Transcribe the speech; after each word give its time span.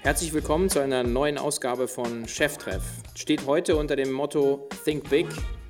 Herzlich 0.00 0.32
willkommen 0.32 0.70
zu 0.70 0.78
einer 0.78 1.02
neuen 1.02 1.38
Ausgabe 1.38 1.88
von 1.88 2.28
Cheftreff. 2.28 2.82
Steht 3.16 3.46
heute 3.46 3.76
unter 3.76 3.96
dem 3.96 4.12
Motto 4.12 4.68
Think 4.84 5.10
Big, 5.10 5.26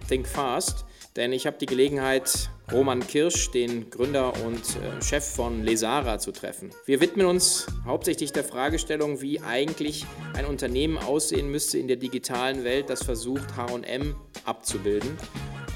Think 0.07 0.27
Fast, 0.27 0.85
denn 1.17 1.33
ich 1.33 1.47
habe 1.47 1.57
die 1.57 1.65
Gelegenheit, 1.65 2.51
Roman 2.71 3.01
Kirsch, 3.01 3.51
den 3.51 3.88
Gründer 3.88 4.35
und 4.45 4.61
äh, 4.61 5.03
Chef 5.03 5.25
von 5.25 5.64
Lesara, 5.64 6.19
zu 6.19 6.30
treffen. 6.33 6.71
Wir 6.85 7.01
widmen 7.01 7.27
uns 7.27 7.69
hauptsächlich 7.87 8.30
der 8.30 8.45
Fragestellung, 8.45 9.22
wie 9.22 9.41
eigentlich 9.41 10.04
ein 10.35 10.45
Unternehmen 10.45 10.99
aussehen 10.99 11.51
müsste 11.51 11.79
in 11.79 11.88
der 11.88 11.97
digitalen 11.97 12.65
Welt, 12.65 12.90
das 12.90 13.03
versucht, 13.03 13.56
HM 13.56 14.15
abzubilden. 14.45 15.17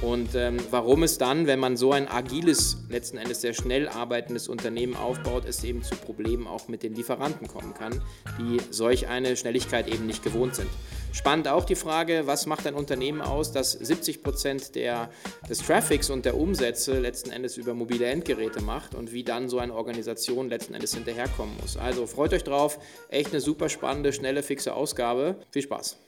Und 0.03 0.35
ähm, 0.35 0.57
warum 0.71 1.05
es 1.05 1.17
dann, 1.17 1.47
wenn 1.47 1.61
man 1.61 1.77
so 1.77 1.93
ein 1.93 2.09
agiles, 2.09 2.77
letzten 2.89 3.19
Endes 3.19 3.41
sehr 3.41 3.55
schnell 3.55 3.89
arbeitendes 3.89 4.49
Unternehmen 4.49 4.97
aufbaut, 4.97 5.45
es 5.47 5.63
eben 5.63 5.85
zu 5.85 5.95
Problemen 5.95 6.49
auch 6.49 6.67
mit 6.67 6.83
den 6.83 6.95
Lieferanten 6.95 7.47
kommen 7.47 7.73
kann, 7.73 8.03
die 8.39 8.59
solch 8.71 9.07
eine 9.07 9.37
Schnelligkeit 9.37 9.87
eben 9.87 10.07
nicht 10.07 10.25
gewohnt 10.25 10.57
sind. 10.57 10.69
Spannend 11.13 11.47
auch 11.47 11.65
die 11.65 11.77
Frage, 11.77 12.23
was 12.27 12.47
macht 12.47 12.67
ein 12.67 12.75
Unternehmen 12.75 13.21
aus, 13.21 13.53
das 13.53 13.73
70 13.73 14.25
Prozent 14.25 14.75
des 14.75 15.59
Traffics 15.65 16.11
und 16.11 16.25
der 16.25 16.37
Umsätze 16.37 16.99
letzten 16.99 17.31
Endes 17.31 17.57
über 17.57 17.73
mobile 17.75 18.07
Endgeräte 18.07 18.61
macht 18.61 18.97
und 18.97 19.13
wie 19.13 19.23
dann 19.23 19.49
so 19.49 19.59
eine 19.59 19.73
Organisation 19.73 20.49
letzten 20.49 20.75
Endes 20.75 20.95
hinterherkommen 20.95 21.55
muss. 21.61 21.77
Also 21.77 22.07
freut 22.07 22.33
euch 22.33 22.45
drauf, 22.45 22.81
echt 23.09 23.31
eine 23.31 23.41
super 23.41 23.69
spannende, 23.69 24.13
schnelle, 24.13 24.43
fixe 24.43 24.75
Ausgabe. 24.75 25.37
Viel 25.51 25.63
Spaß! 25.63 25.99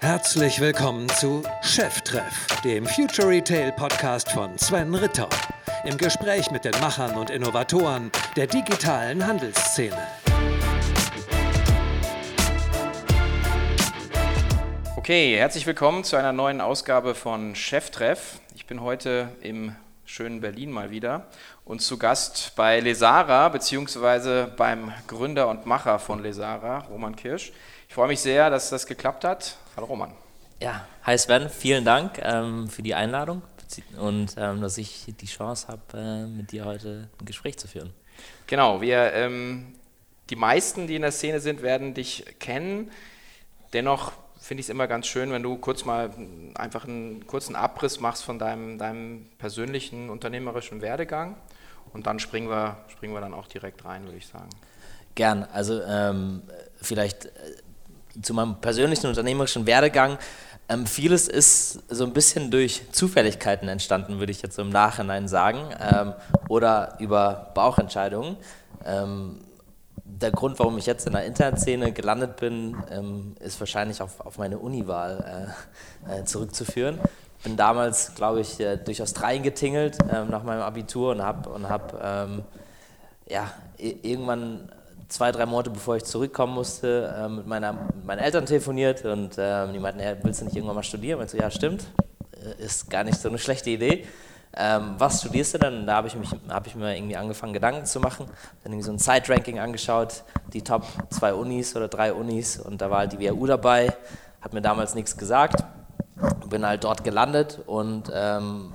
Herzlich 0.00 0.60
willkommen 0.60 1.08
zu 1.08 1.42
Cheftreff, 1.62 2.46
dem 2.62 2.86
Future 2.86 3.28
Retail 3.28 3.72
Podcast 3.72 4.30
von 4.30 4.58
Sven 4.58 4.94
Ritter. 4.94 5.28
Im 5.84 5.96
Gespräch 5.96 6.50
mit 6.50 6.64
den 6.64 6.78
Machern 6.80 7.16
und 7.16 7.30
Innovatoren 7.30 8.10
der 8.36 8.46
digitalen 8.46 9.26
Handelsszene. 9.26 9.96
Okay, 14.96 15.36
herzlich 15.36 15.66
willkommen 15.66 16.04
zu 16.04 16.16
einer 16.16 16.32
neuen 16.32 16.60
Ausgabe 16.60 17.14
von 17.14 17.54
Cheftreff. 17.54 18.40
Ich 18.54 18.66
bin 18.66 18.80
heute 18.80 19.28
im 19.40 19.74
schönen 20.04 20.40
Berlin 20.40 20.70
mal 20.70 20.90
wieder 20.90 21.26
und 21.64 21.80
zu 21.80 21.98
Gast 21.98 22.52
bei 22.56 22.80
Lesara, 22.80 23.48
beziehungsweise 23.48 24.52
beim 24.56 24.92
Gründer 25.06 25.48
und 25.48 25.66
Macher 25.66 25.98
von 25.98 26.22
Lesara, 26.22 26.78
Roman 26.90 27.16
Kirsch. 27.16 27.52
Ich 27.88 27.94
freue 27.94 28.08
mich 28.08 28.20
sehr, 28.20 28.50
dass 28.50 28.70
das 28.70 28.86
geklappt 28.86 29.24
hat. 29.24 29.56
Hallo 29.76 29.88
Roman. 29.88 30.12
Ja, 30.60 30.86
hi 31.02 31.18
Sven, 31.18 31.50
vielen 31.50 31.84
Dank 31.84 32.20
ähm, 32.22 32.68
für 32.68 32.82
die 32.82 32.94
Einladung 32.94 33.42
und 33.98 34.36
ähm, 34.38 34.60
dass 34.60 34.78
ich 34.78 35.12
die 35.20 35.26
Chance 35.26 35.66
habe, 35.66 35.82
äh, 35.98 36.26
mit 36.28 36.52
dir 36.52 36.64
heute 36.64 37.08
ein 37.20 37.24
Gespräch 37.24 37.56
zu 37.56 37.66
führen. 37.66 37.92
Genau, 38.46 38.80
wir, 38.80 39.12
ähm, 39.14 39.74
die 40.30 40.36
meisten, 40.36 40.86
die 40.86 40.94
in 40.94 41.02
der 41.02 41.10
Szene 41.10 41.40
sind, 41.40 41.62
werden 41.62 41.92
dich 41.92 42.24
kennen. 42.38 42.92
Dennoch 43.72 44.12
finde 44.38 44.60
ich 44.60 44.66
es 44.66 44.70
immer 44.70 44.86
ganz 44.86 45.08
schön, 45.08 45.32
wenn 45.32 45.42
du 45.42 45.56
kurz 45.56 45.84
mal 45.84 46.10
einfach 46.54 46.84
einen 46.84 47.26
kurzen 47.26 47.56
Abriss 47.56 47.98
machst 47.98 48.22
von 48.22 48.38
deinem, 48.38 48.78
deinem 48.78 49.26
persönlichen 49.38 50.08
unternehmerischen 50.08 50.82
Werdegang 50.82 51.34
und 51.92 52.06
dann 52.06 52.20
springen 52.20 52.48
wir, 52.48 52.76
springen 52.86 53.12
wir 53.12 53.20
dann 53.20 53.34
auch 53.34 53.48
direkt 53.48 53.84
rein, 53.84 54.04
würde 54.04 54.18
ich 54.18 54.28
sagen. 54.28 54.50
Gern, 55.16 55.42
also 55.52 55.82
ähm, 55.82 56.42
vielleicht 56.80 57.26
äh, 57.26 57.30
zu 58.22 58.34
meinem 58.34 58.60
persönlichen 58.60 59.06
unternehmerischen 59.06 59.66
Werdegang. 59.66 60.18
Ähm, 60.68 60.86
vieles 60.86 61.28
ist 61.28 61.82
so 61.90 62.04
ein 62.04 62.12
bisschen 62.12 62.50
durch 62.50 62.82
Zufälligkeiten 62.90 63.68
entstanden, 63.68 64.18
würde 64.18 64.32
ich 64.32 64.40
jetzt 64.40 64.56
so 64.56 64.62
im 64.62 64.70
Nachhinein 64.70 65.28
sagen, 65.28 65.58
ähm, 65.78 66.14
oder 66.48 66.96
über 67.00 67.50
Bauchentscheidungen. 67.54 68.36
Ähm, 68.84 69.40
der 70.04 70.30
Grund, 70.30 70.58
warum 70.58 70.78
ich 70.78 70.86
jetzt 70.86 71.06
in 71.06 71.12
der 71.12 71.24
Internetszene 71.24 71.92
gelandet 71.92 72.36
bin, 72.36 72.76
ähm, 72.90 73.34
ist 73.40 73.58
wahrscheinlich 73.60 74.00
auf, 74.00 74.20
auf 74.20 74.38
meine 74.38 74.58
Uniwahl 74.58 75.52
äh, 76.08 76.20
äh, 76.20 76.24
zurückzuführen. 76.24 76.98
Bin 77.42 77.56
damals, 77.56 78.14
glaube 78.14 78.40
ich, 78.40 78.58
äh, 78.60 78.76
durch 78.76 79.02
Australien 79.02 79.42
getingelt 79.42 79.98
ähm, 80.10 80.30
nach 80.30 80.44
meinem 80.44 80.62
Abitur 80.62 81.12
und 81.12 81.22
habe 81.22 81.50
und 81.50 81.68
hab, 81.68 82.00
ähm, 82.02 82.42
ja, 83.28 83.50
irgendwann 83.76 84.70
zwei, 85.08 85.32
drei 85.32 85.46
Monate 85.46 85.70
bevor 85.70 85.96
ich 85.96 86.04
zurückkommen 86.04 86.54
musste, 86.54 87.14
äh, 87.16 87.28
mit, 87.28 87.46
meiner, 87.46 87.72
mit 87.72 88.04
meinen 88.04 88.18
Eltern 88.18 88.46
telefoniert 88.46 89.04
und 89.04 89.38
äh, 89.38 89.72
die 89.72 89.78
meinten, 89.78 90.00
hey, 90.00 90.16
willst 90.22 90.40
du 90.40 90.44
nicht 90.46 90.56
irgendwann 90.56 90.76
mal 90.76 90.82
studieren? 90.82 91.22
Ich 91.22 91.30
so, 91.30 91.36
ja, 91.36 91.50
stimmt, 91.50 91.86
äh, 92.32 92.62
ist 92.62 92.90
gar 92.90 93.04
nicht 93.04 93.20
so 93.20 93.28
eine 93.28 93.38
schlechte 93.38 93.70
Idee. 93.70 94.06
Ähm, 94.56 94.94
was 94.98 95.20
studierst 95.20 95.54
du 95.54 95.58
denn? 95.58 95.86
Da 95.86 95.96
habe 95.96 96.08
ich, 96.08 96.16
hab 96.48 96.66
ich 96.66 96.76
mir 96.76 96.96
irgendwie 96.96 97.16
angefangen, 97.16 97.52
Gedanken 97.52 97.86
zu 97.86 97.98
machen. 97.98 98.26
Dann 98.62 98.72
irgendwie 98.72 98.86
so 98.86 98.92
ein 98.92 98.98
Side-Ranking 98.98 99.58
angeschaut, 99.58 100.22
die 100.52 100.62
Top 100.62 100.84
zwei 101.10 101.34
Unis 101.34 101.74
oder 101.74 101.88
drei 101.88 102.12
Unis 102.12 102.58
und 102.58 102.80
da 102.80 102.90
war 102.90 102.98
halt 102.98 103.12
die 103.12 103.18
WHU 103.18 103.46
dabei, 103.46 103.92
hat 104.40 104.52
mir 104.52 104.62
damals 104.62 104.94
nichts 104.94 105.16
gesagt, 105.16 105.64
bin 106.48 106.64
halt 106.64 106.84
dort 106.84 107.02
gelandet 107.02 107.60
und 107.66 108.12
ähm, 108.14 108.72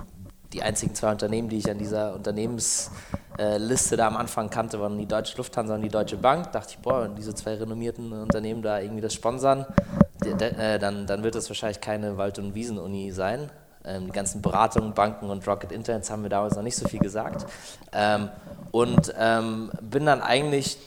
die 0.53 0.61
einzigen 0.63 0.95
zwei 0.95 1.11
Unternehmen, 1.11 1.49
die 1.49 1.57
ich 1.57 1.69
an 1.69 1.77
dieser 1.77 2.13
Unternehmens- 2.15 2.91
äh, 3.39 3.57
Liste 3.57 3.95
da 3.95 4.07
am 4.07 4.17
Anfang 4.17 4.49
kannte, 4.49 4.81
waren 4.81 4.97
die 4.97 5.05
Deutsche 5.05 5.37
Lufthansa 5.37 5.75
und 5.75 5.81
die 5.81 5.89
Deutsche 5.89 6.17
Bank. 6.17 6.51
Dachte 6.51 6.71
ich, 6.71 6.79
boah, 6.79 7.03
wenn 7.03 7.15
diese 7.15 7.33
zwei 7.33 7.55
renommierten 7.55 8.11
Unternehmen 8.11 8.61
da 8.61 8.79
irgendwie 8.79 9.01
das 9.01 9.13
sponsern, 9.13 9.65
äh, 10.25 10.77
dann, 10.77 11.07
dann 11.07 11.23
wird 11.23 11.35
das 11.35 11.49
wahrscheinlich 11.49 11.79
keine 11.79 12.17
Wald- 12.17 12.37
und 12.37 12.53
Wiesen-Uni 12.53 13.11
sein. 13.11 13.49
Ähm, 13.85 14.07
die 14.07 14.11
ganzen 14.11 14.41
Beratungen, 14.41 14.93
Banken 14.93 15.29
und 15.29 15.47
Rocket 15.47 15.71
Internets 15.71 16.11
haben 16.11 16.21
mir 16.21 16.29
damals 16.29 16.55
noch 16.55 16.63
nicht 16.63 16.75
so 16.75 16.85
viel 16.85 16.99
gesagt. 16.99 17.45
Ähm, 17.93 18.27
und 18.71 19.13
ähm, 19.17 19.71
bin 19.81 20.05
dann 20.05 20.21
eigentlich 20.21 20.77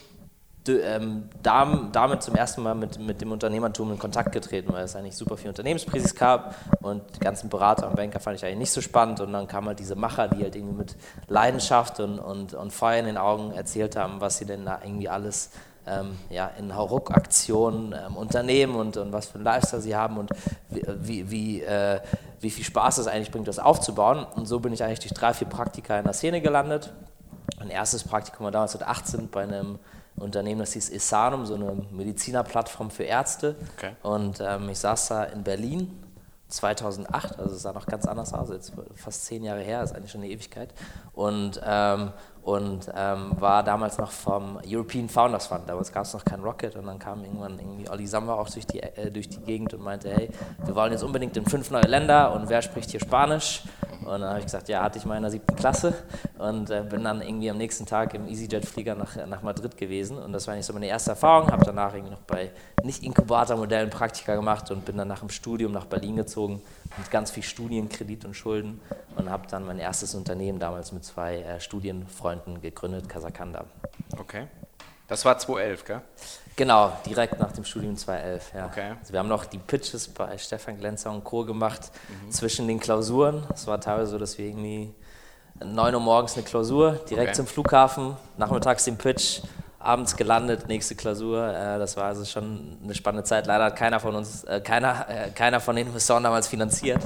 ähm, 0.68 1.28
damit 1.42 2.22
zum 2.22 2.34
ersten 2.34 2.62
Mal 2.62 2.74
mit, 2.74 2.98
mit 2.98 3.20
dem 3.20 3.32
Unternehmertum 3.32 3.90
in 3.92 3.98
Kontakt 3.98 4.32
getreten, 4.32 4.72
weil 4.72 4.84
es 4.84 4.94
eigentlich 4.94 5.16
super 5.16 5.36
viele 5.36 5.50
Unternehmenspräsis 5.50 6.14
gab 6.14 6.54
und 6.80 7.02
die 7.16 7.20
ganzen 7.20 7.48
Berater 7.48 7.88
und 7.88 7.96
Banker 7.96 8.20
fand 8.20 8.36
ich 8.36 8.44
eigentlich 8.44 8.58
nicht 8.58 8.72
so 8.72 8.80
spannend 8.80 9.20
und 9.20 9.32
dann 9.32 9.48
kamen 9.48 9.68
halt 9.68 9.78
diese 9.78 9.96
Macher, 9.96 10.28
die 10.28 10.42
halt 10.42 10.54
irgendwie 10.54 10.76
mit 10.76 10.96
Leidenschaft 11.28 12.00
und, 12.00 12.18
und, 12.18 12.54
und 12.54 12.72
Feuer 12.72 12.98
in 12.98 13.06
den 13.06 13.18
Augen 13.18 13.52
erzählt 13.52 13.96
haben, 13.96 14.20
was 14.20 14.38
sie 14.38 14.44
denn 14.44 14.64
da 14.64 14.80
irgendwie 14.84 15.08
alles 15.08 15.50
ähm, 15.86 16.16
ja, 16.30 16.50
in 16.58 16.74
Hauruck-Aktionen 16.74 17.92
ähm, 17.92 18.16
unternehmen 18.16 18.76
und, 18.76 18.96
und 18.96 19.12
was 19.12 19.26
für 19.26 19.38
ein 19.38 19.44
Lifestyle 19.44 19.82
sie 19.82 19.96
haben 19.96 20.16
und 20.16 20.30
wie, 20.68 21.30
wie, 21.30 21.62
äh, 21.62 22.00
wie 22.40 22.50
viel 22.50 22.64
Spaß 22.64 22.98
es 22.98 23.06
eigentlich 23.06 23.30
bringt, 23.30 23.48
das 23.48 23.58
aufzubauen. 23.58 24.24
Und 24.24 24.46
so 24.46 24.60
bin 24.60 24.72
ich 24.72 24.84
eigentlich 24.84 25.00
durch 25.00 25.14
drei, 25.14 25.34
vier 25.34 25.48
Praktika 25.48 25.98
in 25.98 26.04
der 26.04 26.12
Szene 26.12 26.40
gelandet. 26.40 26.92
Mein 27.58 27.70
erstes 27.70 28.04
Praktikum 28.04 28.44
war 28.44 28.52
damals 28.52 28.74
mit 28.74 28.86
18 28.86 29.28
bei 29.28 29.42
einem 29.42 29.78
Unternehmen, 30.16 30.60
das 30.60 30.72
hieß 30.72 30.90
Esanum, 30.90 31.46
so 31.46 31.54
eine 31.54 31.72
Medizinerplattform 31.90 32.90
für 32.90 33.04
Ärzte. 33.04 33.56
Okay. 33.76 33.92
Und 34.02 34.40
ähm, 34.40 34.68
ich 34.68 34.78
saß 34.78 35.08
da 35.08 35.24
in 35.24 35.42
Berlin 35.42 35.98
2008, 36.48 37.38
also 37.38 37.54
es 37.54 37.62
sah 37.62 37.72
noch 37.72 37.86
ganz 37.86 38.06
anders 38.06 38.34
aus, 38.34 38.50
jetzt 38.50 38.72
fast 38.94 39.24
zehn 39.24 39.42
Jahre 39.42 39.62
her, 39.62 39.82
ist 39.82 39.94
eigentlich 39.94 40.12
schon 40.12 40.20
eine 40.20 40.30
Ewigkeit. 40.30 40.72
Und 41.12 41.60
ähm, 41.64 42.12
und 42.42 42.90
ähm, 42.96 43.32
war 43.38 43.62
damals 43.62 43.98
noch 43.98 44.10
vom 44.10 44.58
European 44.66 45.08
Founders 45.08 45.46
Fund. 45.46 45.62
Damals 45.68 45.92
gab 45.92 46.04
es 46.04 46.12
noch 46.12 46.24
kein 46.24 46.40
Rocket 46.40 46.74
und 46.74 46.86
dann 46.86 46.98
kam 46.98 47.24
irgendwann 47.24 47.58
irgendwie 47.58 47.88
Olli 47.88 48.06
Samba 48.06 48.34
auch 48.34 48.50
durch 48.50 48.66
die, 48.66 48.82
äh, 48.82 49.10
durch 49.12 49.28
die 49.28 49.38
Gegend 49.38 49.74
und 49.74 49.82
meinte, 49.82 50.10
hey, 50.10 50.28
wir 50.64 50.74
wollen 50.74 50.92
jetzt 50.92 51.04
unbedingt 51.04 51.36
in 51.36 51.46
fünf 51.46 51.70
neue 51.70 51.86
Länder 51.86 52.34
und 52.34 52.48
wer 52.48 52.60
spricht 52.60 52.90
hier 52.90 53.00
Spanisch? 53.00 53.62
Und 54.00 54.20
dann 54.20 54.24
habe 54.24 54.40
ich 54.40 54.46
gesagt, 54.46 54.68
ja, 54.68 54.82
hatte 54.82 54.98
ich 54.98 55.04
mal 55.04 55.16
in 55.16 55.22
der 55.22 55.30
siebten 55.30 55.54
Klasse 55.54 55.94
und 56.36 56.68
äh, 56.70 56.82
bin 56.82 57.04
dann 57.04 57.22
irgendwie 57.22 57.48
am 57.48 57.58
nächsten 57.58 57.86
Tag 57.86 58.14
im 58.14 58.26
EasyJet-Flieger 58.26 58.96
nach, 58.96 59.14
nach 59.26 59.42
Madrid 59.42 59.76
gewesen 59.76 60.18
und 60.18 60.32
das 60.32 60.48
war 60.48 60.56
nicht 60.56 60.66
so 60.66 60.72
meine 60.72 60.86
erste 60.86 61.10
Erfahrung, 61.10 61.52
habe 61.52 61.64
danach 61.64 61.94
irgendwie 61.94 62.10
noch 62.10 62.22
bei 62.22 62.50
Nicht-Inkubator-Modellen 62.82 63.90
Praktika 63.90 64.34
gemacht 64.34 64.68
und 64.72 64.84
bin 64.84 64.96
dann 64.96 65.06
nach 65.06 65.20
dem 65.20 65.28
Studium 65.28 65.70
nach 65.70 65.86
Berlin 65.86 66.16
gezogen 66.16 66.60
mit 66.98 67.10
ganz 67.10 67.30
viel 67.30 67.42
Studienkredit 67.42 68.24
und 68.24 68.34
Schulden 68.34 68.80
und 69.16 69.30
habe 69.30 69.46
dann 69.48 69.64
mein 69.64 69.78
erstes 69.78 70.14
Unternehmen 70.14 70.58
damals 70.58 70.92
mit 70.92 71.04
zwei 71.04 71.38
äh, 71.38 71.60
Studienfreunden 71.60 72.60
gegründet, 72.60 73.08
Kasakanda. 73.08 73.64
Okay. 74.18 74.46
Das 75.08 75.24
war 75.24 75.36
2011, 75.36 75.84
gell? 75.84 76.00
Genau, 76.56 76.92
direkt 77.06 77.38
nach 77.38 77.52
dem 77.52 77.64
Studium 77.64 77.96
2011, 77.96 78.52
ja. 78.54 78.66
Okay. 78.66 78.94
Also 78.98 79.12
wir 79.12 79.18
haben 79.18 79.28
noch 79.28 79.44
die 79.44 79.58
Pitches 79.58 80.08
bei 80.08 80.36
Stefan 80.38 80.78
Glenzer 80.78 81.10
und 81.10 81.24
Co. 81.24 81.44
gemacht 81.44 81.90
mhm. 82.08 82.30
zwischen 82.30 82.68
den 82.68 82.78
Klausuren. 82.78 83.46
Es 83.52 83.66
war 83.66 83.80
teilweise 83.80 84.12
so, 84.12 84.18
dass 84.18 84.38
wir 84.38 84.46
irgendwie 84.46 84.94
9 85.64 85.94
Uhr 85.94 86.00
morgens 86.00 86.34
eine 86.34 86.44
Klausur, 86.44 86.92
direkt 87.08 87.28
okay. 87.28 87.36
zum 87.36 87.46
Flughafen, 87.46 88.16
nachmittags 88.36 88.84
den 88.84 88.96
Pitch, 88.96 89.40
abends 89.84 90.16
gelandet, 90.16 90.68
nächste 90.68 90.94
Klausur. 90.94 91.46
Äh, 91.46 91.78
das 91.78 91.96
war 91.96 92.04
also 92.04 92.24
schon 92.24 92.78
eine 92.82 92.94
spannende 92.94 93.24
Zeit. 93.24 93.46
Leider 93.46 93.64
hat 93.64 93.76
keiner 93.76 94.00
von 94.00 94.14
uns, 94.14 94.44
äh, 94.44 94.60
keiner, 94.60 95.06
äh, 95.08 95.30
keiner 95.30 95.60
von 95.60 95.76
den 95.76 95.86
Investoren 95.86 96.22
damals 96.22 96.48
finanziert. 96.48 97.02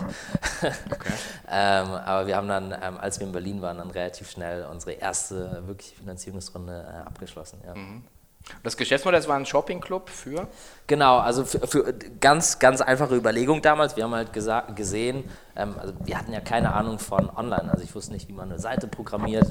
Okay. 0.61 0.73
ähm, 1.50 1.88
aber 1.88 2.26
wir 2.26 2.37
haben 2.37 2.49
dann, 2.49 2.73
ähm, 2.73 2.99
als 2.99 3.19
wir 3.19 3.26
in 3.26 3.32
Berlin 3.32 3.62
waren, 3.62 3.78
dann 3.78 3.90
relativ 3.90 4.31
schnell 4.31 4.67
unsere 4.67 4.93
erste 4.93 5.62
wirkliche 5.67 5.96
Finanzierungsrunde 5.96 6.87
äh, 6.88 7.06
abgeschlossen. 7.06 7.61
Ja. 7.67 7.75
Mhm. 7.75 8.05
Das 8.62 8.76
Geschäftsmodell, 8.76 9.20
das 9.20 9.28
war 9.28 9.37
ein 9.37 9.46
Shopping-Club 9.46 10.08
für? 10.08 10.46
Genau, 10.87 11.19
also 11.19 11.44
für, 11.44 11.66
für, 11.66 11.93
ganz, 12.20 12.58
ganz 12.60 12.81
einfache 12.81 13.16
Überlegung 13.16 13.60
damals. 13.60 13.96
Wir 13.96 14.04
haben 14.04 14.14
halt 14.14 14.32
gesagt, 14.32 14.76
gesehen, 14.76 15.25
ähm, 15.56 15.75
also 15.81 15.94
wir 16.04 16.16
hatten 16.16 16.32
ja 16.32 16.40
keine 16.40 16.72
Ahnung 16.72 16.98
von 16.98 17.28
Online. 17.31 17.70
Also 17.72 17.82
ich 17.82 17.93
wusste 17.94 18.12
nicht, 18.12 18.28
wie 18.28 18.32
man 18.32 18.50
eine 18.50 18.60
Seite 18.60 18.87
programmiert. 18.87 19.46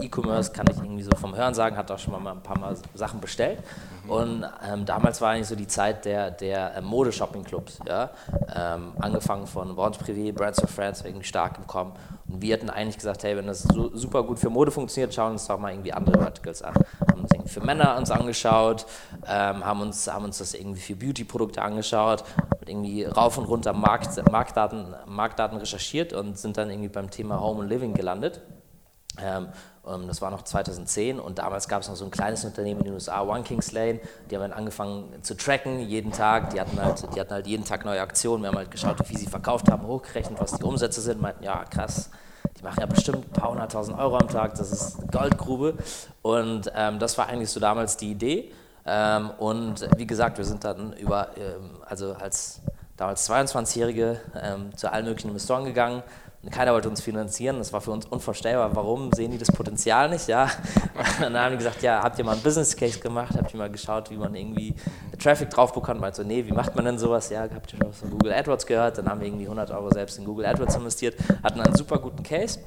E-Commerce 0.00 0.52
kann 0.52 0.66
ich 0.70 0.76
irgendwie 0.76 1.02
so 1.02 1.10
vom 1.16 1.34
Hören 1.34 1.54
sagen, 1.54 1.76
hat 1.76 1.90
auch 1.90 1.98
schon 1.98 2.22
mal 2.22 2.30
ein 2.30 2.42
paar 2.42 2.58
Mal 2.58 2.76
Sachen 2.94 3.20
bestellt. 3.20 3.60
Mhm. 4.04 4.10
Und 4.10 4.46
ähm, 4.70 4.84
damals 4.84 5.20
war 5.22 5.30
eigentlich 5.30 5.48
so 5.48 5.56
die 5.56 5.68
Zeit 5.68 6.04
der, 6.04 6.30
der 6.30 6.76
äh, 6.76 6.80
Mode-Shopping-Clubs. 6.82 7.78
Ja? 7.88 8.10
Ähm, 8.54 8.92
angefangen 8.98 9.46
von 9.46 9.76
Vente 9.76 10.04
Privé, 10.04 10.32
Brands 10.34 10.62
of 10.62 10.70
France, 10.70 11.06
irgendwie 11.06 11.26
stark 11.26 11.56
im 11.56 11.66
Kommen. 11.66 11.92
Und 12.30 12.42
wir 12.42 12.54
hatten 12.54 12.70
eigentlich 12.70 12.96
gesagt, 12.96 13.24
hey, 13.24 13.36
wenn 13.36 13.46
das 13.46 13.62
so, 13.62 13.94
super 13.94 14.22
gut 14.22 14.38
für 14.38 14.50
Mode 14.50 14.70
funktioniert, 14.70 15.12
schauen 15.12 15.28
wir 15.28 15.32
uns 15.32 15.46
doch 15.46 15.58
mal 15.58 15.72
irgendwie 15.72 15.92
andere 15.92 16.18
Verticals 16.18 16.62
an. 16.62 16.74
Haben 17.10 17.22
uns 17.22 17.32
irgendwie 17.32 17.50
für 17.50 17.60
Männer 17.60 17.96
uns 17.96 18.10
angeschaut, 18.10 18.86
ähm, 19.26 19.64
haben 19.64 19.80
uns 19.80 20.10
haben 20.12 20.24
uns 20.24 20.38
das 20.38 20.54
irgendwie 20.54 20.80
für 20.80 20.96
Beauty-Produkte 20.96 21.62
angeschaut, 21.62 22.24
irgendwie 22.66 23.04
rauf 23.04 23.38
und 23.38 23.44
runter 23.44 23.72
Markt, 23.72 24.22
Marktdaten, 24.30 24.94
Marktdaten 25.06 25.58
recherchiert 25.58 26.12
und 26.12 26.38
sind 26.38 26.56
dann 26.56 26.70
irgendwie 26.70 26.88
beim 26.88 27.10
Thema 27.10 27.40
Home 27.40 27.62
and 27.62 27.70
Living 27.70 27.94
gelandet. 27.94 28.40
Ähm, 29.24 29.48
das 30.06 30.20
war 30.20 30.30
noch 30.30 30.42
2010 30.42 31.18
und 31.18 31.38
damals 31.38 31.66
gab 31.66 31.82
es 31.82 31.88
noch 31.88 31.96
so 31.96 32.04
ein 32.04 32.10
kleines 32.10 32.44
Unternehmen 32.44 32.80
in 32.80 32.84
den 32.84 32.94
USA, 32.94 33.22
One 33.22 33.42
Kings 33.42 33.72
Lane, 33.72 33.98
die 34.30 34.36
haben 34.36 34.42
dann 34.42 34.52
angefangen 34.52 35.22
zu 35.22 35.34
tracken 35.34 35.80
jeden 35.80 36.12
Tag, 36.12 36.50
die 36.50 36.60
hatten 36.60 36.80
halt, 36.80 37.08
die 37.14 37.18
hatten 37.18 37.32
halt 37.32 37.46
jeden 37.46 37.64
Tag 37.64 37.84
neue 37.84 38.00
Aktionen, 38.00 38.42
wir 38.42 38.50
haben 38.50 38.58
halt 38.58 38.70
geschaut, 38.70 38.96
wie 39.08 39.16
sie 39.16 39.26
verkauft 39.26 39.70
haben, 39.70 39.86
hochgerechnet, 39.86 40.38
was 40.38 40.52
die 40.52 40.62
Umsätze 40.62 41.00
sind, 41.00 41.20
meinten, 41.20 41.42
ja 41.42 41.64
krass, 41.64 42.10
die 42.60 42.62
machen 42.62 42.80
ja 42.80 42.86
bestimmt 42.86 43.26
ein 43.26 43.32
paar 43.32 43.50
hunderttausend 43.50 43.98
Euro 43.98 44.18
am 44.18 44.28
Tag, 44.28 44.54
das 44.54 44.70
ist 44.70 45.10
Goldgrube. 45.10 45.74
Und 46.22 46.70
ähm, 46.74 46.98
das 46.98 47.16
war 47.16 47.28
eigentlich 47.28 47.50
so 47.50 47.58
damals 47.58 47.96
die 47.96 48.10
Idee. 48.10 48.52
Ähm, 48.86 49.30
und 49.38 49.88
wie 49.96 50.06
gesagt, 50.06 50.38
wir 50.38 50.44
sind 50.44 50.64
dann 50.64 50.92
über, 50.94 51.28
ähm, 51.36 51.70
also 51.86 52.14
als 52.14 52.60
damals 52.96 53.28
22-Jährige 53.30 54.20
ähm, 54.40 54.76
zu 54.76 54.92
allen 54.92 55.06
möglichen 55.06 55.28
Investoren 55.28 55.64
gegangen. 55.64 56.02
Keiner 56.48 56.72
wollte 56.72 56.88
uns 56.88 57.02
finanzieren, 57.02 57.58
das 57.58 57.70
war 57.74 57.82
für 57.82 57.90
uns 57.90 58.06
unvorstellbar. 58.06 58.74
Warum 58.74 59.12
sehen 59.12 59.30
die 59.30 59.36
das 59.36 59.52
Potenzial 59.52 60.08
nicht? 60.08 60.26
Ja. 60.26 60.44
Und 61.18 61.34
dann 61.34 61.38
haben 61.38 61.52
die 61.52 61.58
gesagt, 61.58 61.82
ja, 61.82 62.02
habt 62.02 62.18
ihr 62.18 62.24
mal 62.24 62.32
einen 62.32 62.42
Business 62.42 62.74
Case 62.74 62.98
gemacht? 62.98 63.34
Habt 63.36 63.52
ihr 63.52 63.58
mal 63.58 63.68
geschaut, 63.68 64.10
wie 64.10 64.16
man 64.16 64.34
irgendwie 64.34 64.74
Traffic 65.18 65.50
drauf 65.50 65.74
bekommt? 65.74 66.00
Meint 66.00 66.14
so, 66.14 66.22
nee, 66.22 66.46
wie 66.46 66.52
macht 66.52 66.74
man 66.74 66.86
denn 66.86 66.98
sowas? 66.98 67.28
Ja, 67.28 67.42
habt 67.42 67.74
ihr 67.74 67.78
schon 67.78 67.92
von 67.92 68.10
Google 68.10 68.32
AdWords 68.32 68.64
gehört? 68.66 68.96
Dann 68.96 69.10
haben 69.10 69.20
wir 69.20 69.26
irgendwie 69.26 69.44
100 69.44 69.70
Euro 69.70 69.90
selbst 69.92 70.18
in 70.18 70.24
Google 70.24 70.46
AdWords 70.46 70.76
investiert, 70.76 71.14
hatten 71.42 71.60
einen 71.60 71.76
super 71.76 71.98
guten 71.98 72.22
Case. 72.22 72.58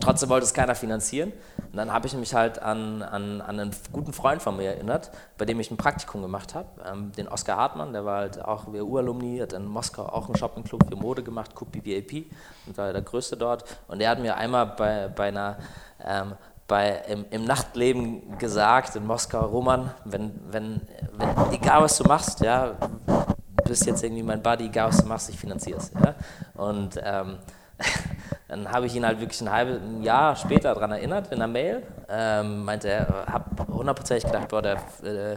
Trotzdem 0.00 0.28
wollte 0.28 0.44
es 0.44 0.54
keiner 0.54 0.74
finanzieren. 0.74 1.32
Und 1.70 1.76
dann 1.76 1.92
habe 1.92 2.06
ich 2.06 2.14
mich 2.14 2.34
halt 2.34 2.60
an, 2.60 3.02
an, 3.02 3.40
an 3.40 3.60
einen 3.60 3.70
guten 3.92 4.12
Freund 4.12 4.42
von 4.42 4.56
mir 4.56 4.70
erinnert, 4.70 5.10
bei 5.38 5.44
dem 5.44 5.58
ich 5.60 5.70
ein 5.70 5.76
Praktikum 5.76 6.22
gemacht 6.22 6.54
habe, 6.54 6.68
ähm, 6.90 7.12
den 7.12 7.28
Oskar 7.28 7.56
Hartmann, 7.56 7.92
der 7.92 8.04
war 8.04 8.18
halt 8.18 8.44
auch 8.44 8.66
WU-Alumni, 8.66 9.38
hat 9.38 9.52
in 9.52 9.66
Moskau 9.66 10.06
auch 10.06 10.26
einen 10.26 10.36
Shoppingclub 10.36 10.84
für 10.88 10.96
Mode 10.96 11.22
gemacht, 11.22 11.54
Kupi 11.54 11.84
VIP, 11.84 12.30
und 12.66 12.76
war 12.76 12.92
der 12.92 13.02
größte 13.02 13.36
dort. 13.36 13.64
Und 13.88 14.00
der 14.00 14.10
hat 14.10 14.20
mir 14.20 14.36
einmal 14.36 14.66
bei, 14.66 15.08
bei 15.08 15.28
einer 15.28 15.58
ähm, 16.04 16.34
bei, 16.68 17.02
im, 17.08 17.24
im, 17.30 17.44
Nachtleben 17.44 18.38
gesagt 18.38 18.96
in 18.96 19.06
Moskau, 19.06 19.46
Roman, 19.46 19.92
wenn, 20.04 20.32
wenn, 20.50 20.80
wenn, 21.16 21.52
egal 21.52 21.82
was 21.82 21.96
du 21.98 22.04
machst, 22.04 22.40
ja, 22.40 22.74
bist 23.66 23.86
jetzt 23.86 24.02
irgendwie 24.02 24.22
mein 24.22 24.42
Buddy, 24.42 24.66
egal 24.66 24.88
was 24.88 24.98
du 24.98 25.06
machst, 25.06 25.28
ich 25.28 25.38
finanziere 25.38 25.78
es. 25.78 25.92
Ja? 25.92 26.14
Und 26.54 27.00
ähm, 27.02 27.38
Dann 28.48 28.70
habe 28.70 28.86
ich 28.86 28.94
ihn 28.94 29.04
halt 29.04 29.20
wirklich 29.20 29.40
ein 29.40 29.50
halbes 29.50 29.80
Jahr 30.02 30.36
später 30.36 30.74
daran 30.74 30.92
erinnert 30.92 31.32
in 31.32 31.38
der 31.38 31.48
Mail. 31.48 31.82
Ähm, 32.08 32.64
meinte 32.64 32.88
er, 32.88 33.26
habe 33.26 33.66
hundertprozentig 33.72 34.24
gedacht, 34.24 34.48
boah, 34.48 34.62
der 34.62 34.76
äh, 35.02 35.36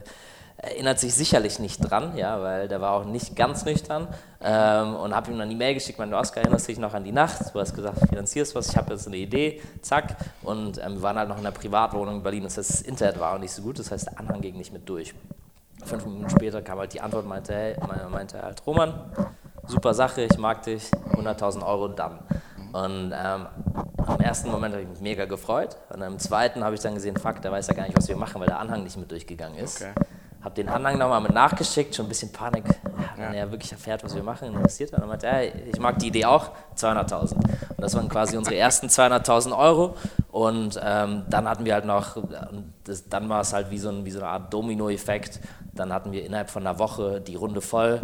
erinnert 0.62 1.00
sich 1.00 1.13
sicherlich 1.13 1.59
nicht 1.59 1.80
dran, 1.80 2.18
ja, 2.18 2.41
weil 2.41 2.68
der 2.68 2.81
war 2.81 2.91
auch 2.91 3.06
nicht 3.06 3.36
ganz 3.36 3.65
nüchtern. 3.65 4.07
Ähm, 4.41 4.95
und 4.95 5.15
habe 5.15 5.31
ihm 5.31 5.39
dann 5.39 5.50
die 5.50 5.56
Mail 5.56 5.74
geschickt, 5.74 5.97
meinte, 5.97 6.15
Oskar, 6.15 6.44
erinnerst 6.44 6.68
du 6.68 6.71
dich 6.71 6.80
noch 6.80 6.94
an 6.94 7.03
die 7.03 7.12
Nacht? 7.12 7.53
Du 7.53 7.59
hast 7.59 7.74
gesagt, 7.74 7.97
finanzierst 8.09 8.56
was, 8.56 8.69
ich 8.69 8.77
habe 8.77 8.94
jetzt 8.94 9.07
eine 9.07 9.18
Idee, 9.18 9.62
zack. 9.81 10.18
Und 10.44 10.77
ähm, 10.77 10.95
wir 10.95 11.01
waren 11.01 11.18
halt 11.18 11.30
noch 11.30 11.38
in 11.38 11.45
einer 11.45 11.56
Privatwohnung 11.56 12.18
in 12.18 12.24
Berlin, 12.24 12.44
das 12.44 12.57
heißt, 12.57 12.69
das 12.69 12.81
Internet 12.81 13.19
war 13.19 13.35
auch 13.35 13.39
nicht 13.39 13.51
so 13.51 13.62
gut, 13.62 13.80
das 13.80 13.89
heißt, 13.89 14.07
der 14.07 14.19
Anhang 14.19 14.42
ging 14.42 14.57
nicht 14.57 14.74
mit 14.74 14.88
durch. 14.88 15.13
Fünf 15.85 16.06
Minuten 16.06 16.30
später 16.30 16.62
kam 16.62 16.77
halt 16.80 16.94
die 16.94 17.00
Antwort, 17.00 17.25
meinte, 17.25 17.53
hey, 17.53 17.75
meinte 18.12 18.42
halt, 18.42 18.62
Roman, 18.68 18.94
super 19.69 19.94
Sache, 19.94 20.21
ich 20.21 20.38
mag 20.38 20.63
dich, 20.63 20.92
100.000 21.13 21.66
Euro 21.66 21.88
dann. 21.88 22.19
Und 22.71 23.13
ähm, 23.13 23.48
im 24.07 24.19
ersten 24.21 24.51
Moment 24.51 24.74
habe 24.74 24.83
ich 24.83 24.89
mich 24.89 25.01
mega 25.01 25.25
gefreut. 25.25 25.77
Und 25.89 26.01
im 26.01 26.19
zweiten 26.19 26.63
habe 26.63 26.75
ich 26.75 26.81
dann 26.81 26.95
gesehen, 26.95 27.18
fuck, 27.18 27.42
der 27.42 27.51
weiß 27.51 27.68
ja 27.68 27.74
gar 27.74 27.83
nicht, 27.83 27.98
was 27.98 28.07
wir 28.07 28.16
machen, 28.16 28.39
weil 28.39 28.48
der 28.48 28.60
Anhang 28.60 28.83
nicht 28.83 28.98
mit 28.98 29.10
durchgegangen 29.10 29.57
ist. 29.57 29.81
Okay. 29.81 29.94
Habe 30.42 30.56
den 30.56 30.69
Anhang 30.69 30.98
nochmal 30.98 31.19
mit 31.19 31.33
nachgeschickt, 31.33 31.94
schon 31.94 32.06
ein 32.06 32.10
bisschen 32.10 32.31
Panik, 32.31 32.63
wenn 33.18 33.33
ja. 33.33 33.39
er 33.39 33.51
wirklich 33.51 33.74
erfährt, 33.74 34.04
was 34.06 34.16
wir 34.16 34.24
machen, 34.24 34.48
investiert. 34.48 34.94
Und 34.94 35.01
dann 35.01 35.10
meinte 35.10 35.27
er, 35.27 35.54
ich 35.68 35.80
mag 35.80 36.00
die 36.00 36.07
Idee 36.07 36.25
auch, 36.25 36.51
200.000. 36.77 37.33
Und 37.33 37.45
das 37.77 37.94
waren 37.95 38.07
quasi 38.07 38.38
unsere 38.38 38.56
ersten 38.56 38.88
200.000 38.88 39.57
Euro. 39.57 39.95
Und 40.31 40.80
ähm, 40.81 41.24
dann 41.30 41.50
hatten 41.50 41.66
wir 41.66 41.74
halt 41.74 41.86
noch, 41.86 42.18
das, 42.86 43.10
dann 43.10 43.27
war 43.27 43.42
es 43.42 43.51
halt 43.51 43.69
wie 43.69 43.80
so, 43.80 43.89
ein, 43.89 44.06
wie 44.06 44.12
so 44.12 44.19
eine 44.19 44.30
Art 44.30 44.54
Domino-Effekt. 44.54 45.42
Dann 45.74 45.92
hatten 45.92 46.13
wir 46.13 46.25
innerhalb 46.25 46.50
von 46.50 46.66
einer 46.66 46.80
Woche 46.80 47.19
die 47.19 47.36
Runde 47.36 47.60
voll 47.60 48.01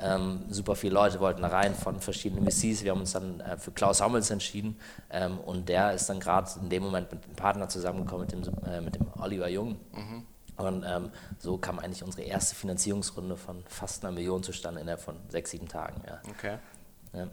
ähm, 0.00 0.44
super 0.48 0.76
viele 0.76 0.94
Leute 0.94 1.20
wollten 1.20 1.42
da 1.42 1.48
rein 1.48 1.74
von 1.74 2.00
verschiedenen 2.00 2.44
VCs. 2.44 2.84
Wir 2.84 2.92
haben 2.92 3.00
uns 3.00 3.12
dann 3.12 3.40
äh, 3.40 3.58
für 3.58 3.72
Klaus 3.72 4.00
Hammels 4.00 4.30
entschieden 4.30 4.78
ähm, 5.10 5.38
und 5.38 5.68
der 5.68 5.92
ist 5.92 6.08
dann 6.08 6.20
gerade 6.20 6.48
in 6.62 6.68
dem 6.68 6.84
Moment 6.84 7.10
mit 7.12 7.24
einem 7.24 7.34
Partner 7.34 7.68
zusammengekommen, 7.68 8.26
mit 8.30 8.46
dem, 8.46 8.54
äh, 8.64 8.80
mit 8.80 8.94
dem 8.94 9.06
Oliver 9.18 9.48
Jung. 9.48 9.76
Mhm. 9.92 10.24
Und 10.56 10.84
ähm, 10.84 11.10
so 11.38 11.56
kam 11.56 11.78
eigentlich 11.78 12.02
unsere 12.02 12.22
erste 12.22 12.54
Finanzierungsrunde 12.56 13.36
von 13.36 13.62
fast 13.68 14.04
einer 14.04 14.12
Million 14.12 14.42
zustande 14.42 14.80
innerhalb 14.80 15.00
von 15.00 15.16
sechs, 15.28 15.52
sieben 15.52 15.68
Tagen. 15.68 16.02
Ja. 16.06 16.20
Okay. 16.30 16.58
Ja. 17.12 17.28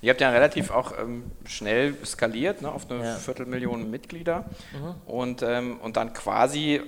Ihr 0.00 0.10
habt 0.10 0.20
ja 0.20 0.30
relativ 0.30 0.70
auch 0.70 0.96
ähm, 0.98 1.30
schnell 1.44 1.94
skaliert 2.04 2.62
ne, 2.62 2.70
auf 2.70 2.90
eine 2.90 3.04
ja. 3.04 3.14
Viertelmillion 3.16 3.90
Mitglieder 3.90 4.44
mhm. 4.72 4.94
und, 5.06 5.42
ähm, 5.42 5.80
und 5.80 5.96
dann 5.96 6.12
quasi 6.12 6.80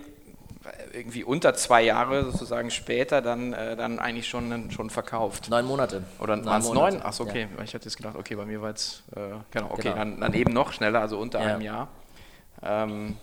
irgendwie 0.93 1.25
unter 1.25 1.55
zwei 1.55 1.83
Jahre 1.83 2.25
sozusagen 2.25 2.71
später 2.71 3.21
dann, 3.21 3.53
äh, 3.53 3.77
dann 3.77 3.99
eigentlich 3.99 4.29
schon, 4.29 4.71
schon 4.71 4.91
verkauft. 4.91 5.51
Neun 5.51 5.67
Monate. 5.67 6.05
Oder 6.19 6.45
waren 6.45 6.61
es 6.61 6.71
neun? 6.71 7.03
Achso, 7.03 7.25
okay. 7.25 7.49
Ja. 7.57 7.65
Ich 7.65 7.75
hatte 7.75 7.85
jetzt 7.85 7.97
gedacht, 7.97 8.17
okay, 8.17 8.35
bei 8.35 8.45
mir 8.45 8.63
war 8.63 8.71
es, 8.71 9.03
äh, 9.15 9.21
genau, 9.51 9.71
okay, 9.71 9.83
genau. 9.83 9.97
Dann, 9.97 10.21
dann, 10.21 10.35
eben 10.35 10.53
noch 10.53 10.73
schneller, 10.73 11.01
also 11.01 11.19
unter 11.19 11.41
ja. 11.41 11.47
einem 11.47 11.61
Jahr. 11.61 11.89
Ähm, 12.63 13.17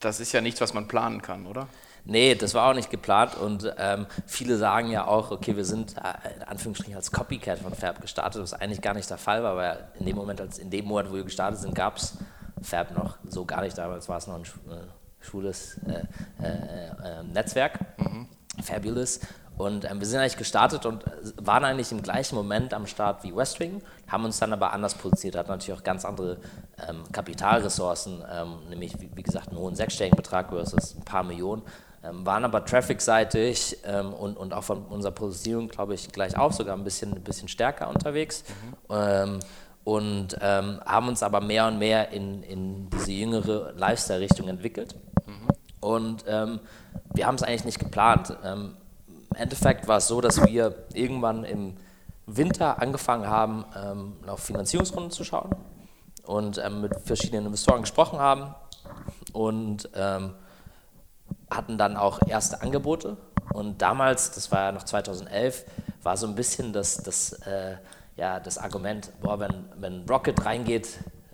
das 0.00 0.20
ist 0.20 0.32
ja 0.32 0.40
nichts, 0.40 0.60
was 0.60 0.74
man 0.74 0.86
planen 0.88 1.22
kann, 1.22 1.46
oder? 1.46 1.68
Nee, 2.04 2.36
das 2.36 2.54
war 2.54 2.70
auch 2.70 2.74
nicht 2.74 2.90
geplant 2.90 3.34
und 3.36 3.74
ähm, 3.78 4.06
viele 4.26 4.56
sagen 4.58 4.90
ja 4.92 5.06
auch, 5.08 5.32
okay, 5.32 5.56
wir 5.56 5.64
sind 5.64 5.96
äh, 5.96 6.36
in 6.36 6.42
Anführungsstrichen 6.44 6.94
als 6.94 7.10
Copycat 7.10 7.58
von 7.58 7.74
Fab 7.74 8.00
gestartet, 8.00 8.40
was 8.40 8.52
eigentlich 8.52 8.80
gar 8.80 8.94
nicht 8.94 9.10
der 9.10 9.18
Fall 9.18 9.42
war, 9.42 9.56
weil 9.56 9.88
in 9.98 10.06
dem 10.06 10.14
Moment, 10.14 10.40
als 10.40 10.58
in 10.58 10.70
dem 10.70 10.84
Monat, 10.84 11.10
wo 11.10 11.14
wir 11.14 11.24
gestartet 11.24 11.58
sind, 11.58 11.74
gab 11.74 11.96
es 11.96 12.16
Fab 12.62 12.96
noch 12.96 13.16
so 13.28 13.44
gar 13.44 13.62
nicht. 13.62 13.76
Damals 13.76 14.08
war 14.08 14.18
es 14.18 14.28
noch 14.28 14.36
ein 14.36 14.42
äh, 14.42 14.86
schwules 15.20 15.78
äh, 15.86 16.02
äh, 16.42 16.50
äh, 16.50 17.22
Netzwerk, 17.32 17.80
mhm. 17.98 18.28
Fabulous. 18.62 19.20
Und 19.58 19.90
ähm, 19.90 20.00
wir 20.00 20.06
sind 20.06 20.20
eigentlich 20.20 20.36
gestartet 20.36 20.84
und 20.84 21.04
waren 21.36 21.64
eigentlich 21.64 21.90
im 21.90 22.02
gleichen 22.02 22.34
Moment 22.34 22.74
am 22.74 22.86
Start 22.86 23.24
wie 23.24 23.34
Westwing, 23.34 23.80
haben 24.06 24.24
uns 24.24 24.38
dann 24.38 24.52
aber 24.52 24.72
anders 24.72 24.94
positioniert, 24.94 25.38
hatten 25.38 25.50
natürlich 25.50 25.78
auch 25.78 25.84
ganz 25.84 26.04
andere 26.04 26.38
ähm, 26.86 27.04
Kapitalressourcen, 27.10 28.22
ähm, 28.30 28.68
nämlich 28.68 29.00
wie, 29.00 29.10
wie, 29.14 29.22
gesagt 29.22 29.48
einen 29.48 29.58
hohen 29.58 29.74
sechsstelligen 29.74 30.16
Betrag 30.16 30.50
versus 30.50 30.94
ein 30.94 31.04
paar 31.04 31.22
Millionen, 31.22 31.62
ähm, 32.04 32.26
waren 32.26 32.44
aber 32.44 32.66
traffic-seitig 32.66 33.78
ähm, 33.84 34.12
und, 34.12 34.36
und 34.36 34.52
auch 34.52 34.64
von 34.64 34.84
unserer 34.84 35.12
Positionierung, 35.12 35.68
glaube 35.68 35.94
ich, 35.94 36.12
gleich 36.12 36.36
auch 36.36 36.52
sogar 36.52 36.76
ein 36.76 36.84
bisschen, 36.84 37.14
ein 37.14 37.24
bisschen 37.24 37.48
stärker 37.48 37.88
unterwegs. 37.88 38.44
Mhm. 38.90 39.40
Ähm, 39.86 39.92
und 39.92 40.36
haben 40.40 41.08
uns 41.08 41.22
aber 41.22 41.40
mehr 41.40 41.66
und 41.68 41.78
mehr 41.78 42.10
in, 42.10 42.42
in 42.42 42.90
diese 42.90 43.12
jüngere 43.12 43.72
Lifestyle-Richtung 43.72 44.48
entwickelt. 44.48 44.96
Und 45.80 46.24
ähm, 46.26 46.60
wir 47.14 47.26
haben 47.26 47.36
es 47.36 47.42
eigentlich 47.42 47.64
nicht 47.64 47.78
geplant. 47.78 48.36
Ähm, 48.44 48.76
Im 49.30 49.36
Endeffekt 49.36 49.86
war 49.86 49.98
es 49.98 50.08
so, 50.08 50.20
dass 50.20 50.44
wir 50.44 50.74
irgendwann 50.92 51.44
im 51.44 51.76
Winter 52.26 52.82
angefangen 52.82 53.28
haben, 53.28 53.64
ähm, 53.76 54.14
auf 54.26 54.40
Finanzierungsrunden 54.40 55.12
zu 55.12 55.22
schauen 55.22 55.50
und 56.24 56.58
ähm, 56.58 56.80
mit 56.80 56.92
verschiedenen 57.04 57.46
Investoren 57.46 57.82
gesprochen 57.82 58.18
haben 58.18 58.54
und 59.32 59.88
ähm, 59.94 60.34
hatten 61.50 61.78
dann 61.78 61.96
auch 61.96 62.20
erste 62.26 62.60
Angebote. 62.62 63.16
Und 63.52 63.80
damals, 63.80 64.32
das 64.32 64.50
war 64.50 64.64
ja 64.64 64.72
noch 64.72 64.82
2011, 64.82 65.64
war 66.02 66.16
so 66.16 66.26
ein 66.26 66.34
bisschen 66.34 66.72
das, 66.72 66.96
das, 66.98 67.32
äh, 67.46 67.76
ja, 68.16 68.40
das 68.40 68.58
Argument, 68.58 69.10
boah, 69.20 69.38
wenn, 69.38 69.66
wenn 69.76 70.06
Rocket 70.08 70.44
reingeht, 70.44 70.88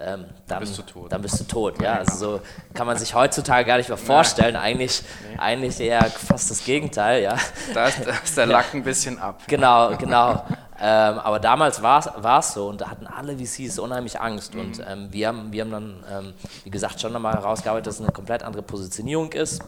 ähm, 0.04 0.24
dann, 0.48 0.60
bist 0.60 0.76
du 0.76 0.82
tot. 0.82 1.12
Dann 1.12 1.22
bist 1.22 1.38
du 1.38 1.44
tot. 1.44 1.80
Ja, 1.80 1.98
also 1.98 2.16
so 2.16 2.40
kann 2.74 2.88
man 2.88 2.96
sich 2.96 3.14
heutzutage 3.14 3.64
gar 3.64 3.76
nicht 3.76 3.88
mehr 3.88 3.98
vorstellen. 3.98 4.56
Eigentlich, 4.56 5.02
nee. 5.30 5.38
eigentlich 5.38 5.78
eher 5.78 6.02
fast 6.04 6.50
das 6.50 6.64
Gegenteil. 6.64 7.22
Ja. 7.22 7.36
Da, 7.72 7.86
ist, 7.86 8.04
da 8.04 8.10
ist 8.10 8.36
der 8.36 8.46
Lack 8.46 8.74
ein 8.74 8.82
bisschen 8.82 9.18
ab. 9.20 9.42
Genau, 9.46 9.96
genau. 9.98 10.44
Ähm, 10.80 11.18
aber 11.20 11.38
damals 11.38 11.80
war 11.82 12.38
es 12.40 12.54
so 12.54 12.68
und 12.68 12.80
da 12.80 12.90
hatten 12.90 13.06
alle 13.06 13.38
VCs 13.38 13.78
unheimlich 13.78 14.20
Angst. 14.20 14.54
Mhm. 14.54 14.60
Und 14.60 14.82
ähm, 14.88 15.12
wir, 15.12 15.28
haben, 15.28 15.52
wir 15.52 15.62
haben 15.62 15.70
dann, 15.70 16.04
ähm, 16.10 16.34
wie 16.64 16.70
gesagt, 16.70 17.00
schon 17.00 17.12
nochmal 17.12 17.34
herausgearbeitet, 17.34 17.86
dass 17.86 17.94
es 17.96 18.00
eine 18.00 18.10
komplett 18.10 18.42
andere 18.42 18.62
Positionierung 18.62 19.32
ist. 19.32 19.62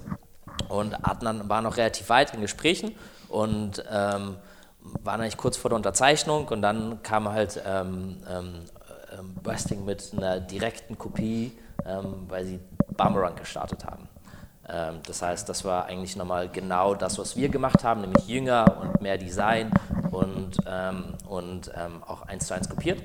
Und 0.68 0.94
Adnan 1.06 1.48
war 1.48 1.62
noch 1.62 1.76
relativ 1.76 2.08
weit 2.08 2.34
in 2.34 2.40
Gesprächen 2.40 2.96
und 3.28 3.84
ähm, 3.90 4.36
waren 5.02 5.20
eigentlich 5.20 5.36
kurz 5.36 5.56
vor 5.56 5.70
der 5.70 5.76
Unterzeichnung 5.76 6.48
und 6.48 6.62
dann 6.62 7.02
kam 7.02 7.28
halt 7.28 7.60
ähm, 7.66 8.18
ähm, 8.28 8.64
Westing 9.42 9.84
mit 9.84 10.12
einer 10.16 10.40
direkten 10.40 10.98
Kopie, 10.98 11.52
weil 12.28 12.44
sie 12.44 12.58
Boomerang 12.96 13.36
gestartet 13.36 13.84
haben. 13.84 14.08
Ähm, 14.68 15.00
das 15.06 15.22
heißt, 15.22 15.48
das 15.48 15.64
war 15.64 15.86
eigentlich 15.86 16.16
nochmal 16.16 16.48
genau 16.48 16.94
das, 16.94 17.18
was 17.18 17.36
wir 17.36 17.48
gemacht 17.48 17.84
haben, 17.84 18.00
nämlich 18.00 18.26
jünger 18.26 18.78
und 18.80 19.00
mehr 19.00 19.18
Design 19.18 19.70
und, 20.10 20.56
ähm, 20.66 21.14
und 21.28 21.70
ähm, 21.74 22.02
auch 22.04 22.22
eins 22.22 22.46
zu 22.46 22.54
eins 22.54 22.68
kopiert. 22.68 23.02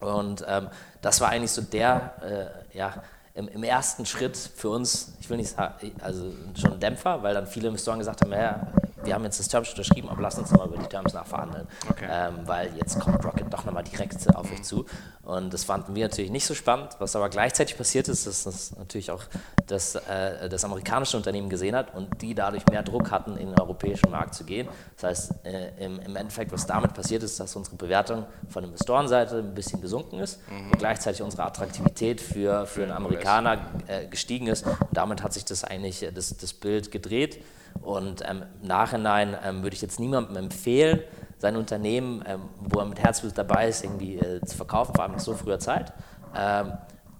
Und 0.00 0.44
ähm, 0.48 0.68
das 1.00 1.20
war 1.20 1.28
eigentlich 1.28 1.52
so 1.52 1.62
der, 1.62 2.62
äh, 2.72 2.76
ja, 2.76 2.94
im, 3.34 3.48
im, 3.48 3.62
ersten 3.62 4.04
Schritt 4.06 4.36
für 4.36 4.68
uns, 4.68 5.14
ich 5.20 5.30
will 5.30 5.38
nicht 5.38 5.50
sagen, 5.50 5.74
also 6.00 6.32
schon 6.54 6.74
ein 6.74 6.80
Dämpfer, 6.80 7.22
weil 7.22 7.34
dann 7.34 7.46
viele 7.46 7.68
Investoren 7.68 7.98
gesagt 7.98 8.20
haben, 8.22 8.32
ja, 8.32 8.66
wir 9.04 9.14
haben 9.14 9.24
jetzt 9.24 9.38
das 9.38 9.48
Terms 9.48 9.70
unterschrieben, 9.70 10.08
aber 10.08 10.22
lass 10.22 10.38
uns 10.38 10.50
nochmal 10.50 10.68
über 10.68 10.78
die 10.78 10.88
Terms 10.88 11.12
nachverhandeln. 11.12 11.66
Okay. 11.90 12.06
Ähm, 12.08 12.40
weil 12.46 12.76
jetzt 12.76 12.98
kommt 13.00 13.24
Rocket 13.24 13.52
doch 13.52 13.64
nochmal 13.64 13.84
direkt 13.84 14.14
auf 14.34 14.46
mhm. 14.46 14.54
euch 14.54 14.62
zu. 14.62 14.86
Und 15.24 15.54
das 15.54 15.64
fanden 15.64 15.94
wir 15.94 16.04
natürlich 16.04 16.30
nicht 16.30 16.46
so 16.46 16.54
spannend. 16.54 16.96
Was 16.98 17.14
aber 17.14 17.28
gleichzeitig 17.28 17.76
passiert 17.76 18.08
ist, 18.08 18.26
ist, 18.26 18.46
dass 18.46 18.76
natürlich 18.76 19.10
auch 19.10 19.22
das, 19.66 19.94
äh, 19.94 20.48
das 20.48 20.64
amerikanische 20.64 21.16
Unternehmen 21.16 21.48
gesehen 21.48 21.76
hat 21.76 21.94
und 21.94 22.22
die 22.22 22.34
dadurch 22.34 22.66
mehr 22.66 22.82
Druck 22.82 23.10
hatten, 23.10 23.36
in 23.36 23.50
den 23.50 23.58
europäischen 23.58 24.10
Markt 24.10 24.34
zu 24.34 24.44
gehen. 24.44 24.68
Das 24.96 25.10
heißt, 25.10 25.46
äh, 25.46 25.84
im, 25.84 26.00
im, 26.00 26.16
Endeffekt, 26.16 26.52
was 26.52 26.66
damit 26.66 26.94
passiert 26.94 27.22
ist, 27.22 27.38
dass 27.38 27.54
unsere 27.54 27.76
Bewertung 27.76 28.24
von 28.48 28.62
der 28.62 28.70
Investorenseite 28.70 29.38
ein 29.38 29.54
bisschen 29.54 29.80
gesunken 29.80 30.18
ist 30.18 30.40
mhm. 30.50 30.72
und 30.72 30.78
gleichzeitig 30.78 31.22
unsere 31.22 31.44
Attraktivität 31.44 32.20
für, 32.20 32.66
für 32.66 32.82
einen 32.82 32.92
Amerikaner 32.92 33.21
äh, 33.24 34.06
gestiegen 34.06 34.46
ist. 34.46 34.66
Und 34.66 34.76
damit 34.92 35.22
hat 35.22 35.32
sich 35.32 35.44
das 35.44 35.64
eigentlich 35.64 36.02
äh, 36.02 36.12
das, 36.12 36.36
das 36.36 36.52
Bild 36.52 36.90
gedreht. 36.90 37.42
Und 37.80 38.22
ähm, 38.28 38.44
im 38.60 38.68
Nachhinein 38.68 39.36
ähm, 39.44 39.62
würde 39.62 39.74
ich 39.74 39.82
jetzt 39.82 39.98
niemandem 39.98 40.36
empfehlen, 40.36 41.00
sein 41.38 41.56
Unternehmen, 41.56 42.22
ähm, 42.26 42.42
wo 42.60 42.78
er 42.80 42.86
mit 42.86 43.00
Herzblut 43.00 43.36
dabei 43.36 43.68
ist, 43.68 43.82
irgendwie 43.82 44.16
äh, 44.16 44.40
zu 44.42 44.56
verkaufen, 44.56 44.94
vor 44.94 45.04
allem 45.04 45.12
nach 45.12 45.20
so 45.20 45.34
früher 45.34 45.58
Zeit. 45.58 45.92
Ähm, 46.36 46.72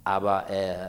aber 0.04 0.48
äh, 0.50 0.72
äh, 0.72 0.88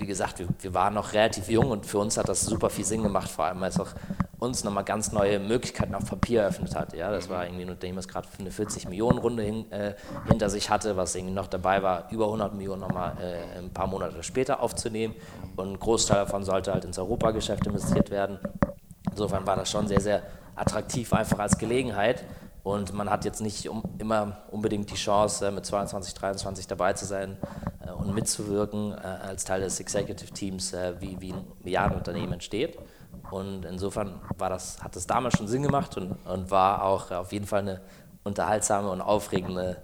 wie 0.00 0.06
gesagt, 0.06 0.38
wir, 0.38 0.48
wir, 0.60 0.74
waren 0.74 0.94
noch 0.94 1.12
relativ 1.12 1.48
jung 1.48 1.70
und 1.70 1.86
für 1.86 1.98
uns 1.98 2.16
hat 2.16 2.28
das 2.28 2.42
super 2.42 2.70
viel 2.70 2.84
Sinn 2.84 3.02
gemacht, 3.02 3.30
vor 3.30 3.44
allem 3.44 3.60
weil 3.60 3.70
es 3.70 3.78
auch 3.78 3.90
uns 4.38 4.64
nochmal 4.64 4.84
ganz 4.84 5.12
neue 5.12 5.38
Möglichkeiten 5.38 5.94
auf 5.94 6.06
Papier 6.06 6.42
eröffnet 6.42 6.74
hat. 6.74 6.94
Ja, 6.94 7.10
das 7.10 7.28
war 7.28 7.44
irgendwie 7.44 7.64
Unternehmen, 7.64 7.96
das 7.96 8.08
gerade 8.08 8.26
eine 8.38 8.50
40 8.50 8.88
Millionen 8.88 9.18
Runde 9.18 9.42
hin, 9.42 9.70
äh, 9.70 9.94
hinter 10.26 10.48
sich 10.48 10.70
hatte, 10.70 10.96
was 10.96 11.14
irgendwie 11.14 11.34
noch 11.34 11.46
dabei 11.46 11.82
war, 11.82 12.10
über 12.10 12.24
100 12.24 12.54
Millionen 12.54 12.80
nochmal 12.80 13.16
äh, 13.20 13.58
ein 13.58 13.70
paar 13.70 13.86
Monate 13.86 14.22
später 14.22 14.60
aufzunehmen. 14.60 15.14
Und 15.56 15.72
ein 15.72 15.78
Großteil 15.78 16.24
davon 16.24 16.42
sollte 16.42 16.72
halt 16.72 16.84
ins 16.86 16.98
Europageschäft 16.98 17.66
investiert 17.66 18.10
werden. 18.10 18.38
Insofern 19.10 19.46
war 19.46 19.56
das 19.56 19.70
schon 19.70 19.86
sehr, 19.86 20.00
sehr 20.00 20.22
attraktiv, 20.56 21.12
einfach 21.12 21.38
als 21.38 21.58
Gelegenheit. 21.58 22.24
Und 22.62 22.92
man 22.92 23.08
hat 23.08 23.24
jetzt 23.24 23.40
nicht 23.40 23.68
um, 23.68 23.82
immer 23.98 24.38
unbedingt 24.50 24.90
die 24.90 24.96
Chance, 24.96 25.46
äh, 25.46 25.50
mit 25.50 25.64
22, 25.64 26.14
23 26.14 26.66
dabei 26.66 26.92
zu 26.92 27.06
sein 27.06 27.36
äh, 27.86 27.90
und 27.90 28.14
mitzuwirken 28.14 28.92
äh, 28.92 28.96
als 28.96 29.44
Teil 29.44 29.60
des 29.62 29.80
Executive 29.80 30.32
Teams, 30.32 30.74
wie, 30.98 31.20
wie 31.20 31.32
ein 31.32 31.44
Milliardenunternehmen 31.62 32.34
entsteht. 32.34 32.78
Und 33.30 33.64
insofern 33.64 34.20
war 34.36 34.50
das, 34.50 34.82
hat 34.82 34.96
das 34.96 35.06
damals 35.06 35.36
schon 35.36 35.48
Sinn 35.48 35.62
gemacht 35.62 35.96
und, 35.96 36.12
und 36.26 36.50
war 36.50 36.84
auch 36.84 37.10
auf 37.10 37.32
jeden 37.32 37.46
Fall 37.46 37.60
eine 37.60 37.80
unterhaltsame 38.24 38.90
und 38.90 39.00
aufregende 39.00 39.78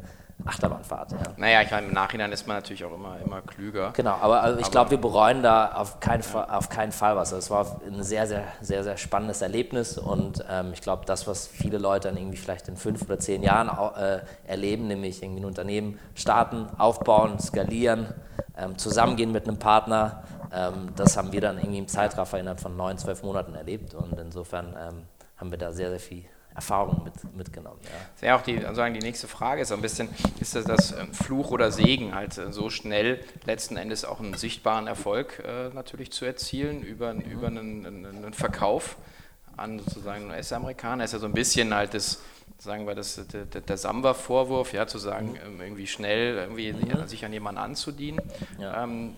Achterbahnfahrt. 0.44 1.12
Ja. 1.12 1.18
Naja, 1.36 1.62
ich 1.62 1.70
meine, 1.70 1.86
im 1.88 1.94
Nachhinein 1.94 2.30
ist 2.30 2.46
man 2.46 2.56
natürlich 2.56 2.84
auch 2.84 2.92
immer, 2.92 3.16
immer 3.24 3.40
klüger. 3.40 3.92
Genau, 3.96 4.16
aber 4.20 4.42
also 4.42 4.60
ich 4.60 4.70
glaube, 4.70 4.90
wir 4.90 5.00
bereuen 5.00 5.42
da 5.42 5.72
auf 5.72 5.98
keinen, 5.98 6.20
ja. 6.20 6.28
Fall, 6.28 6.46
auf 6.50 6.68
keinen 6.68 6.92
Fall 6.92 7.16
was. 7.16 7.32
Es 7.32 7.50
war 7.50 7.80
ein 7.86 8.02
sehr, 8.02 8.26
sehr, 8.26 8.44
sehr, 8.60 8.84
sehr 8.84 8.96
spannendes 8.96 9.42
Erlebnis 9.42 9.98
und 9.98 10.44
ähm, 10.48 10.72
ich 10.72 10.82
glaube, 10.82 11.04
das, 11.06 11.26
was 11.26 11.46
viele 11.46 11.78
Leute 11.78 12.08
dann 12.08 12.16
irgendwie 12.16 12.36
vielleicht 12.36 12.68
in 12.68 12.76
fünf 12.76 13.02
oder 13.02 13.18
zehn 13.18 13.42
Jahren 13.42 13.70
äh, 13.96 14.20
erleben, 14.46 14.86
nämlich 14.86 15.22
irgendwie 15.22 15.42
ein 15.42 15.46
Unternehmen 15.46 15.98
starten, 16.14 16.66
aufbauen, 16.78 17.38
skalieren, 17.40 18.14
ähm, 18.56 18.78
zusammengehen 18.78 19.32
mit 19.32 19.48
einem 19.48 19.58
Partner, 19.58 20.22
ähm, 20.52 20.90
das 20.96 21.16
haben 21.16 21.32
wir 21.32 21.40
dann 21.40 21.58
irgendwie 21.58 21.78
im 21.78 21.88
Zeitraffer 21.88 22.38
innerhalb 22.38 22.60
von 22.60 22.76
neun, 22.76 22.98
zwölf 22.98 23.22
Monaten 23.22 23.54
erlebt 23.54 23.94
und 23.94 24.18
insofern 24.18 24.76
ähm, 24.78 25.02
haben 25.38 25.50
wir 25.50 25.58
da 25.58 25.72
sehr, 25.72 25.90
sehr 25.90 26.00
viel 26.00 26.24
Erfahrung 26.56 27.04
mit, 27.04 27.36
mitgenommen. 27.36 27.78
Ja. 27.84 27.90
Das 28.14 28.22
wäre 28.22 28.36
auch 28.36 28.40
die, 28.40 28.60
sagen, 28.74 28.94
die 28.94 29.00
nächste 29.00 29.28
Frage, 29.28 29.60
ist 29.60 29.68
so 29.68 29.74
ein 29.74 29.82
bisschen, 29.82 30.08
ist 30.40 30.56
das, 30.56 30.64
das 30.64 30.92
ähm, 30.92 31.12
Fluch 31.12 31.50
oder 31.50 31.70
Segen, 31.70 32.14
halt 32.14 32.36
äh, 32.38 32.50
so 32.50 32.70
schnell 32.70 33.20
letzten 33.44 33.76
Endes 33.76 34.04
auch 34.04 34.20
einen 34.20 34.34
sichtbaren 34.34 34.86
Erfolg 34.86 35.42
äh, 35.46 35.68
natürlich 35.74 36.10
zu 36.12 36.24
erzielen 36.24 36.82
über, 36.82 37.12
mhm. 37.12 37.20
über 37.20 37.46
einen, 37.48 37.86
einen, 37.86 38.32
Verkauf 38.32 38.96
an 39.56 39.78
sozusagen 39.78 40.30
US-Amerikaner? 40.30 41.04
Ist 41.04 41.12
ja 41.12 41.18
so 41.18 41.26
ein 41.26 41.34
bisschen 41.34 41.74
halt 41.74 41.92
das, 41.92 42.22
sagen 42.58 42.86
wir, 42.86 42.94
das, 42.94 43.20
der, 43.26 43.44
der 43.44 43.76
Samba-Vorwurf, 43.76 44.72
ja, 44.72 44.86
zu 44.86 44.98
sagen, 44.98 45.32
mhm. 45.32 45.36
ähm, 45.44 45.60
irgendwie 45.60 45.86
schnell 45.86 46.36
irgendwie 46.38 46.72
mhm. 46.72 47.06
sich 47.06 47.24
an 47.24 47.34
jemanden 47.34 47.60
anzudienen. 47.60 48.20
Ja. 48.58 48.82
Ähm, 48.82 49.14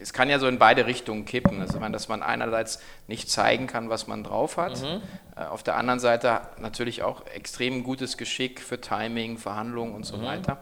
es 0.00 0.12
kann 0.12 0.30
ja 0.30 0.38
so 0.38 0.46
in 0.46 0.58
beide 0.58 0.86
Richtungen 0.86 1.24
kippen. 1.24 1.60
Also, 1.60 1.78
dass 1.78 2.08
man 2.08 2.22
einerseits 2.22 2.80
nicht 3.06 3.30
zeigen 3.30 3.66
kann, 3.66 3.90
was 3.90 4.06
man 4.06 4.24
drauf 4.24 4.56
hat, 4.56 4.80
mhm. 4.80 5.02
Äh, 5.36 5.46
auf 5.46 5.62
der 5.62 5.76
anderen 5.76 5.98
Seite 5.98 6.42
natürlich 6.58 7.02
auch 7.02 7.26
extrem 7.26 7.82
gutes 7.82 8.16
Geschick 8.16 8.60
für 8.60 8.80
Timing, 8.80 9.36
Verhandlungen 9.38 9.94
und 9.94 10.04
so 10.04 10.16
mhm. 10.16 10.24
weiter. 10.24 10.58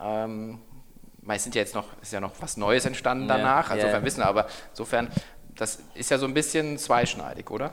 Ähm, 0.00 0.60
sind 1.36 1.54
ja 1.54 1.60
jetzt 1.60 1.74
noch, 1.74 1.86
ist 2.02 2.12
ja 2.12 2.20
noch 2.20 2.32
was 2.40 2.56
Neues 2.56 2.84
entstanden 2.86 3.28
danach, 3.28 3.68
ja, 3.70 3.76
insofern 3.76 4.00
ja. 4.00 4.06
wissen, 4.06 4.22
aber 4.22 4.46
insofern, 4.70 5.08
das 5.54 5.80
ist 5.94 6.10
ja 6.10 6.18
so 6.18 6.26
ein 6.26 6.34
bisschen 6.34 6.78
zweischneidig, 6.78 7.50
oder? 7.50 7.72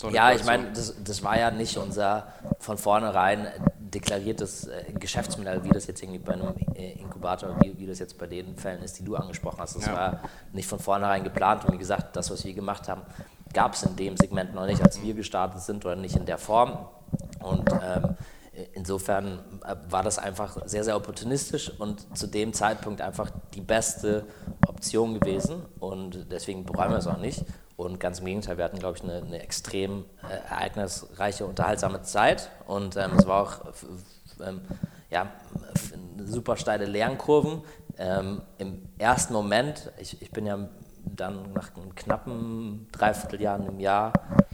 So 0.00 0.08
ja, 0.08 0.32
ich 0.32 0.44
meine, 0.44 0.72
das, 0.72 0.94
das, 1.04 1.22
war 1.22 1.38
ja 1.38 1.50
nicht 1.50 1.76
unser 1.76 2.26
von 2.58 2.78
vornherein 2.78 3.48
deklariertes 3.78 4.68
äh, 4.68 4.94
Geschäftsmodell, 4.98 5.62
wie 5.62 5.68
das 5.68 5.86
jetzt 5.88 6.02
irgendwie 6.02 6.20
bei 6.20 6.32
einem 6.32 6.54
äh, 6.74 6.92
Inkubator, 6.92 7.54
wie, 7.60 7.78
wie 7.78 7.86
das 7.86 7.98
jetzt 7.98 8.16
bei 8.16 8.26
den 8.26 8.56
Fällen 8.56 8.82
ist, 8.82 8.98
die 8.98 9.04
du 9.04 9.14
angesprochen 9.14 9.58
hast. 9.60 9.76
Das 9.76 9.84
ja. 9.84 9.94
war 9.94 10.20
nicht 10.54 10.66
von 10.66 10.78
vornherein 10.78 11.22
geplant 11.22 11.66
und 11.66 11.74
wie 11.74 11.78
gesagt, 11.78 12.16
das, 12.16 12.30
was 12.30 12.46
wir 12.46 12.54
gemacht 12.54 12.88
haben, 12.88 13.02
gab 13.52 13.74
es 13.74 13.82
in 13.82 13.94
dem 13.96 14.16
Segment 14.16 14.54
noch 14.54 14.64
nicht, 14.64 14.82
als 14.82 15.02
wir 15.02 15.12
gestartet 15.12 15.60
sind 15.60 15.84
oder 15.84 15.96
nicht 15.96 16.16
in 16.16 16.24
der 16.24 16.38
Form. 16.38 16.78
Und 17.42 17.70
ähm, 17.70 18.16
insofern 18.72 19.40
äh, 19.66 19.76
war 19.90 20.02
das 20.02 20.18
einfach 20.18 20.56
sehr, 20.64 20.82
sehr 20.82 20.96
opportunistisch 20.96 21.70
und 21.78 22.16
zu 22.16 22.26
dem 22.26 22.54
Zeitpunkt 22.54 23.02
einfach 23.02 23.30
die 23.52 23.60
beste 23.60 24.24
Option 24.66 25.20
gewesen 25.20 25.62
und 25.78 26.26
deswegen 26.30 26.64
bereuen 26.64 26.90
wir 26.90 26.98
es 26.98 27.06
auch 27.06 27.18
nicht. 27.18 27.44
Und 27.80 27.98
ganz 27.98 28.18
im 28.18 28.26
Gegenteil, 28.26 28.58
wir 28.58 28.64
hatten, 28.64 28.78
glaube 28.78 28.98
ich, 28.98 29.02
eine, 29.02 29.22
eine 29.22 29.42
extrem 29.42 30.04
äh, 30.22 30.34
ereignisreiche, 30.50 31.46
unterhaltsame 31.46 32.02
Zeit. 32.02 32.50
Und 32.66 32.96
ähm, 32.96 33.12
es 33.16 33.26
war 33.26 33.42
auch 33.42 33.60
ähm, 34.46 34.60
ja, 35.10 35.30
super 36.18 36.56
steile 36.56 36.84
Lernkurven. 36.84 37.62
Ähm, 37.96 38.42
Im 38.58 38.82
ersten 38.98 39.32
Moment, 39.32 39.90
ich, 39.98 40.20
ich 40.20 40.30
bin 40.30 40.44
ja 40.44 40.68
dann 41.04 41.52
nach 41.54 41.74
einem 41.74 41.94
knappen 41.94 42.86
Dreivierteljahr, 42.92 43.54
einem 43.54 43.80
Jahr 43.80 44.12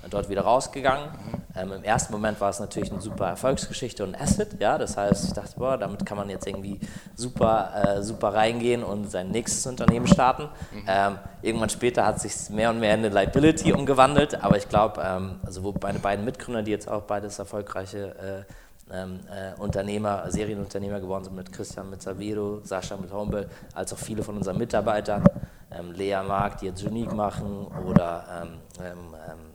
dort 0.08 0.28
wieder 0.28 0.42
rausgegangen. 0.42 1.08
Ähm, 1.56 1.72
Im 1.72 1.84
ersten 1.84 2.12
Moment 2.12 2.40
war 2.40 2.50
es 2.50 2.60
natürlich 2.60 2.92
eine 2.92 3.00
super 3.00 3.28
Erfolgsgeschichte 3.28 4.04
und 4.04 4.14
ein 4.14 4.20
Asset, 4.20 4.60
ja, 4.60 4.76
das 4.78 4.96
heißt, 4.96 5.24
ich 5.24 5.32
dachte, 5.32 5.58
boah, 5.58 5.78
damit 5.78 6.04
kann 6.04 6.16
man 6.16 6.28
jetzt 6.28 6.46
irgendwie 6.46 6.78
super, 7.14 7.96
äh, 7.98 8.02
super 8.02 8.34
reingehen 8.34 8.82
und 8.82 9.10
sein 9.10 9.30
nächstes 9.30 9.66
Unternehmen 9.66 10.06
starten. 10.06 10.44
Mhm. 10.72 10.84
Ähm, 10.86 11.18
irgendwann 11.42 11.70
später 11.70 12.04
hat 12.04 12.20
sich 12.20 12.50
mehr 12.50 12.70
und 12.70 12.80
mehr 12.80 12.94
in 12.94 13.04
eine 13.04 13.08
Liability 13.08 13.72
umgewandelt, 13.72 14.42
aber 14.42 14.56
ich 14.56 14.68
glaube, 14.68 15.02
ähm, 15.04 15.40
also 15.44 15.64
wo 15.64 15.74
meine 15.80 15.98
beiden 15.98 16.24
Mitgründer, 16.24 16.62
die 16.62 16.70
jetzt 16.70 16.88
auch 16.88 17.02
beides 17.02 17.38
erfolgreiche 17.38 18.44
äh, 18.48 18.52
ähm, 18.92 19.20
äh, 19.30 19.60
Unternehmer, 19.60 20.30
Serienunternehmer 20.30 21.00
geworden 21.00 21.24
sind, 21.24 21.34
mit 21.34 21.52
Christian, 21.52 21.90
mit 21.90 22.02
Savero, 22.02 22.60
Sascha, 22.62 22.96
mit 22.96 23.12
Homble, 23.12 23.48
als 23.74 23.92
auch 23.92 23.98
viele 23.98 24.22
von 24.22 24.36
unseren 24.36 24.58
Mitarbeitern, 24.58 25.24
ähm, 25.72 25.92
Lea 25.92 26.22
Mark, 26.26 26.58
die 26.58 26.66
jetzt 26.66 26.84
Unique 26.84 27.12
machen 27.12 27.66
oder 27.84 28.24
ähm, 28.42 28.48
ähm 28.80 29.14
ähm, 29.28 29.45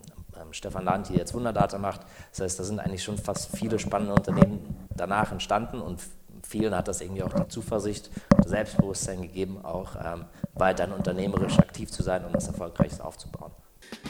Stefan 0.54 0.86
Land, 0.86 1.10
die 1.10 1.16
jetzt 1.16 1.34
Wunderdata 1.34 1.78
macht. 1.78 2.02
Das 2.32 2.42
heißt, 2.42 2.60
da 2.60 2.64
sind 2.64 2.80
eigentlich 2.80 3.04
schon 3.04 3.18
fast 3.18 3.56
viele 3.56 3.80
spannende 3.80 4.14
Unternehmen 4.14 4.88
danach 4.96 5.32
entstanden 5.32 5.82
und 5.82 6.02
vielen 6.44 6.76
hat 6.76 6.88
das 6.88 7.02
irgendwie 7.02 7.24
auch 7.24 7.34
die 7.34 7.48
Zuversicht 7.48 8.10
und 8.36 8.48
Selbstbewusstsein 8.48 9.22
gegeben, 9.22 9.64
auch 9.64 9.96
ähm, 9.96 10.26
weiterhin 10.54 10.94
unternehmerisch 10.94 11.60
aktiv 11.60 11.92
zu 11.92 12.04
sein 12.04 12.26
und 12.26 12.34
das 12.34 12.48
Erfolgreiches 12.48 13.00
aufzubauen. 13.00 13.52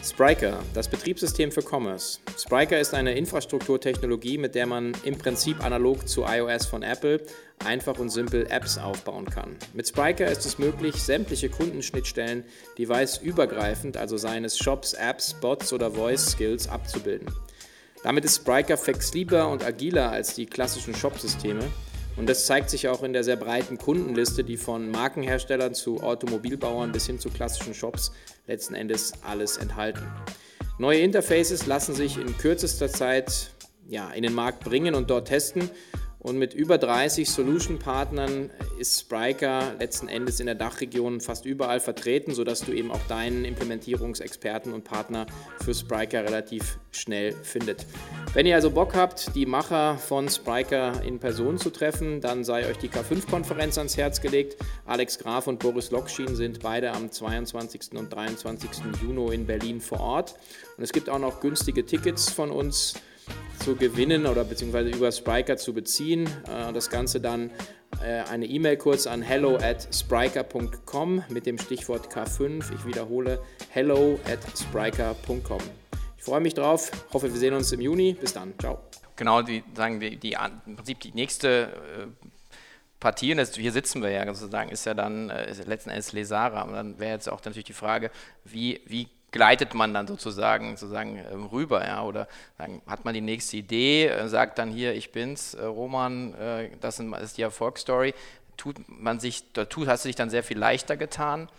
Spriker, 0.04 0.60
das 0.74 0.88
Betriebssystem 0.88 1.52
für 1.52 1.62
Commerce. 1.62 2.20
Spriker 2.38 2.80
ist 2.80 2.94
eine 2.94 3.14
Infrastrukturtechnologie, 3.14 4.38
mit 4.38 4.56
der 4.56 4.66
man 4.66 4.94
im 5.04 5.18
Prinzip 5.18 5.64
analog 5.64 6.08
zu 6.08 6.24
iOS 6.24 6.66
von 6.66 6.82
Apple 6.82 7.22
einfach 7.64 8.00
und 8.00 8.10
simpel 8.10 8.48
Apps 8.50 8.78
aufbauen 8.78 9.26
kann. 9.26 9.56
Mit 9.74 9.88
Spriker 9.88 10.28
ist 10.28 10.46
es 10.46 10.58
möglich, 10.58 10.96
sämtliche 10.96 11.50
Kundenschnittstellen 11.50 12.44
device-übergreifend, 12.80 13.96
also 13.98 14.18
seien 14.18 14.44
es 14.44 14.58
Shops, 14.58 14.94
Apps, 14.94 15.36
Bots 15.40 15.72
oder 15.72 15.92
Voice 15.92 16.32
Skills, 16.32 16.68
abzubilden. 16.68 17.28
Damit 18.04 18.26
ist 18.26 18.38
Spryker 18.38 18.78
flexibler 18.78 19.50
und 19.50 19.64
agiler 19.64 20.12
als 20.12 20.34
die 20.34 20.48
klassischen 20.48 20.96
Shop-Systeme. 20.96 21.64
Und 22.18 22.28
das 22.28 22.46
zeigt 22.46 22.70
sich 22.70 22.88
auch 22.88 23.04
in 23.04 23.14
der 23.14 23.24
sehr 23.24 23.36
breiten 23.36 23.78
Kundenliste, 23.78 24.44
die 24.44 24.58
von 24.58 24.92
Markenherstellern 24.92 25.74
zu 25.74 26.02
Automobilbauern 26.02 26.92
bis 26.92 27.08
hin 27.08 27.20
zu 27.20 27.30
klassischen 27.30 27.74
Shops 27.74 28.12
letzten 28.48 28.76
Endes 28.76 29.14
alles 29.24 29.58
enthalten. 29.58 30.06
Neue 30.78 31.00
Interfaces 31.00 31.66
lassen 31.68 31.96
sich 31.96 32.18
in 32.18 32.38
kürzester 32.38 32.90
Zeit 32.90 33.52
ja, 33.88 34.10
in 34.12 34.24
den 34.24 34.34
Markt 34.34 34.64
bringen 34.64 34.96
und 34.96 35.10
dort 35.10 35.28
testen. 35.28 35.70
Und 36.22 36.38
mit 36.38 36.54
über 36.54 36.78
30 36.78 37.30
Solution-Partnern 37.30 38.52
ist 38.78 39.00
Spryker 39.00 39.74
letzten 39.80 40.08
Endes 40.08 40.40
in 40.40 40.46
der 40.46 40.56
Dachregion 40.56 41.20
fast 41.20 41.46
überall 41.46 41.80
vertreten, 41.80 42.36
sodass 42.36 42.62
du 42.62 42.74
eben 42.74 42.92
auch 42.92 43.02
deinen 43.08 43.44
Implementierungsexperten 43.44 44.72
und 44.72 44.84
Partner 44.84 45.26
für 45.64 45.74
Spryker 45.74 46.24
relativ 46.24 46.78
schnell 46.92 47.34
findet. 47.34 47.88
Wenn 48.34 48.46
ihr 48.46 48.54
also 48.54 48.70
Bock 48.70 48.94
habt, 48.96 49.36
die 49.36 49.48
Macher 49.48 49.98
von 49.98 50.30
Spryker 50.30 51.02
in 51.04 51.20
Person 51.20 51.58
zu 51.58 51.72
treffen, 51.72 52.22
dann 52.22 52.44
sei 52.44 52.70
euch 52.70 52.78
die 52.78 52.90
K5-Konferenz 52.90 53.80
ans 53.80 53.98
Herz 53.98 54.22
gelegt. 54.22 54.58
Alex 54.86 55.18
Graf 55.18 55.48
und 55.48 55.58
Boris 55.58 55.90
Lokschin 55.90 56.36
sind 56.36 56.60
beide 56.60 56.92
am 56.92 57.12
22. 57.12 57.94
und 57.96 58.14
23. 58.14 58.70
Juni 59.02 59.34
in 59.34 59.48
Berlin 59.48 59.82
vor 59.82 60.00
Ort. 60.00 60.36
Und 60.78 60.84
es 60.84 60.94
gibt 60.94 61.10
auch 61.10 61.20
noch 61.20 61.42
günstige 61.42 61.84
Tickets 61.84 62.30
von 62.30 62.52
uns 62.52 62.94
zu 63.64 63.76
gewinnen 63.76 64.26
oder 64.26 64.44
beziehungsweise 64.44 64.90
über 64.90 65.12
Spriker 65.12 65.58
zu 65.58 65.74
beziehen. 65.74 66.28
Äh, 66.48 66.74
das 66.74 66.90
Ganze 66.90 67.22
dann 67.22 67.52
äh, 68.04 68.22
eine 68.30 68.46
E-Mail 68.46 68.78
kurz 68.78 69.06
an 69.08 69.22
hello 69.22 69.58
at 69.58 69.88
spriker.com 69.94 71.24
mit 71.30 71.46
dem 71.46 71.58
Stichwort 71.58 72.12
K5. 72.12 72.64
Ich 72.74 72.86
wiederhole 72.86 73.40
hello 73.70 74.20
at 74.26 74.40
spriker.com. 74.58 75.62
Ich 76.18 76.24
freue 76.24 76.42
mich 76.42 76.54
drauf, 76.54 76.92
hoffe 77.14 77.32
wir 77.32 77.40
sehen 77.40 77.54
uns 77.54 77.72
im 77.72 77.82
Juni. 77.82 78.14
Bis 78.20 78.34
dann, 78.34 78.54
ciao. 78.60 78.80
Genau, 79.16 79.42
die 79.42 79.64
sagen 79.76 80.00
die, 80.00 80.18
die 80.18 80.38
im 80.66 80.76
Prinzip 80.76 81.00
die 81.02 81.12
nächste 81.12 81.48
äh, 81.48 82.28
Partie, 83.00 83.34
und 83.34 83.48
hier 83.48 83.72
sitzen 83.72 84.02
wir 84.02 84.12
ja 84.12 84.26
sozusagen, 84.34 84.70
ist 84.70 84.86
ja 84.86 84.94
dann 84.94 85.32
ist 85.32 85.66
letzten 85.68 85.90
Endes 85.90 86.14
Lesara. 86.14 86.62
Und 86.62 86.74
dann 86.74 87.00
wäre 87.00 87.14
jetzt 87.14 87.28
auch 87.30 87.44
natürlich 87.44 87.66
die 87.66 87.74
Frage, 87.74 88.12
wie, 88.46 88.82
wie 88.86 89.08
gleitet 89.32 89.74
man 89.74 89.94
dann 89.94 90.08
sozusagen, 90.08 90.76
sozusagen 90.76 91.18
ähm, 91.32 91.46
rüber, 91.46 91.86
ja, 91.86 92.04
oder 92.04 92.28
sagen, 92.58 92.82
hat 92.86 93.06
man 93.06 93.14
die 93.14 93.22
nächste 93.22 93.58
Idee, 93.58 94.08
äh, 94.08 94.28
sagt 94.28 94.60
dann 94.60 94.72
hier, 94.72 94.94
ich 94.94 95.12
bin's, 95.12 95.54
äh, 95.54 95.64
Roman, 95.64 96.34
äh, 96.36 96.70
das 96.80 97.00
ist 97.00 97.38
die 97.38 97.42
Erfolgsstory, 97.42 98.14
tut 98.58 98.78
man 98.88 99.20
sich, 99.20 99.52
da 99.54 99.66
tut, 99.66 99.88
hast 99.88 100.06
du 100.06 100.10
dich 100.10 100.16
dann 100.16 100.30
sehr 100.30 100.44
viel 100.44 100.58
leichter 100.58 100.98
getan, 100.98 101.50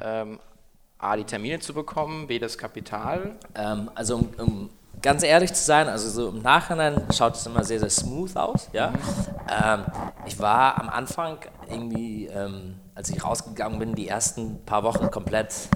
ähm, 0.00 0.38
A, 0.98 1.16
die 1.16 1.24
Termine 1.24 1.58
zu 1.58 1.74
bekommen, 1.74 2.26
B, 2.28 2.38
das 2.38 2.56
Kapital? 2.56 3.36
Ähm, 3.54 3.90
also 3.94 4.16
um, 4.16 4.30
um, 4.38 4.70
ganz 5.02 5.22
ehrlich 5.22 5.52
zu 5.52 5.62
sein, 5.62 5.88
also 5.88 6.08
so 6.08 6.28
im 6.30 6.42
Nachhinein 6.42 7.02
schaut 7.12 7.34
es 7.34 7.44
immer 7.44 7.64
sehr, 7.64 7.80
sehr 7.80 7.90
smooth 7.90 8.34
aus, 8.36 8.70
ja. 8.72 8.90
Mhm. 8.90 8.96
Ähm, 9.62 9.84
ich 10.26 10.38
war 10.38 10.80
am 10.80 10.88
Anfang 10.88 11.38
irgendwie, 11.68 12.26
ähm, 12.26 12.76
als 12.94 13.10
ich 13.10 13.22
rausgegangen 13.22 13.78
bin, 13.78 13.94
die 13.94 14.08
ersten 14.08 14.64
paar 14.64 14.84
Wochen 14.84 15.10
komplett 15.10 15.68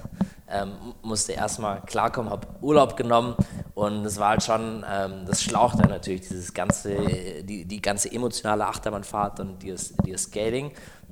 ähm, 0.53 0.71
musste 1.01 1.33
erstmal 1.33 1.81
klarkommen, 1.81 2.31
habe 2.31 2.47
Urlaub 2.61 2.95
genommen 2.95 3.35
und 3.73 4.05
es 4.05 4.19
war 4.19 4.29
halt 4.29 4.43
schon, 4.43 4.85
ähm, 4.89 5.25
das 5.25 5.43
schlaucht 5.43 5.79
dann 5.79 5.89
natürlich, 5.89 6.21
dieses 6.21 6.53
ganze, 6.53 7.43
die, 7.43 7.65
die 7.65 7.81
ganze 7.81 8.11
emotionale 8.11 8.65
Achterbahnfahrt 8.65 9.39
und 9.39 9.61
dieses, 9.63 9.93
dieses 10.05 10.23
Skating. 10.23 10.71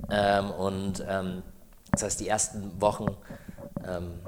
Ähm, 0.10 0.52
und 0.52 1.04
ähm, 1.08 1.44
das 1.92 2.04
heißt, 2.04 2.20
die 2.20 2.28
ersten 2.28 2.80
Wochen 2.82 3.08
ähm, 3.88 4.20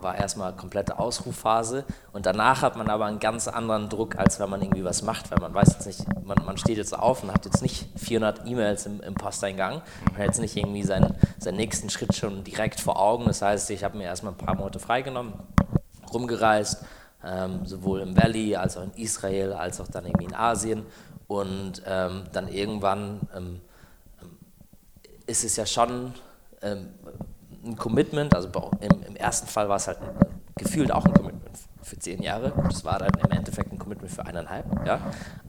war 0.00 0.16
erstmal 0.16 0.54
komplette 0.54 0.98
Ausrufphase 0.98 1.84
und 2.12 2.26
danach 2.26 2.62
hat 2.62 2.76
man 2.76 2.88
aber 2.88 3.06
einen 3.06 3.18
ganz 3.18 3.48
anderen 3.48 3.88
Druck, 3.88 4.16
als 4.16 4.38
wenn 4.38 4.48
man 4.48 4.62
irgendwie 4.62 4.84
was 4.84 5.02
macht, 5.02 5.30
weil 5.30 5.38
man 5.38 5.52
weiß 5.52 5.74
jetzt 5.74 5.86
nicht, 5.86 6.04
man, 6.24 6.44
man 6.44 6.56
steht 6.56 6.76
jetzt 6.76 6.96
auf 6.96 7.22
und 7.22 7.32
hat 7.32 7.44
jetzt 7.44 7.62
nicht 7.62 7.88
400 7.98 8.46
E-Mails 8.46 8.86
im, 8.86 9.00
im, 9.00 9.14
Posteingang, 9.14 9.82
man 10.06 10.18
hat 10.18 10.26
jetzt 10.26 10.40
nicht 10.40 10.56
irgendwie 10.56 10.82
seinen, 10.82 11.16
seinen 11.38 11.56
nächsten 11.56 11.90
Schritt 11.90 12.14
schon 12.14 12.44
direkt 12.44 12.80
vor 12.80 13.00
Augen. 13.00 13.24
Das 13.26 13.42
heißt, 13.42 13.70
ich 13.70 13.82
habe 13.82 13.98
mir 13.98 14.04
erstmal 14.04 14.32
ein 14.32 14.38
paar 14.38 14.54
Monate 14.54 14.78
freigenommen, 14.78 15.34
rumgereist, 16.12 16.84
ähm, 17.24 17.66
sowohl 17.66 18.00
im 18.00 18.16
Valley 18.16 18.56
als 18.56 18.76
auch 18.76 18.84
in 18.84 18.92
Israel, 18.92 19.52
als 19.52 19.80
auch 19.80 19.88
dann 19.88 20.06
irgendwie 20.06 20.26
in 20.26 20.34
Asien. 20.34 20.86
Und 21.26 21.82
ähm, 21.86 22.24
dann 22.32 22.48
irgendwann 22.48 23.20
ähm, 23.36 23.60
ist 25.26 25.44
es 25.44 25.56
ja 25.56 25.66
schon 25.66 26.14
ähm, 26.62 26.88
ein 27.64 27.76
Commitment, 27.76 28.34
also 28.34 28.48
im, 28.80 29.02
im 29.02 29.16
ersten 29.16 29.46
Fall 29.46 29.68
war 29.68 29.76
es 29.76 29.86
halt 29.86 29.98
gefühlt 30.56 30.92
auch 30.92 31.04
ein 31.04 31.12
Commitment 31.12 31.56
für 31.82 31.98
zehn 31.98 32.22
Jahre. 32.22 32.52
Das 32.68 32.84
war 32.84 32.98
dann 32.98 33.10
im 33.24 33.30
Endeffekt 33.30 33.72
ein 33.72 33.78
Commitment 33.78 34.12
für 34.12 34.24
eineinhalb. 34.24 34.66
Ja? 34.86 35.00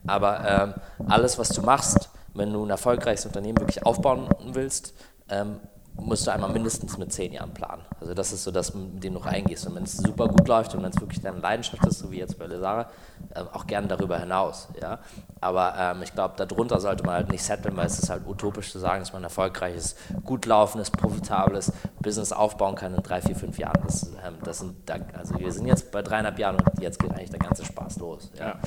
Aber 0.08 0.48
ähm, 0.48 0.74
alles, 1.08 1.38
was 1.38 1.50
du 1.50 1.62
machst, 1.62 2.10
wenn 2.34 2.54
du 2.54 2.64
ein 2.64 2.70
erfolgreiches 2.70 3.26
Unternehmen 3.26 3.60
wirklich 3.60 3.86
aufbauen 3.86 4.30
willst, 4.54 4.94
ähm, 5.30 5.60
musst 6.00 6.28
du 6.28 6.32
einmal 6.32 6.52
mindestens 6.52 6.98
mit 6.98 7.12
zehn 7.12 7.34
Jahren 7.34 7.54
planen. 7.54 7.84
Also 8.00 8.14
das 8.14 8.32
ist 8.32 8.44
so 8.44 8.52
das, 8.52 8.74
mit 8.74 9.04
dem 9.04 9.14
du 9.14 9.20
reingehst. 9.20 9.68
Und 9.68 9.76
wenn 9.76 9.84
es 9.84 9.98
super 9.98 10.28
gut 10.28 10.48
läuft 10.48 10.74
und 10.76 10.84
wenn 10.84 10.90
es 10.90 11.00
wirklich 11.00 11.22
deine 11.22 11.40
Leidenschaft 11.40 11.86
ist, 11.86 12.00
so 12.00 12.12
wie 12.12 12.20
jetzt 12.20 12.38
bei 12.40 12.48
Lesara, 12.48 12.90
äh, 13.34 13.40
auch 13.40 13.68
gern 13.68 13.88
darüber 13.88 14.18
hinaus. 14.20 14.68
Ja? 14.82 15.00
Aber 15.42 15.74
ähm, 15.78 16.02
ich 16.04 16.14
glaube, 16.14 16.36
darunter 16.38 16.80
sollte 16.80 17.04
man 17.04 17.16
halt 17.16 17.32
nicht 17.32 17.44
setteln, 17.44 17.76
weil 17.78 17.88
es 17.88 18.00
ist 18.00 18.10
halt 18.10 18.28
utopisch 18.28 18.72
zu 18.72 18.80
sagen, 18.80 19.02
dass 19.02 19.14
man 19.14 19.24
erfolgreiches, 19.24 19.96
gut 20.26 20.46
laufendes, 20.46 20.92
profitables 20.92 21.72
Business 22.00 22.32
aufbauen 22.32 22.76
kann 22.76 22.94
in 22.94 23.04
drei, 23.04 23.22
vier, 23.22 23.36
fünf 23.36 23.58
Jahren. 23.58 23.82
Das, 23.86 24.04
ähm, 24.26 24.36
das 24.44 24.60
sind, 24.60 24.90
also 25.18 25.38
wir 25.38 25.52
sind 25.52 25.68
jetzt 25.68 25.92
bei 25.92 26.02
dreieinhalb 26.02 26.40
Jahren 26.40 26.56
und 26.56 26.82
jetzt 26.82 27.00
geht 27.00 27.12
eigentlich 27.12 27.32
der 27.32 27.40
ganze 27.40 27.66
Spaß 27.66 27.98
los. 28.00 28.32
Ja? 28.38 28.48
ja. 28.48 28.60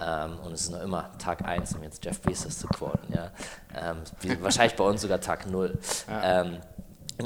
Ähm, 0.00 0.38
und 0.44 0.52
es 0.52 0.62
ist 0.62 0.70
noch 0.70 0.82
immer 0.82 1.10
Tag 1.18 1.44
1, 1.44 1.74
um 1.74 1.82
jetzt 1.82 2.04
Jeff 2.04 2.20
Bezos 2.20 2.58
zu 2.58 2.66
quoten. 2.66 3.12
Ja? 3.12 3.30
Ähm, 3.74 3.98
wahrscheinlich 4.40 4.76
bei 4.76 4.84
uns 4.84 5.02
sogar 5.02 5.20
Tag 5.20 5.46
0. 5.46 5.78
Ja. 6.08 6.40
Ähm, 6.42 6.58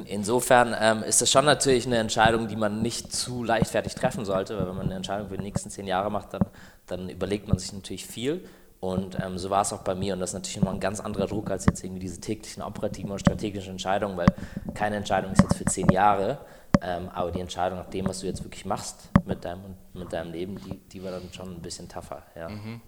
insofern 0.07 0.75
ähm, 0.79 1.03
ist 1.03 1.23
das 1.23 1.31
schon 1.31 1.45
natürlich 1.45 1.87
eine 1.87 1.99
Entscheidung, 1.99 2.49
die 2.49 2.57
man 2.57 2.83
nicht 2.83 3.13
zu 3.13 3.45
leichtfertig 3.45 3.95
treffen 3.95 4.25
sollte, 4.25 4.59
weil 4.59 4.69
wenn 4.69 4.77
man 4.77 4.87
eine 4.87 4.97
Entscheidung 4.97 5.29
für 5.29 5.37
die 5.37 5.43
nächsten 5.43 5.71
zehn 5.71 5.87
Jahre 5.87 6.11
macht, 6.11 6.35
dann, 6.35 6.47
dann 6.87 7.09
überlegt 7.09 7.49
man 7.49 7.59
sich 7.59 7.73
natürlich 7.73 8.07
viel. 8.07 8.47
Und 8.81 9.17
ähm, 9.21 9.39
so 9.39 9.51
war 9.51 9.63
es 9.63 9.73
auch 9.73 9.83
bei 9.83 9.95
mir. 9.95 10.15
Und 10.15 10.21
das 10.21 10.31
ist 10.31 10.35
natürlich 10.35 10.59
nochmal 10.59 10.75
ein 10.75 10.81
ganz 10.81 11.01
anderer 11.01 11.27
Druck 11.27 11.51
als 11.51 11.67
jetzt 11.67 11.83
irgendwie 11.83 12.01
diese 12.01 12.21
täglichen 12.21 12.63
operativen 12.63 13.11
und 13.11 13.19
strategischen 13.19 13.73
Entscheidungen, 13.73 14.17
weil 14.17 14.29
keine 14.75 14.97
Entscheidung 14.97 15.33
ist 15.33 15.43
jetzt 15.43 15.57
für 15.57 15.65
zehn 15.65 15.89
Jahre. 15.89 16.39
Ähm, 16.83 17.09
aber 17.09 17.31
die 17.31 17.41
Entscheidung 17.41 17.79
nach 17.79 17.89
dem, 17.89 18.07
was 18.07 18.21
du 18.21 18.27
jetzt 18.27 18.45
wirklich 18.45 18.67
machst 18.67 19.09
mit 19.25 19.45
deinem, 19.45 19.77
mit 19.95 20.13
deinem 20.13 20.33
Leben, 20.33 20.61
die, 20.61 20.79
die 20.93 21.03
war 21.03 21.11
dann 21.11 21.33
schon 21.33 21.55
ein 21.55 21.63
bisschen 21.63 21.89
tougher. 21.89 22.23
Ja. 22.35 22.49
Mhm. 22.49 22.81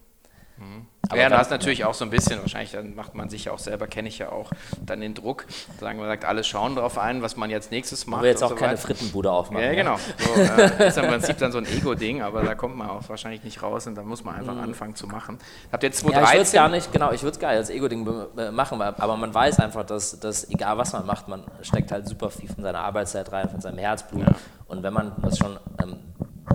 Mhm. 0.58 0.86
Aber 1.08 1.20
ja, 1.20 1.28
da 1.28 1.40
ist 1.40 1.50
natürlich 1.50 1.84
auch 1.84 1.94
so 1.94 2.04
ein 2.04 2.10
bisschen, 2.10 2.40
wahrscheinlich 2.40 2.72
dann 2.72 2.94
macht 2.94 3.14
man 3.14 3.28
sich 3.28 3.46
ja 3.46 3.52
auch 3.52 3.58
selber, 3.58 3.86
kenne 3.86 4.08
ich 4.08 4.18
ja 4.18 4.30
auch, 4.30 4.50
dann 4.84 5.00
den 5.00 5.14
Druck, 5.14 5.46
sagen 5.80 5.98
wir, 5.98 6.06
sagt, 6.06 6.24
alle 6.24 6.44
schauen 6.44 6.74
darauf 6.74 6.98
ein, 6.98 7.22
was 7.22 7.36
man 7.36 7.50
jetzt 7.50 7.70
nächstes 7.70 8.06
macht. 8.06 8.22
Wir 8.22 8.30
jetzt 8.30 8.42
auch 8.42 8.50
so 8.50 8.54
keine 8.54 8.76
Frittenbude 8.76 9.30
aufmachen. 9.30 9.64
Ja, 9.64 9.74
genau. 9.74 9.96
So, 10.18 10.40
äh, 10.40 10.88
ist 10.88 10.98
im 10.98 11.06
Prinzip 11.06 11.38
dann 11.38 11.52
so 11.52 11.58
ein 11.58 11.66
Ego-Ding, 11.66 12.22
aber 12.22 12.42
da 12.42 12.54
kommt 12.54 12.76
man 12.76 12.90
auch 12.90 13.08
wahrscheinlich 13.08 13.42
nicht 13.42 13.62
raus 13.62 13.86
und 13.86 13.94
da 13.94 14.02
muss 14.02 14.24
man 14.24 14.36
einfach 14.36 14.54
mhm. 14.54 14.60
anfangen 14.60 14.94
zu 14.94 15.06
machen. 15.06 15.38
Habt 15.72 15.82
ihr 15.82 15.88
jetzt 15.88 16.00
2013? 16.00 16.22
Ja, 16.22 16.28
ich 16.28 16.34
würde 16.34 16.42
es 16.42 16.52
gar 16.52 16.68
nicht, 16.68 16.92
genau, 16.92 17.12
ich 17.12 17.22
würde 17.22 17.34
es 17.34 17.40
gar 17.40 17.48
nicht 17.50 17.58
als 17.58 17.70
Ego-Ding 17.70 18.06
machen, 18.52 18.80
aber 18.80 19.16
man 19.16 19.32
weiß 19.32 19.60
einfach, 19.60 19.84
dass, 19.84 20.18
dass 20.20 20.48
egal 20.50 20.76
was 20.78 20.92
man 20.92 21.06
macht, 21.06 21.28
man 21.28 21.44
steckt 21.62 21.90
halt 21.90 22.06
super 22.06 22.30
viel 22.30 22.48
von 22.48 22.62
seiner 22.62 22.80
Arbeitszeit 22.80 23.30
rein, 23.32 23.48
von 23.48 23.60
seinem 23.60 23.78
Herzblut 23.78 24.26
ja. 24.26 24.34
und 24.66 24.82
wenn 24.82 24.92
man 24.92 25.12
das 25.22 25.38
schon 25.38 25.58
ähm, 25.82 25.96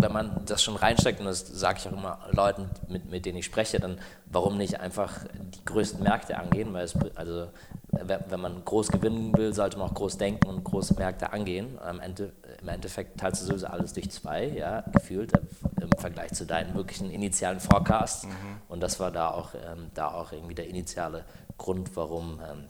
wenn 0.04 0.12
man 0.12 0.46
das 0.46 0.62
schon 0.62 0.76
reinsteckt, 0.76 1.20
und 1.20 1.26
das 1.26 1.48
sage 1.48 1.80
ich 1.80 1.88
auch 1.88 1.94
immer 1.94 2.20
Leuten, 2.32 2.70
mit, 2.90 3.10
mit 3.10 3.26
denen 3.26 3.40
ich 3.40 3.46
spreche, 3.46 3.80
dann 3.80 4.00
warum 4.26 4.58
nicht 4.58 4.80
einfach 4.80 5.12
die 5.32 5.66
größten 5.66 6.04
Märkte 6.04 6.38
angehen? 6.38 6.74
Weil 6.74 6.84
es, 6.86 6.96
also, 7.16 7.48
wenn 7.90 8.40
man 8.40 8.64
groß 8.66 8.90
gewinnen 8.90 9.36
will, 9.38 9.54
sollte 9.54 9.78
man 9.78 9.90
auch 9.90 9.94
groß 9.94 10.18
denken 10.18 10.48
und 10.48 10.64
große 10.64 10.96
Märkte 10.96 11.32
angehen. 11.32 11.80
Am 11.80 12.00
Ende, 12.00 12.34
Im 12.62 12.68
Endeffekt 12.68 13.20
teilst 13.20 13.42
du 13.42 13.46
sowieso 13.46 13.68
alles 13.68 13.94
durch 13.94 14.12
zwei, 14.12 14.46
ja, 14.46 14.82
gefühlt, 14.92 15.32
im 15.80 15.92
Vergleich 15.98 16.34
zu 16.34 16.46
deinen 16.46 16.74
möglichen 16.74 17.10
initialen 17.10 17.60
Forecasts. 17.60 18.26
Mhm. 18.26 18.32
Und 18.68 18.82
das 18.82 19.00
war 19.00 19.12
da 19.12 19.30
auch, 19.30 19.54
ähm, 19.54 19.90
da 19.94 20.10
auch 20.12 20.32
irgendwie 20.32 20.56
der 20.56 20.68
initiale 20.68 21.24
Grund, 21.58 21.96
warum 21.96 22.40
ähm, 22.42 22.68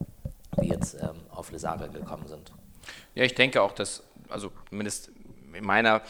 wir 0.57 0.67
jetzt 0.67 0.95
ähm, 1.01 1.15
auf 1.31 1.51
Lesage 1.51 1.89
gekommen 1.89 2.27
sind. 2.27 2.51
Ja, 3.15 3.23
ich 3.23 3.33
denke 3.33 3.61
auch, 3.61 3.71
dass, 3.71 4.03
also 4.29 4.51
zumindest 4.69 5.09
in 5.53 5.65
meiner 5.65 6.01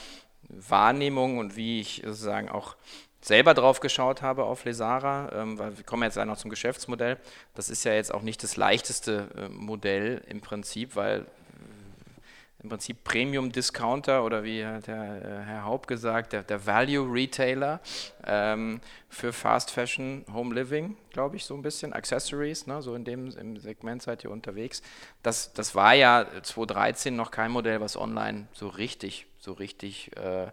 Wahrnehmung 0.67 1.37
und 1.37 1.55
wie 1.55 1.81
ich 1.81 2.01
sozusagen 2.05 2.49
auch 2.49 2.75
selber 3.23 3.53
drauf 3.53 3.79
geschaut 3.79 4.21
habe 4.21 4.43
auf 4.43 4.65
Lesara, 4.65 5.31
ähm, 5.33 5.57
weil 5.57 5.77
wir 5.77 5.83
kommen 5.83 6.03
jetzt 6.03 6.17
ja 6.17 6.25
noch 6.25 6.37
zum 6.37 6.49
Geschäftsmodell. 6.49 7.17
Das 7.55 7.69
ist 7.69 7.83
ja 7.85 7.93
jetzt 7.93 8.13
auch 8.13 8.21
nicht 8.21 8.43
das 8.43 8.57
leichteste 8.57 9.29
äh, 9.37 9.49
Modell 9.49 10.21
im 10.27 10.41
Prinzip, 10.41 10.95
weil 10.95 11.21
äh, 11.21 12.63
im 12.63 12.69
Prinzip 12.69 13.03
Premium 13.05 13.51
Discounter 13.51 14.25
oder 14.25 14.43
wie 14.43 14.65
hat 14.65 14.87
der 14.87 14.95
äh, 14.95 15.45
Herr 15.45 15.63
Haupt 15.63 15.87
gesagt, 15.87 16.33
der, 16.33 16.43
der 16.43 16.65
Value 16.65 17.13
Retailer 17.13 17.79
ähm, 18.25 18.81
für 19.07 19.31
Fast 19.31 19.71
Fashion 19.71 20.25
Home 20.33 20.53
Living, 20.53 20.97
glaube 21.11 21.37
ich, 21.37 21.45
so 21.45 21.55
ein 21.55 21.61
bisschen, 21.61 21.93
Accessories, 21.93 22.67
ne, 22.67 22.81
so 22.81 22.93
in 22.93 23.05
dem 23.05 23.29
im 23.37 23.57
Segment 23.57 24.01
seid 24.01 24.25
ihr 24.25 24.31
unterwegs. 24.31 24.81
Das, 25.21 25.53
das 25.53 25.75
war 25.75 25.93
ja 25.93 26.25
2013 26.41 27.15
noch 27.15 27.31
kein 27.31 27.51
Modell, 27.51 27.79
was 27.79 27.95
online 27.95 28.47
so 28.51 28.67
richtig 28.67 29.27
so 29.43 29.51
richtig 29.51 30.15
äh, 30.15 30.47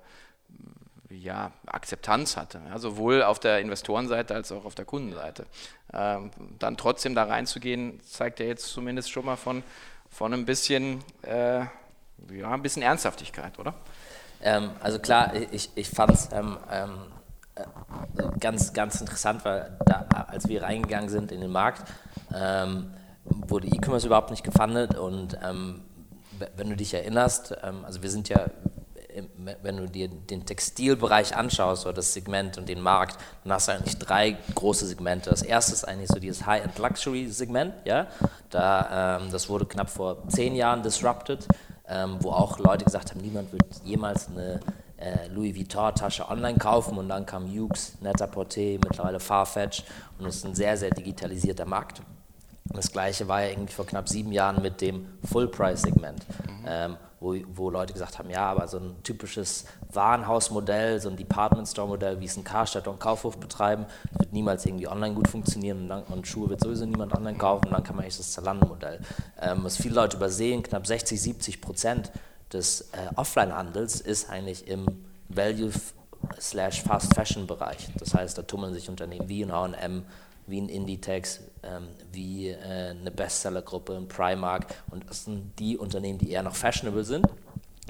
ja, 1.11 1.53
Akzeptanz 1.67 2.37
hatte, 2.37 2.61
ja, 2.69 2.79
sowohl 2.79 3.23
auf 3.23 3.39
der 3.39 3.61
Investorenseite 3.61 4.35
als 4.35 4.53
auch 4.53 4.65
auf 4.65 4.75
der 4.75 4.85
Kundenseite. 4.85 5.47
Ähm, 5.93 6.31
dann 6.59 6.77
trotzdem 6.77 7.15
da 7.15 7.25
reinzugehen, 7.25 8.01
zeigt 8.05 8.41
ja 8.41 8.47
jetzt 8.47 8.67
zumindest 8.67 9.11
schon 9.11 9.25
mal 9.25 9.37
von, 9.37 9.63
von 10.09 10.33
ein 10.33 10.45
bisschen, 10.45 11.03
äh, 11.23 11.61
ja, 11.61 12.51
ein 12.51 12.63
bisschen 12.63 12.83
Ernsthaftigkeit, 12.83 13.59
oder? 13.59 13.75
Ähm, 14.43 14.71
also 14.81 14.99
klar, 14.99 15.35
ich, 15.35 15.71
ich 15.75 15.89
fand 15.89 16.13
es 16.13 16.29
ähm, 16.33 16.57
äh, 17.57 17.65
ganz, 18.39 18.73
ganz 18.73 19.01
interessant, 19.01 19.45
weil 19.45 19.77
da, 19.87 20.07
als 20.29 20.49
wir 20.49 20.63
reingegangen 20.63 21.11
sind 21.11 21.33
in 21.33 21.41
den 21.41 21.51
Markt, 21.51 21.91
ähm, 22.35 22.93
wurde 23.25 23.69
E-Commerce 23.69 24.07
überhaupt 24.07 24.31
nicht 24.31 24.45
gefundet 24.45 24.97
und 24.97 25.37
ähm, 25.43 25.83
wenn 26.57 26.71
du 26.71 26.77
dich 26.77 26.95
erinnerst, 26.95 27.55
ähm, 27.63 27.85
also 27.85 28.03
wir 28.03 28.11
sind 28.11 28.29
ja 28.29 28.47
wenn 29.63 29.77
du 29.77 29.87
dir 29.87 30.09
den 30.09 30.47
Textilbereich 30.47 31.37
anschaust 31.37 31.87
oder 31.87 31.95
das 31.95 32.13
Segment 32.13 32.59
und 32.59 32.69
den 32.69 32.81
Markt, 32.81 33.19
dann 33.45 33.53
hast 33.53 33.69
du 33.69 33.73
eigentlich 33.73 33.99
drei 33.99 34.37
große 34.55 34.87
Segmente. 34.87 35.31
Das 35.31 35.43
erste 35.43 35.73
ist 35.73 35.85
eigentlich 35.85 36.09
so 36.09 36.19
dieses 36.19 36.47
High-End-Luxury-Segment, 36.47 37.75
ja. 37.85 38.07
Da, 38.51 39.19
ähm, 39.21 39.31
das 39.31 39.49
wurde 39.49 39.67
knapp 39.67 39.91
vor 39.91 40.29
zehn 40.29 40.55
Jahren 40.55 40.83
disrupted, 40.83 41.47
ähm, 41.89 42.17
wo 42.21 42.31
auch 42.31 42.59
Leute 42.59 42.85
gesagt 42.85 43.11
haben, 43.11 43.21
niemand 43.21 43.53
wird 43.53 43.65
jemals 43.85 44.29
eine 44.29 44.61
äh, 44.97 45.29
Louis 45.29 45.57
Vuitton-Tasche 45.57 46.29
online 46.29 46.59
kaufen 46.59 46.99
und 46.99 47.09
dann 47.09 47.27
kam 47.27 47.47
Hughes, 47.47 47.95
Net-a-Porter, 48.01 48.61
mittlerweile 48.61 49.21
Farfetch 49.21 49.85
und 50.19 50.27
es 50.27 50.37
ist 50.37 50.47
ein 50.47 50.55
sehr, 50.55 50.77
sehr 50.77 50.91
digitalisierter 50.91 51.65
Markt. 51.67 52.01
Und 52.69 52.77
das 52.77 52.93
gleiche 52.93 53.27
war 53.27 53.43
ja 53.43 53.51
irgendwie 53.51 53.73
vor 53.73 53.87
knapp 53.87 54.09
sieben 54.09 54.31
Jahren 54.31 54.63
mit 54.63 54.81
dem 54.81 55.07
Full-Price-Segment. 55.25 56.25
Mhm. 56.47 56.65
Ähm, 56.67 56.97
wo, 57.21 57.37
wo 57.53 57.69
Leute 57.71 57.93
gesagt 57.93 58.19
haben, 58.19 58.31
ja, 58.31 58.51
aber 58.51 58.67
so 58.67 58.79
ein 58.79 59.03
typisches 59.03 59.67
Warenhausmodell, 59.93 61.01
so 61.01 61.11
ein 61.11 61.17
Department 61.17 61.69
Store 61.69 61.87
Modell, 61.87 62.19
wie 62.21 62.25
es 62.25 62.37
ein 62.37 62.45
Karstadt 62.45 62.89
und 62.89 62.99
Kaufhof 62.99 63.37
betreiben, 63.37 63.85
wird 64.19 64.33
niemals 64.33 64.65
irgendwie 64.65 64.89
online 64.89 65.15
gut 65.15 65.29
funktionieren 65.29 65.83
und, 65.83 65.89
dann, 65.89 66.03
und 66.05 66.27
Schuhe 66.27 66.49
wird 66.49 66.61
sowieso 66.61 66.87
niemand 66.87 67.15
online 67.15 67.37
kaufen 67.37 67.67
und 67.67 67.73
dann 67.73 67.85
kann 67.85 67.95
man 67.95 68.05
eigentlich 68.05 68.17
das 68.17 68.33
Zalando-Modell. 68.33 69.01
Ähm, 69.41 69.61
was 69.63 69.77
viele 69.77 69.95
Leute 69.95 70.17
übersehen, 70.17 70.63
knapp 70.63 70.87
60, 70.87 71.21
70 71.21 71.61
Prozent 71.61 72.11
des 72.53 72.89
äh, 72.93 73.15
Offline-Handels 73.17 74.01
ist 74.01 74.31
eigentlich 74.31 74.67
im 74.67 74.87
Value 75.29 75.71
slash 76.41 76.83
Fast 76.83 77.15
Fashion 77.15 77.47
Bereich. 77.47 77.89
Das 77.99 78.15
heißt, 78.15 78.39
da 78.39 78.43
tummeln 78.43 78.73
sich 78.73 78.89
Unternehmen 78.89 79.29
wie 79.29 79.45
ein 79.45 79.53
H&M, 79.53 80.05
wie 80.47 80.61
ein 80.61 80.69
Inditex, 80.69 81.41
ähm, 81.63 81.89
wie 82.13 82.49
äh, 82.49 82.91
eine 82.91 83.11
Bestsellergruppe, 83.11 83.97
ein 83.97 84.09
Primark 84.09 84.67
und 84.91 85.09
das 85.09 85.25
sind 85.25 85.59
die 85.59 85.77
Unternehmen, 85.77 86.19
die 86.19 86.31
eher 86.31 86.43
noch 86.43 86.55
fashionable 86.55 87.05
sind. 87.05 87.27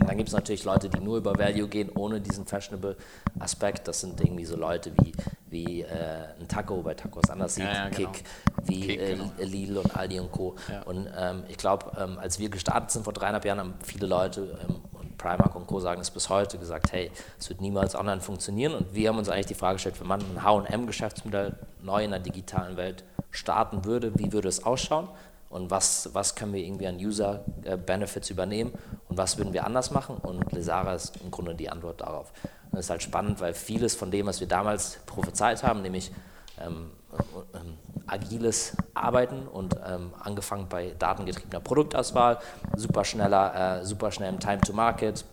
Und 0.01 0.09
dann 0.09 0.17
gibt 0.17 0.29
es 0.31 0.35
natürlich 0.35 0.65
Leute, 0.65 0.89
die 0.89 0.99
nur 0.99 1.19
über 1.19 1.39
Value 1.39 1.69
gehen, 1.69 1.91
ohne 1.95 2.21
diesen 2.21 2.47
fashionable 2.47 2.97
Aspekt. 3.39 3.87
Das 3.87 4.01
sind 4.01 4.19
irgendwie 4.21 4.47
so 4.47 4.57
Leute 4.57 4.93
wie, 5.03 5.13
wie 5.51 5.83
äh, 5.83 6.29
ein 6.41 6.49
Taco, 6.49 6.81
bei 6.83 6.95
Taco 6.95 7.21
ist 7.21 7.31
anders, 7.31 7.57
ja, 7.59 7.65
ja, 7.71 7.89
genau. 7.91 8.11
Kick, 8.11 8.25
wie 8.65 8.81
Kick, 8.81 9.01
äh, 9.01 9.15
genau. 9.17 9.31
Lidl 9.39 9.77
und 9.79 9.95
Aldi 9.95 10.21
und 10.21 10.33
Co. 10.33 10.57
Ja. 10.71 10.83
Und 10.83 11.07
ähm, 11.15 11.45
ich 11.49 11.59
glaube, 11.59 11.93
ähm, 11.99 12.19
als 12.19 12.39
wir 12.39 12.49
gestartet 12.49 12.91
sind 12.93 13.05
vor 13.05 13.13
dreieinhalb 13.13 13.45
Jahren, 13.45 13.59
haben 13.59 13.75
viele 13.83 14.07
Leute 14.07 14.59
ähm, 14.67 14.81
Primark 15.21 15.55
und 15.55 15.67
Co. 15.67 15.81
sagen 15.81 16.01
es 16.01 16.11
bis 16.11 16.29
heute, 16.29 16.59
gesagt, 16.59 16.93
hey, 16.93 17.11
es 17.39 17.49
wird 17.51 17.61
niemals 17.61 17.95
online 17.95 18.21
funktionieren. 18.21 18.75
Und 18.75 18.95
wir 18.95 19.11
haben 19.11 19.19
uns 19.19 19.29
eigentlich 19.29 19.47
die 19.47 19.55
Frage 19.55 19.75
gestellt, 19.75 20.01
wenn 20.01 20.09
man 20.09 20.21
ein 20.21 20.43
H&M-Geschäftsmodell 20.43 21.55
neu 21.83 22.05
in 22.05 22.11
der 22.11 22.21
digitalen 22.21 22.77
Welt 22.77 23.05
starten 23.31 23.85
würde, 23.85 24.19
wie 24.19 24.33
würde 24.33 24.49
es 24.49 24.65
ausschauen? 24.65 25.09
Und 25.51 25.71
was, 25.71 26.11
was 26.15 26.37
können 26.37 26.53
wir 26.53 26.63
irgendwie 26.63 26.87
an 26.87 26.97
User-Benefits 26.97 28.31
übernehmen 28.31 28.73
und 29.09 29.19
was 29.19 29.37
würden 29.37 29.53
wir 29.53 29.67
anders 29.67 29.91
machen? 29.91 30.17
Und 30.17 30.53
Lesara 30.53 30.95
ist 30.95 31.17
im 31.23 31.31
Grunde 31.33 31.57
die 31.57 31.69
Antwort 31.69 32.01
darauf. 32.01 32.33
Und 32.71 32.77
das 32.77 32.87
ist 32.87 32.91
halt 32.91 33.03
spannend, 33.03 33.41
weil 33.41 33.53
vieles 33.53 33.97
von 33.97 34.13
dem, 34.13 34.27
was 34.27 34.39
wir 34.39 34.47
damals 34.47 35.01
prophezeit 35.07 35.65
haben, 35.65 35.83
nämlich 35.83 36.13
ähm, 36.61 36.93
ähm, 37.55 37.79
agiles 38.07 38.77
Arbeiten 38.95 39.47
und 39.47 39.77
ähm, 39.87 40.13
angefangen 40.21 40.69
bei 40.69 40.95
datengetriebener 40.99 41.61
Produktauswahl, 41.61 42.39
super 42.77 43.05
schneller, 43.05 43.81
äh, 43.81 43.85
super 43.85 44.11
schnell 44.13 44.31
im 44.33 44.41
Time 44.41 44.61
to 44.61 44.73
Market, 44.73 45.25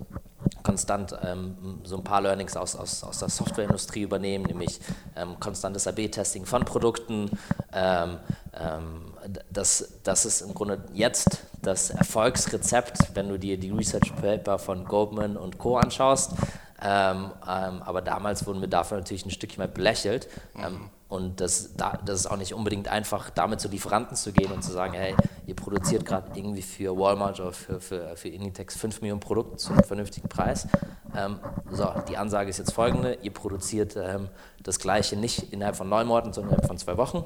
konstant 0.64 1.16
ähm, 1.24 1.80
so 1.84 1.98
ein 1.98 2.04
paar 2.04 2.22
Learnings 2.22 2.58
aus, 2.58 2.76
aus, 2.76 3.04
aus 3.04 3.20
der 3.20 3.30
Softwareindustrie 3.30 4.02
übernehmen, 4.02 4.46
nämlich 4.46 4.80
ähm, 5.16 5.40
konstantes 5.40 5.88
AB-Testing 5.88 6.46
von 6.46 6.66
Produkten. 6.66 7.32
Ähm, 7.74 8.18
ähm, 8.54 9.14
das, 9.50 10.00
das 10.04 10.26
ist 10.26 10.42
im 10.42 10.54
Grunde 10.54 10.84
jetzt 10.94 11.40
das 11.62 11.90
Erfolgsrezept, 11.90 13.16
wenn 13.16 13.30
du 13.30 13.40
dir 13.40 13.58
die 13.58 13.72
Research 13.72 14.16
Paper 14.16 14.60
von 14.60 14.86
Goldman 14.86 15.38
und 15.38 15.58
Co. 15.58 15.78
anschaust. 15.78 16.34
Ähm, 16.82 17.32
ähm, 17.48 17.82
aber 17.82 18.02
damals 18.02 18.46
wurden 18.46 18.62
wir 18.62 18.68
dafür 18.68 18.98
natürlich 18.98 19.26
ein 19.26 19.32
Stückchen 19.32 19.60
mehr 19.60 19.68
belächelt. 19.68 20.28
Mhm. 20.54 20.90
Und 21.10 21.40
das, 21.40 21.74
das 21.78 22.20
ist 22.20 22.28
auch 22.28 22.36
nicht 22.36 22.54
unbedingt 22.54 22.90
einfach, 22.90 23.30
damit 23.30 23.62
zu 23.62 23.70
Lieferanten 23.70 24.18
zu 24.18 24.34
gehen 24.34 24.52
und 24.52 24.62
zu 24.62 24.74
sagen, 24.74 24.94
hey, 24.94 25.16
ihr 25.46 25.56
produziert 25.56 26.06
gerade 26.06 26.32
irgendwie 26.38 26.62
für 26.62 26.98
Walmart 26.98 27.40
oder 27.40 27.54
für, 27.54 27.80
für, 27.80 28.18
für 28.18 28.28
Inditex 28.28 28.76
5 28.76 29.02
Millionen 29.02 29.22
Produkte 29.22 29.56
zu 29.56 29.72
einem 29.72 29.86
vernünftigen 29.86 30.28
Preis. 30.28 30.68
Ähm, 31.16 31.40
so, 31.72 31.90
die 32.10 32.18
Ansage 32.18 32.50
ist 32.50 32.58
jetzt 32.58 32.74
folgende, 32.74 33.20
ihr 33.22 33.32
produziert 33.32 33.96
ähm, 33.96 34.28
das 34.62 34.80
gleiche 34.80 35.16
nicht 35.16 35.54
innerhalb 35.54 35.78
von 35.78 35.88
neun 35.88 36.08
Monaten, 36.08 36.34
sondern 36.34 36.52
innerhalb 36.52 36.68
von 36.68 36.78
zwei 36.78 36.98
Wochen. 36.98 37.24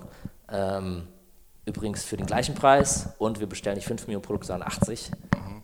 Ähm, 0.51 1.07
übrigens 1.65 2.03
für 2.03 2.17
den 2.17 2.27
gleichen 2.27 2.53
Preis 2.53 3.09
und 3.17 3.39
wir 3.39 3.47
bestellen 3.47 3.77
nicht 3.77 3.87
5 3.87 4.05
Millionen 4.05 4.23
Produkte, 4.23 4.47
sondern 4.47 4.67
80. 4.67 5.11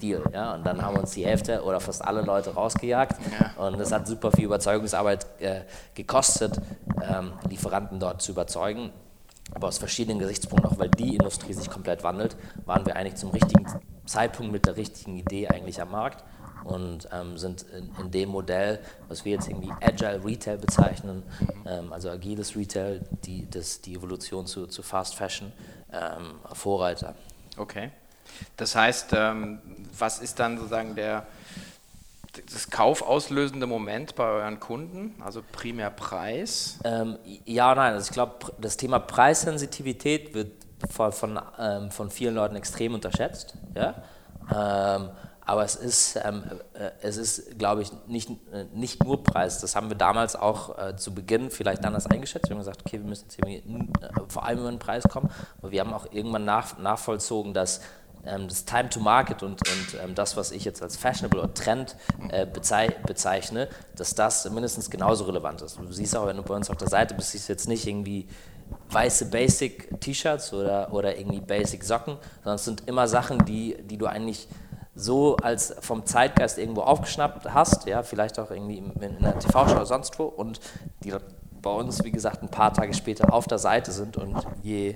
Deal. 0.02 0.24
Ja? 0.34 0.56
Und 0.56 0.66
dann 0.66 0.82
haben 0.82 0.98
uns 0.98 1.12
die 1.12 1.26
Hälfte 1.26 1.64
oder 1.64 1.80
fast 1.80 2.04
alle 2.04 2.22
Leute 2.22 2.54
rausgejagt. 2.54 3.18
Ja. 3.40 3.66
Und 3.66 3.80
es 3.80 3.92
hat 3.92 4.08
super 4.08 4.32
viel 4.32 4.46
Überzeugungsarbeit 4.46 5.26
äh, 5.40 5.62
gekostet, 5.94 6.60
ähm, 7.04 7.34
Lieferanten 7.50 8.00
dort 8.00 8.22
zu 8.22 8.32
überzeugen. 8.32 8.92
Aber 9.54 9.68
aus 9.68 9.78
verschiedenen 9.78 10.20
Gesichtspunkten, 10.20 10.70
auch 10.70 10.78
weil 10.78 10.90
die 10.90 11.16
Industrie 11.16 11.54
sich 11.54 11.70
komplett 11.70 12.04
wandelt, 12.04 12.36
waren 12.66 12.86
wir 12.86 12.96
eigentlich 12.96 13.16
zum 13.16 13.32
richtigen 13.32 13.66
Zeitpunkt 14.06 14.52
mit 14.52 14.66
der 14.66 14.76
richtigen 14.76 15.18
Idee 15.18 15.48
eigentlich 15.48 15.82
am 15.82 15.92
Markt 15.92 16.24
und 16.64 17.08
ähm, 17.14 17.38
sind 17.38 17.66
in, 17.74 17.90
in, 18.00 18.12
dem 18.12 18.30
Modell, 18.30 18.80
was 19.08 19.24
wir 19.24 19.34
jetzt 19.34 19.48
irgendwie 19.48 19.72
Agile 19.82 20.24
Retail 20.24 20.58
bezeichnen, 20.58 21.24
ähm, 21.66 21.94
also 21.94 22.10
agiles 22.10 22.56
Retail, 22.56 23.02
die, 23.24 23.50
das, 23.50 23.82
die 23.82 23.96
Evolution 23.96 24.46
zu, 24.46 24.68
zu 24.68 24.84
Fast 24.84 25.16
Fashion, 25.16 25.52
ähm, 25.94 26.36
Vorreiter. 26.54 27.16
Okay. 27.56 27.92
Das 28.58 28.76
heißt, 28.76 29.14
ähm, 29.14 29.60
was 29.98 30.20
ist 30.20 30.40
dann 30.40 30.58
sozusagen 30.58 30.96
der, 30.96 31.26
das 32.46 32.70
kaufauslösende 32.70 33.68
Moment 33.68 34.16
bei 34.16 34.26
euren 34.26 34.60
Kunden, 34.60 35.22
also 35.24 35.42
primär 35.52 35.90
Preis? 35.90 36.80
Ähm, 36.84 37.18
ja, 37.46 37.74
nein, 37.76 37.94
also 37.94 38.08
ich 38.08 38.14
glaube, 38.14 38.54
das 38.60 38.78
Thema 38.78 39.00
Preissensitivität 39.00 40.34
wird 40.34 40.52
von, 40.90 41.12
von, 41.12 41.40
ähm, 41.60 41.92
von 41.92 42.10
vielen 42.10 42.36
Leuten 42.36 42.56
extrem 42.56 42.94
unterschätzt. 42.94 43.56
Ja? 43.76 43.96
Ähm, 44.54 45.10
aber 45.48 45.64
es 45.64 45.76
ist, 45.76 46.20
ähm, 46.26 46.44
äh, 46.74 47.08
ist, 47.08 47.58
glaube 47.58 47.82
ich, 47.82 47.92
nicht, 48.06 48.30
äh, 48.52 48.66
nicht 48.74 49.02
nur 49.04 49.24
Preis. 49.24 49.62
Das 49.62 49.78
haben 49.78 49.90
wir 49.90 49.96
damals 49.96 50.36
auch 50.36 50.78
äh, 50.78 50.98
zu 50.98 51.16
Beginn 51.16 51.50
vielleicht 51.52 51.86
anders 51.86 52.06
eingeschätzt. 52.06 52.50
Wir 52.50 52.56
haben 52.56 52.60
gesagt, 52.60 52.82
okay, 52.86 53.00
wir 53.00 53.08
müssen 53.08 53.28
jetzt 53.30 53.40
irgendwie, 53.40 53.90
äh, 54.04 54.10
vor 54.28 54.46
allem 54.46 54.60
über 54.60 54.70
den 54.70 54.80
Preis 54.80 55.04
kommen. 55.04 55.30
Aber 55.60 55.72
wir 55.72 55.80
haben 55.80 55.94
auch 55.94 56.12
irgendwann 56.12 56.44
nach, 56.44 56.78
nachvollzogen, 56.80 57.54
dass 57.54 57.80
das 58.48 58.66
Time 58.66 58.90
to 58.90 59.00
Market 59.00 59.44
und, 59.44 59.62
und 59.68 60.00
ähm, 60.04 60.16
das, 60.16 60.38
was 60.38 60.52
ich 60.52 60.66
jetzt 60.66 60.82
als 60.82 60.98
Fashionable 60.98 61.42
oder 61.42 61.54
Trend 61.54 61.96
äh, 62.30 62.46
bezeichne, 62.46 63.68
dass 63.96 64.16
das 64.16 64.50
mindestens 64.50 64.90
genauso 64.90 65.26
relevant 65.26 65.62
ist. 65.62 65.78
Du 65.78 65.92
siehst 65.92 66.16
auch, 66.16 66.28
wenn 66.28 66.38
du 66.38 66.44
bei 66.44 66.56
uns 66.56 66.70
auf 66.70 66.78
der 66.78 66.90
Seite 66.90 67.14
bist, 67.16 67.32
siehst 67.32 67.50
du 67.50 67.54
jetzt 67.54 67.68
nicht 67.68 67.88
irgendwie 67.88 68.28
weiße 68.90 69.30
Basic 69.30 70.00
T-Shirts 70.02 70.54
oder, 70.54 70.94
oder 70.94 71.18
irgendwie 71.18 71.42
Basic 71.42 71.84
Socken, 71.84 72.18
sondern 72.44 72.56
es 72.56 72.66
sind 72.66 72.88
immer 72.88 73.08
Sachen, 73.08 73.46
die, 73.46 73.78
die 73.84 73.98
du 73.98 74.08
eigentlich 74.08 74.48
so 74.96 75.36
als 75.38 75.76
vom 75.82 76.06
Zeitgeist 76.06 76.58
irgendwo 76.58 76.82
aufgeschnappt 76.82 77.54
hast, 77.54 77.86
ja, 77.86 78.02
vielleicht 78.02 78.40
auch 78.40 78.50
irgendwie 78.50 78.78
in, 78.78 78.92
in 78.94 79.18
einer 79.18 79.38
TV-Show 79.38 79.76
oder 79.76 79.86
sonst 79.86 80.18
wo 80.18 80.26
und 80.26 80.60
die 81.04 81.14
bei 81.62 81.70
uns, 81.70 82.04
wie 82.04 82.12
gesagt, 82.12 82.42
ein 82.42 82.50
paar 82.50 82.74
Tage 82.74 82.94
später 82.94 83.34
auf 83.34 83.46
der 83.46 83.60
Seite 83.60 83.92
sind 83.92 84.18
und 84.18 84.36
je, 84.64 84.96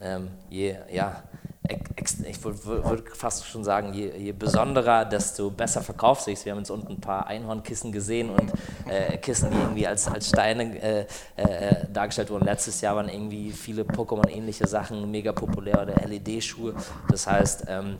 ähm, 0.00 0.30
je 0.50 0.76
ja, 0.90 1.22
ich 1.68 2.44
würde 2.44 3.04
fast 3.14 3.46
schon 3.46 3.62
sagen, 3.62 3.92
je, 3.94 4.10
je, 4.16 4.32
besonderer, 4.32 5.04
desto 5.04 5.50
besser 5.50 5.80
verkauft 5.80 6.24
sich 6.24 6.44
Wir 6.44 6.52
haben 6.52 6.58
jetzt 6.58 6.70
unten 6.70 6.92
ein 6.92 7.00
paar 7.00 7.26
Einhornkissen 7.26 7.92
gesehen 7.92 8.30
und 8.30 8.52
äh, 8.88 9.16
Kissen, 9.18 9.50
die 9.50 9.58
irgendwie 9.58 9.86
als, 9.86 10.08
als 10.08 10.28
Steine 10.28 10.80
äh, 10.80 11.06
äh, 11.36 11.86
dargestellt 11.92 12.30
wurden. 12.30 12.44
Letztes 12.44 12.80
Jahr 12.80 12.96
waren 12.96 13.08
irgendwie 13.08 13.52
viele 13.52 13.82
Pokémon-ähnliche 13.82 14.66
Sachen 14.66 15.10
mega 15.10 15.32
populär 15.32 15.82
oder 15.82 15.94
LED-Schuhe. 16.06 16.74
Das 17.08 17.26
heißt, 17.26 17.64
ähm, 17.68 17.98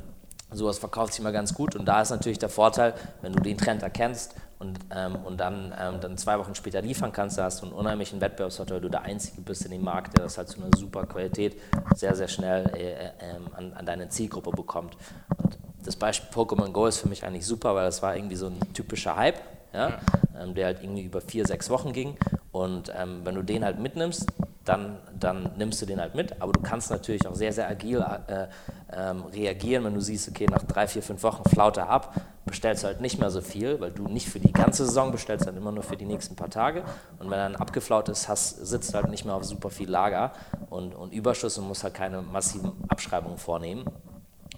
sowas 0.50 0.78
verkauft 0.78 1.12
sich 1.12 1.20
immer 1.20 1.32
ganz 1.32 1.54
gut 1.54 1.76
und 1.76 1.86
da 1.86 2.02
ist 2.02 2.10
natürlich 2.10 2.38
der 2.38 2.48
Vorteil, 2.48 2.94
wenn 3.22 3.32
du 3.32 3.40
den 3.40 3.56
Trend 3.56 3.82
erkennst 3.82 4.34
und, 4.62 4.78
ähm, 4.94 5.16
und 5.24 5.40
dann, 5.40 5.74
ähm, 5.78 6.00
dann 6.00 6.16
zwei 6.16 6.38
Wochen 6.38 6.54
später 6.54 6.80
liefern 6.80 7.12
kannst, 7.12 7.36
da 7.36 7.44
hast 7.44 7.60
du 7.60 7.66
einen 7.66 7.74
unheimlichen 7.74 8.20
Wettbewerbsvorteil, 8.20 8.76
weil 8.76 8.80
du 8.82 8.88
der 8.88 9.02
Einzige 9.02 9.40
bist 9.40 9.64
in 9.64 9.72
dem 9.72 9.82
Markt, 9.82 10.16
der 10.16 10.24
das 10.24 10.38
halt 10.38 10.48
zu 10.48 10.62
einer 10.62 10.74
super 10.76 11.04
Qualität 11.04 11.60
sehr, 11.96 12.14
sehr 12.14 12.28
schnell 12.28 12.70
äh, 12.76 12.92
äh, 12.92 13.10
an, 13.54 13.72
an 13.72 13.84
deine 13.84 14.08
Zielgruppe 14.08 14.52
bekommt. 14.52 14.96
Und 15.36 15.58
das 15.84 15.96
Beispiel 15.96 16.30
Pokémon 16.30 16.70
Go 16.70 16.86
ist 16.86 16.98
für 16.98 17.08
mich 17.08 17.24
eigentlich 17.24 17.44
super, 17.44 17.74
weil 17.74 17.86
das 17.86 18.02
war 18.02 18.14
irgendwie 18.16 18.36
so 18.36 18.46
ein 18.46 18.60
typischer 18.72 19.16
Hype. 19.16 19.40
Ja? 19.74 19.98
ähm, 20.38 20.54
der 20.54 20.66
halt 20.66 20.82
irgendwie 20.82 21.02
über 21.02 21.20
vier, 21.20 21.46
sechs 21.46 21.70
Wochen 21.70 21.92
ging. 21.92 22.16
Und 22.50 22.92
ähm, 22.96 23.20
wenn 23.24 23.34
du 23.34 23.42
den 23.42 23.64
halt 23.64 23.78
mitnimmst, 23.78 24.26
dann, 24.64 24.98
dann 25.18 25.50
nimmst 25.56 25.82
du 25.82 25.86
den 25.86 26.00
halt 26.00 26.14
mit. 26.14 26.40
Aber 26.40 26.52
du 26.52 26.60
kannst 26.60 26.90
natürlich 26.90 27.26
auch 27.26 27.34
sehr, 27.34 27.52
sehr 27.52 27.68
agil 27.68 28.04
äh, 28.28 28.46
ähm, 28.92 29.24
reagieren, 29.24 29.84
wenn 29.84 29.94
du 29.94 30.00
siehst, 30.00 30.28
okay, 30.28 30.46
nach 30.46 30.62
drei, 30.62 30.86
vier, 30.86 31.02
fünf 31.02 31.22
Wochen 31.22 31.48
flaut 31.48 31.76
er 31.76 31.88
ab, 31.88 32.14
bestellst 32.44 32.82
du 32.82 32.88
halt 32.88 33.00
nicht 33.00 33.18
mehr 33.18 33.30
so 33.30 33.40
viel, 33.40 33.80
weil 33.80 33.90
du 33.90 34.08
nicht 34.08 34.28
für 34.28 34.40
die 34.40 34.52
ganze 34.52 34.84
Saison 34.84 35.10
bestellst, 35.12 35.46
dann 35.46 35.56
immer 35.56 35.72
nur 35.72 35.82
für 35.82 35.96
die 35.96 36.04
nächsten 36.04 36.36
paar 36.36 36.50
Tage. 36.50 36.82
Und 37.18 37.30
wenn 37.30 37.38
er 37.38 37.48
dann 37.48 37.56
abgeflaut 37.56 38.08
ist, 38.08 38.28
hast, 38.28 38.66
sitzt 38.66 38.94
halt 38.94 39.08
nicht 39.08 39.24
mehr 39.24 39.34
auf 39.34 39.44
super 39.44 39.70
viel 39.70 39.90
Lager 39.90 40.32
und, 40.70 40.94
und 40.94 41.12
Überschuss 41.12 41.58
und 41.58 41.68
musst 41.68 41.84
halt 41.84 41.94
keine 41.94 42.22
massiven 42.22 42.72
Abschreibungen 42.88 43.38
vornehmen, 43.38 43.84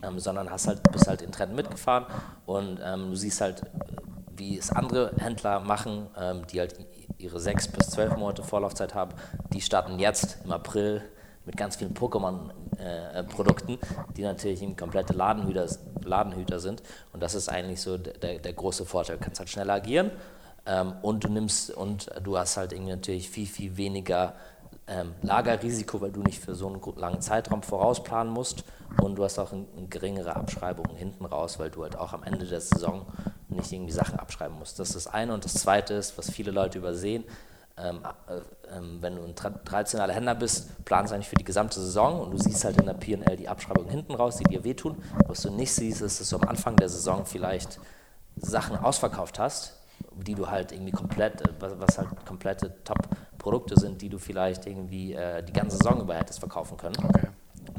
ähm, 0.03 0.19
sondern 0.19 0.51
hast 0.51 0.67
halt, 0.67 0.83
bist 0.93 1.09
halt 1.09 1.21
den 1.21 1.33
Trend 1.33 1.55
mitgefahren 1.55 2.07
und 2.47 2.81
ähm, 2.85 3.11
du 3.11 3.17
siehst 3.17 3.41
halt, 3.41 3.63
wie 4.37 4.59
es 4.59 4.71
andere 4.73 5.13
Händler 5.19 5.61
machen, 5.61 6.09
ähm, 6.19 6.43
die 6.51 6.61
halt 6.61 6.75
ihre 7.19 7.41
sechs 7.41 7.69
bis 7.69 7.91
zwölf 7.91 8.17
Monate 8.17 8.43
Vorlaufzeit 8.43 8.95
haben, 8.95 9.15
die 9.53 9.61
starten 9.61 9.99
jetzt 9.99 10.39
im 10.45 10.53
April 10.53 11.03
mit 11.47 11.57
ganz 11.57 11.77
vielen 11.77 11.95
Pokémon-Produkten, 11.95 13.79
die 14.17 14.23
natürlich 14.23 14.63
ein 14.63 14.77
komplette 14.77 15.13
Ladenhüter, 15.13 15.67
Ladenhüter 16.03 16.59
sind. 16.59 16.83
Und 17.13 17.23
das 17.23 17.35
ist 17.35 17.49
eigentlich 17.49 17.81
so 17.81 17.99
der, 17.99 18.39
der 18.39 18.53
große 18.53 18.87
Vorteil. 18.87 19.19
Du 19.19 19.25
kannst 19.25 19.41
halt 19.41 19.51
schneller 19.51 19.75
agieren 19.75 20.11
ähm, 20.67 20.95
und 21.03 21.25
du 21.25 21.29
nimmst 21.29 21.71
und 21.71 22.11
du 22.23 22.39
hast 22.39 22.57
halt 22.57 22.73
irgendwie 22.73 22.93
natürlich 22.93 23.29
viel, 23.29 23.47
viel 23.47 23.77
weniger 23.77 24.35
ähm, 24.87 25.15
Lagerrisiko, 25.23 26.01
weil 26.01 26.13
du 26.13 26.21
nicht 26.21 26.41
für 26.43 26.55
so 26.55 26.67
einen 26.67 26.81
langen 26.97 27.21
Zeitraum 27.21 27.63
vorausplanen 27.63 28.33
musst 28.33 28.65
und 29.03 29.17
du 29.17 29.25
hast 29.25 29.39
auch 29.39 29.53
eine 29.53 29.65
ein 29.77 29.89
geringere 29.89 30.37
Abschreibung 30.37 30.95
hinten 30.95 31.25
raus, 31.25 31.59
weil 31.59 31.71
du 31.71 31.83
halt 31.83 31.97
auch 31.97 32.13
am 32.13 32.23
Ende 32.23 32.47
der 32.47 32.61
Saison 32.61 33.07
nicht 33.49 33.73
irgendwie 33.73 33.93
Sachen 33.93 34.19
abschreiben 34.19 34.59
musst. 34.59 34.79
Das 34.79 34.89
ist 34.89 35.07
das 35.07 35.07
eine. 35.07 35.33
Und 35.33 35.45
das 35.45 35.55
zweite 35.55 35.95
ist, 35.95 36.19
was 36.19 36.31
viele 36.31 36.51
Leute 36.51 36.79
übersehen, 36.79 37.25
ähm, 37.77 38.01
äh, 38.29 38.77
ähm, 38.77 38.99
wenn 39.01 39.17
du 39.17 39.25
ein 39.25 39.35
traditioneller 39.35 40.13
Händler 40.13 40.35
bist, 40.37 40.85
planst 40.85 41.11
du 41.11 41.17
eigentlich 41.17 41.29
für 41.29 41.37
die 41.37 41.45
gesamte 41.45 41.81
Saison 41.81 42.21
und 42.21 42.31
du 42.31 42.39
siehst 42.39 42.65
halt 42.65 42.79
in 42.79 42.87
der 42.87 42.95
PL 42.95 43.37
die 43.37 43.49
Abschreibung 43.49 43.89
hinten 43.89 44.15
raus, 44.15 44.37
die 44.37 44.45
dir 44.45 44.63
wehtun. 44.63 45.03
Was 45.27 45.43
du 45.43 45.51
nicht 45.51 45.73
siehst, 45.73 46.01
ist, 46.01 46.21
dass 46.21 46.29
du 46.29 46.37
am 46.37 46.49
Anfang 46.49 46.77
der 46.77 46.89
Saison 46.89 47.27
vielleicht 47.27 47.81
Sachen 48.37 48.77
ausverkauft 48.77 49.39
hast, 49.39 49.81
die 50.15 50.35
du 50.35 50.49
halt 50.49 50.71
irgendwie 50.71 50.93
komplett, 50.93 51.41
äh, 51.41 51.53
was, 51.59 51.73
was 51.81 51.99
halt 51.99 52.09
komplette 52.27 52.85
Top-Produkte 53.45 53.79
sind, 53.79 54.01
die 54.01 54.09
du 54.09 54.19
vielleicht 54.19 54.67
irgendwie 54.67 55.13
äh, 55.13 55.43
die 55.43 55.53
ganze 55.53 55.77
Saison 55.77 56.01
über 56.01 56.15
hättest 56.15 56.41
verkaufen 56.41 56.77
können. 56.77 56.97
Okay. 57.05 57.29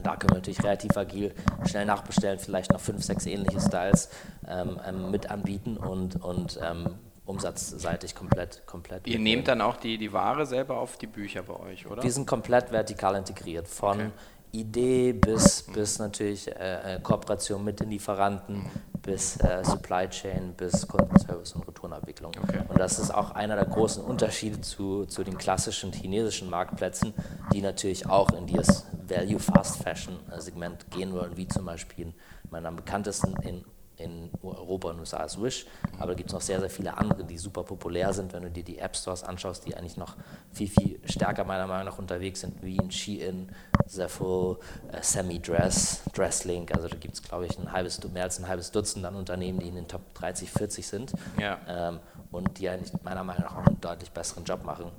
Da 0.04 0.16
können 0.16 0.32
wir 0.32 0.36
natürlich 0.36 0.64
relativ 0.64 0.96
agil 0.96 1.34
schnell 1.66 1.86
nachbestellen, 1.86 2.38
vielleicht 2.38 2.72
noch 2.72 2.80
fünf, 2.80 3.04
sechs 3.04 3.26
ähnliche 3.26 3.60
Styles 3.60 4.10
ähm, 4.48 4.80
ähm, 4.88 5.10
mit 5.12 5.32
anbieten 5.32 5.78
und, 5.78 6.24
und 6.24 6.60
ähm, 6.64 6.96
umsatzseitig 7.26 8.14
komplett. 8.14 8.68
komplett 8.68 9.08
Ihr 9.08 9.18
nehmt 9.18 9.48
dann 9.48 9.62
auch 9.62 9.78
die, 9.78 9.98
die 9.98 10.14
Ware 10.14 10.46
selber 10.46 10.78
auf 10.78 10.98
die 10.98 11.08
Bücher 11.08 11.42
bei 11.42 11.60
euch, 11.60 11.88
oder? 11.88 12.04
Wir 12.04 12.12
sind 12.12 12.28
komplett 12.28 12.72
vertikal 12.72 13.16
integriert, 13.16 13.68
von 13.68 14.00
okay. 14.00 14.12
Idee 14.60 15.14
bis, 15.14 15.64
bis 15.64 16.00
natürlich 16.00 16.48
äh, 16.56 16.96
äh 16.96 17.00
Kooperation 17.02 17.64
mit 17.64 17.80
den 17.80 17.90
Lieferanten, 17.90 18.66
bis 19.02 19.38
äh, 19.38 19.64
Supply 19.64 20.10
Chain, 20.10 20.54
bis 20.56 20.88
Kundenservice 20.88 21.54
und 21.54 21.68
Retourenabwicklung. 21.68 22.32
Okay. 22.42 22.62
Und 22.68 22.80
das 22.80 22.98
ist 23.00 23.14
auch 23.14 23.32
einer 23.32 23.56
der 23.56 23.66
großen 23.66 24.04
Unterschiede 24.04 24.62
zu, 24.62 25.06
zu 25.06 25.24
den 25.24 25.38
klassischen 25.38 25.92
chinesischen 25.92 26.50
Marktplätzen, 26.50 27.14
die 27.54 27.62
natürlich 27.62 28.08
auch 28.08 28.32
in 28.32 28.48
dieses 28.48 28.86
Value 29.08 29.40
Fast 29.40 29.84
Fashion 29.84 30.18
Segment 30.38 30.90
gehen 30.90 31.14
wollen, 31.14 31.38
wie 31.38 31.48
zum 31.48 31.66
Beispiel 31.66 32.14
meiner 32.50 32.72
bekanntesten 32.72 33.36
in 33.44 33.64
in 33.98 34.30
Europa 34.44 34.90
und 34.90 35.00
USA 35.00 35.24
ist 35.24 35.42
Wish, 35.42 35.66
aber 35.98 36.08
da 36.08 36.14
gibt 36.14 36.30
es 36.30 36.34
noch 36.34 36.42
sehr, 36.42 36.60
sehr 36.60 36.70
viele 36.70 36.98
andere, 36.98 37.24
die 37.24 37.38
super 37.38 37.64
populär 37.64 38.14
sind, 38.14 38.34
wenn 38.34 38.44
du 38.44 38.52
dir 38.52 38.64
die 38.64 38.80
App 38.80 38.96
Stores 38.96 39.24
anschaust, 39.24 39.66
die 39.66 39.76
eigentlich 39.76 39.98
noch 39.98 40.16
viel, 40.52 40.68
viel 40.68 41.00
stärker 41.06 41.44
meiner 41.44 41.68
Meinung 41.68 41.86
nach 41.86 42.00
unterwegs 42.00 42.42
sind, 42.42 42.62
wie 42.62 42.78
in 42.78 42.92
Shein, 42.92 43.52
Zepho, 43.88 44.60
äh, 44.92 45.02
Semi-Dress, 45.02 46.02
Dresslink, 46.14 46.74
also 46.76 46.88
da 46.88 46.96
gibt 46.96 47.14
es, 47.14 47.24
glaube 47.24 47.46
ich, 47.46 47.58
ein 47.58 47.72
halbes, 47.72 48.04
mehr 48.12 48.24
als 48.24 48.40
ein 48.40 48.48
halbes 48.48 48.72
Dutzend 48.72 49.06
an 49.06 49.16
Unternehmen, 49.16 49.60
die 49.60 49.68
in 49.68 49.76
den 49.76 49.88
Top 49.88 50.14
30, 50.16 50.52
40 50.52 50.88
sind 50.88 51.14
ja. 51.40 51.60
ähm, 51.68 52.00
und 52.32 52.58
die 52.60 52.70
eigentlich 52.70 52.92
meiner 53.04 53.24
Meinung 53.24 53.44
nach 53.44 53.58
auch 53.58 53.66
einen 53.66 53.80
deutlich 53.82 54.12
besseren 54.12 54.44
Job 54.44 54.64
machen. 54.64 54.92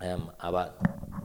Ähm, 0.00 0.30
aber 0.38 0.74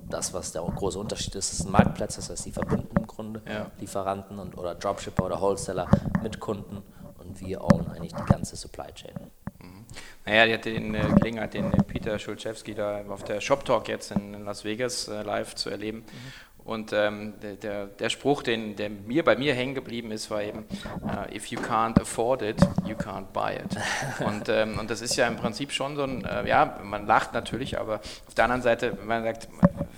das, 0.09 0.33
was 0.33 0.51
der 0.51 0.61
große 0.61 0.99
Unterschied 0.99 1.35
ist, 1.35 1.53
ist 1.53 1.65
ein 1.65 1.71
Marktplatz, 1.71 2.15
das 2.15 2.29
heißt, 2.29 2.45
die 2.45 2.51
verbinden 2.51 2.95
im 2.95 3.07
Grunde 3.07 3.41
ja. 3.47 3.71
Lieferanten 3.79 4.39
und, 4.39 4.57
oder 4.57 4.75
Dropshipper 4.75 5.25
oder 5.25 5.41
Wholesaler 5.41 5.87
mit 6.21 6.39
Kunden 6.39 6.83
und 7.17 7.41
wir 7.41 7.63
own 7.63 7.87
eigentlich 7.87 8.13
die 8.13 8.25
ganze 8.25 8.55
Supply 8.55 8.91
Chain. 8.93 9.13
Mhm. 9.59 9.85
Naja, 10.25 10.45
die 10.45 10.53
hatte 10.53 10.69
die 10.71 10.95
äh, 10.95 11.13
Gelegenheit, 11.13 11.53
den 11.53 11.71
Peter 11.71 12.19
Schulczewski 12.19 12.75
da 12.75 13.03
auf 13.07 13.23
der 13.23 13.41
Shop 13.41 13.65
Talk 13.65 13.87
jetzt 13.87 14.11
in 14.11 14.43
Las 14.43 14.63
Vegas 14.63 15.07
äh, 15.07 15.23
live 15.23 15.55
zu 15.55 15.69
erleben. 15.69 15.99
Mhm. 15.99 16.54
Und 16.65 16.93
ähm, 16.93 17.35
der, 17.43 17.55
der, 17.55 17.85
der, 17.85 18.09
Spruch, 18.09 18.41
den, 18.41 18.75
der 18.75 18.89
mir 18.89 19.23
bei 19.23 19.35
mir 19.37 19.53
hängen 19.53 19.75
geblieben 19.75 20.11
ist, 20.11 20.31
war 20.31 20.41
eben, 20.41 20.65
uh, 21.03 21.31
if 21.31 21.45
you 21.47 21.59
can't 21.59 22.01
afford 22.01 22.41
it, 22.41 22.59
you 22.87 22.95
can't 22.95 23.27
buy 23.33 23.53
it. 23.53 23.77
Und, 24.25 24.49
ähm, 24.49 24.79
und 24.79 24.89
das 24.89 25.01
ist 25.01 25.15
ja 25.15 25.27
im 25.27 25.35
Prinzip 25.35 25.71
schon 25.71 25.95
so 25.95 26.03
ein, 26.03 26.25
äh, 26.25 26.47
ja, 26.47 26.79
man 26.83 27.05
lacht 27.05 27.33
natürlich, 27.33 27.79
aber 27.79 28.01
auf 28.27 28.33
der 28.35 28.45
anderen 28.45 28.63
Seite, 28.63 28.97
man 29.05 29.23
sagt, 29.23 29.47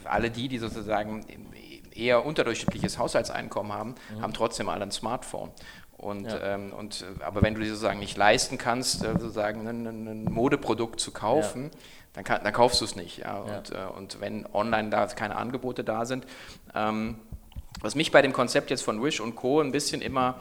alle 0.04 0.30
die, 0.30 0.50
die 0.50 0.58
sozusagen 0.58 1.26
eher 1.96 2.26
unterdurchschnittliches 2.26 2.98
Haushaltseinkommen 2.98 3.72
haben, 3.72 3.96
mhm. 4.14 4.22
haben 4.22 4.34
trotzdem 4.34 4.70
alle 4.70 4.84
ein 4.84 4.92
Smartphone. 4.92 5.52
Und, 5.98 6.26
ja. 6.26 6.56
ähm, 6.56 6.74
und, 6.74 7.06
aber 7.22 7.42
wenn 7.42 7.56
du 7.56 7.62
dir 7.62 7.70
sozusagen 7.70 8.00
nicht 8.00 8.18
leisten 8.18 8.58
kannst, 8.58 9.04
äh, 9.04 9.14
sozusagen 9.14 9.68
ein, 9.68 9.86
ein 9.88 10.24
Modeprodukt 10.26 11.00
zu 11.00 11.12
kaufen, 11.12 11.72
ja 11.74 11.80
dann, 12.18 12.24
kann, 12.24 12.44
dann 12.44 12.52
kaufst 12.52 12.82
du 12.82 12.86
es 12.86 12.96
nicht. 12.96 13.20
Ja? 13.20 13.38
Und. 13.38 13.72
Äh, 13.72 13.76
und 13.96 14.20
wenn 14.20 14.48
online 14.52 14.90
da 14.90 15.06
keine 15.06 15.36
Angebote 15.36 15.84
da 15.84 16.06
sind. 16.06 16.26
Ähm, 16.74 17.20
was 17.80 17.94
mich 17.94 18.12
bei 18.12 18.24
dem 18.24 18.34
Konzept 18.34 18.72
jetzt 18.72 18.82
von 18.82 19.04
Wish 19.04 19.20
und 19.20 19.36
Co. 19.36 19.62
ein 19.62 19.72
bisschen 19.72 20.02
immer 20.02 20.40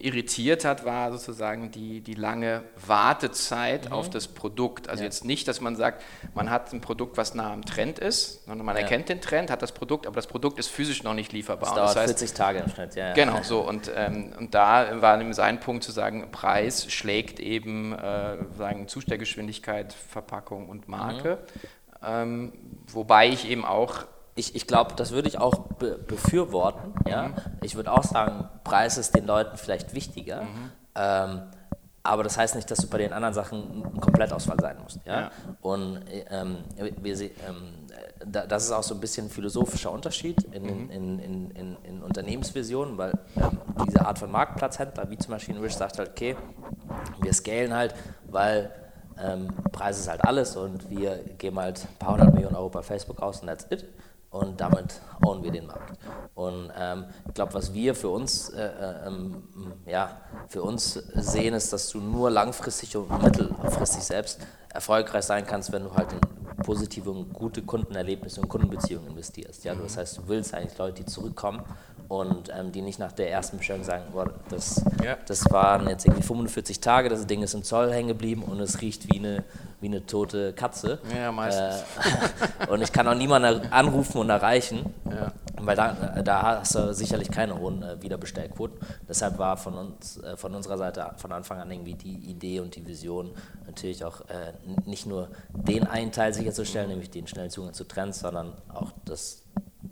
irritiert 0.00 0.64
hat, 0.64 0.84
war 0.84 1.10
sozusagen 1.12 1.70
die, 1.70 2.00
die 2.00 2.14
lange 2.14 2.62
Wartezeit 2.86 3.86
mhm. 3.86 3.92
auf 3.92 4.10
das 4.10 4.28
Produkt. 4.28 4.88
Also 4.88 5.02
ja. 5.02 5.06
jetzt 5.06 5.24
nicht, 5.24 5.48
dass 5.48 5.60
man 5.60 5.76
sagt, 5.76 6.02
man 6.34 6.50
hat 6.50 6.72
ein 6.72 6.80
Produkt, 6.80 7.16
was 7.16 7.34
nah 7.34 7.52
am 7.52 7.64
Trend 7.64 7.98
ist, 7.98 8.44
sondern 8.44 8.64
man 8.64 8.76
ja. 8.76 8.82
erkennt 8.82 9.08
den 9.08 9.20
Trend, 9.20 9.50
hat 9.50 9.62
das 9.62 9.72
Produkt, 9.72 10.06
aber 10.06 10.16
das 10.16 10.26
Produkt 10.26 10.58
ist 10.58 10.68
physisch 10.68 11.02
noch 11.02 11.14
nicht 11.14 11.32
lieferbar. 11.32 11.68
Das 11.68 11.74
dauert 11.74 11.88
das 11.90 11.96
heißt, 11.96 12.18
40 12.18 12.36
Tage 12.36 12.58
im 12.60 12.70
Schnitt, 12.70 12.94
ja. 12.94 13.12
Genau, 13.14 13.42
so. 13.42 13.60
Und, 13.60 13.90
ähm, 13.94 14.32
und 14.38 14.54
da 14.54 15.00
war 15.02 15.20
eben 15.20 15.32
sein 15.32 15.60
Punkt 15.60 15.84
zu 15.84 15.92
sagen, 15.92 16.30
Preis 16.30 16.90
schlägt 16.92 17.40
eben 17.40 17.92
äh, 17.92 18.36
sagen, 18.56 18.88
Zustellgeschwindigkeit, 18.88 19.92
Verpackung 19.92 20.68
und 20.68 20.88
Marke. 20.88 21.38
Mhm. 21.54 21.60
Ähm, 22.00 22.52
wobei 22.86 23.28
ich 23.28 23.50
eben 23.50 23.64
auch 23.64 24.04
ich, 24.38 24.54
ich 24.54 24.66
glaube, 24.66 24.94
das 24.94 25.10
würde 25.10 25.28
ich 25.28 25.38
auch 25.38 25.58
be 25.78 25.98
befürworten. 25.98 26.94
Ja? 27.06 27.28
Mhm. 27.28 27.34
Ich 27.62 27.74
würde 27.74 27.92
auch 27.92 28.04
sagen, 28.04 28.48
Preis 28.64 28.96
ist 28.96 29.14
den 29.16 29.26
Leuten 29.26 29.56
vielleicht 29.56 29.94
wichtiger. 29.94 30.42
Mhm. 30.42 30.70
Ähm, 30.94 31.42
aber 32.04 32.22
das 32.22 32.38
heißt 32.38 32.54
nicht, 32.54 32.70
dass 32.70 32.78
du 32.78 32.86
bei 32.86 32.98
den 32.98 33.12
anderen 33.12 33.34
Sachen 33.34 33.84
ein 33.84 34.00
Komplettausfall 34.00 34.58
sein 34.60 34.76
musst. 34.82 35.00
Ja? 35.04 35.20
ja. 35.22 35.30
Und 35.60 36.00
ähm, 36.30 36.58
wir, 36.76 37.20
ähm, 37.20 37.30
das 38.24 38.64
ist 38.64 38.72
auch 38.72 38.82
so 38.82 38.94
ein 38.94 39.00
bisschen 39.00 39.26
ein 39.26 39.30
philosophischer 39.30 39.90
Unterschied 39.90 40.42
in, 40.52 40.62
mhm. 40.62 40.90
in, 40.90 41.18
in, 41.18 41.50
in, 41.50 41.76
in 41.82 42.02
Unternehmensvisionen, 42.02 42.96
weil 42.96 43.12
ähm, 43.36 43.58
diese 43.86 44.06
Art 44.06 44.18
von 44.18 44.30
Marktplatzhändler, 44.30 45.10
wie 45.10 45.18
zum 45.18 45.32
Beispiel 45.32 45.60
Wish, 45.60 45.74
sagt 45.74 45.98
halt, 45.98 46.10
okay, 46.10 46.36
wir 47.20 47.32
scalen 47.34 47.74
halt, 47.74 47.94
weil 48.30 48.70
ähm, 49.20 49.48
Preis 49.72 49.98
ist 49.98 50.08
halt 50.08 50.24
alles 50.24 50.56
und 50.56 50.88
wir 50.88 51.16
geben 51.38 51.58
halt 51.58 51.80
ein 51.84 51.98
paar 51.98 52.12
hundert 52.12 52.32
Millionen 52.32 52.54
Euro 52.54 52.68
bei 52.68 52.82
Facebook 52.82 53.20
aus 53.20 53.40
und 53.40 53.48
that's 53.48 53.66
it 53.70 53.84
und 54.30 54.60
damit 54.60 55.00
hauen 55.24 55.42
wir 55.42 55.50
den 55.50 55.66
Markt. 55.66 55.98
Und 56.34 56.70
ähm, 56.78 57.06
ich 57.26 57.34
glaube, 57.34 57.54
was 57.54 57.72
wir 57.72 57.94
für 57.94 58.10
uns, 58.10 58.50
äh, 58.50 58.62
äh, 58.62 59.06
ähm, 59.06 59.42
ja, 59.86 60.20
für 60.48 60.62
uns 60.62 60.94
sehen, 60.94 61.54
ist, 61.54 61.72
dass 61.72 61.88
du 61.90 61.98
nur 61.98 62.30
langfristig 62.30 62.96
und 62.96 63.22
mittelfristig 63.22 64.04
selbst 64.04 64.40
erfolgreich 64.72 65.24
sein 65.24 65.46
kannst, 65.46 65.72
wenn 65.72 65.84
du 65.84 65.94
halt 65.94 66.12
in 66.12 66.20
positive 66.62 67.10
und 67.10 67.32
gute 67.32 67.62
Kundenerlebnisse 67.62 68.40
und 68.40 68.48
Kundenbeziehungen 68.48 69.08
investierst. 69.08 69.64
Ja? 69.64 69.74
Das 69.74 69.96
heißt, 69.96 70.18
du 70.18 70.28
willst 70.28 70.54
eigentlich 70.54 70.76
Leute, 70.76 71.02
die 71.02 71.06
zurückkommen 71.06 71.62
und 72.08 72.50
ähm, 72.54 72.72
die 72.72 72.82
nicht 72.82 72.98
nach 72.98 73.12
der 73.12 73.30
ersten 73.30 73.58
Bestellung 73.58 73.84
sagen, 73.84 74.04
boah, 74.12 74.32
das, 74.48 74.82
ja. 75.04 75.16
das 75.26 75.50
waren 75.50 75.88
jetzt 75.88 76.06
irgendwie 76.06 76.22
45 76.22 76.80
Tage, 76.80 77.08
das 77.08 77.26
Ding 77.26 77.42
ist 77.42 77.54
im 77.54 77.62
Zoll 77.62 77.92
hängen 77.92 78.08
geblieben 78.08 78.42
und 78.42 78.60
es 78.60 78.80
riecht 78.80 79.12
wie 79.12 79.18
eine, 79.18 79.44
wie 79.80 79.86
eine 79.86 80.04
tote 80.04 80.52
Katze. 80.52 80.98
Ja, 81.14 81.30
meistens. 81.30 81.84
Äh, 82.60 82.66
und 82.70 82.82
ich 82.82 82.92
kann 82.92 83.06
auch 83.06 83.14
niemanden 83.14 83.70
anrufen 83.72 84.18
und 84.18 84.30
erreichen, 84.30 84.92
ja. 85.04 85.32
weil 85.56 85.76
da, 85.76 86.22
da 86.22 86.60
hast 86.60 86.74
du 86.74 86.92
sicherlich 86.94 87.30
keine 87.30 87.58
hohen 87.58 87.82
äh, 87.82 88.00
Wiederbestellquoten. 88.02 88.78
Deshalb 89.08 89.38
war 89.38 89.56
von 89.56 89.74
uns, 89.74 90.18
äh, 90.18 90.36
von 90.36 90.54
unserer 90.54 90.78
Seite 90.78 91.12
von 91.16 91.32
Anfang 91.32 91.60
an 91.60 91.70
irgendwie 91.70 91.94
die 91.94 92.30
Idee 92.30 92.60
und 92.60 92.74
die 92.74 92.86
Vision 92.86 93.30
natürlich 93.66 94.04
auch 94.04 94.22
äh, 94.22 94.52
nicht 94.86 95.06
nur 95.06 95.28
den 95.52 95.86
einen 95.86 96.12
Teil 96.12 96.34
sicherzustellen, 96.34 96.88
nämlich 96.88 97.10
den 97.10 97.26
schnellen 97.26 97.50
Zugang 97.50 97.72
zu 97.72 97.84
Trends, 97.84 98.20
sondern 98.20 98.54
auch 98.68 98.92
das 99.04 99.44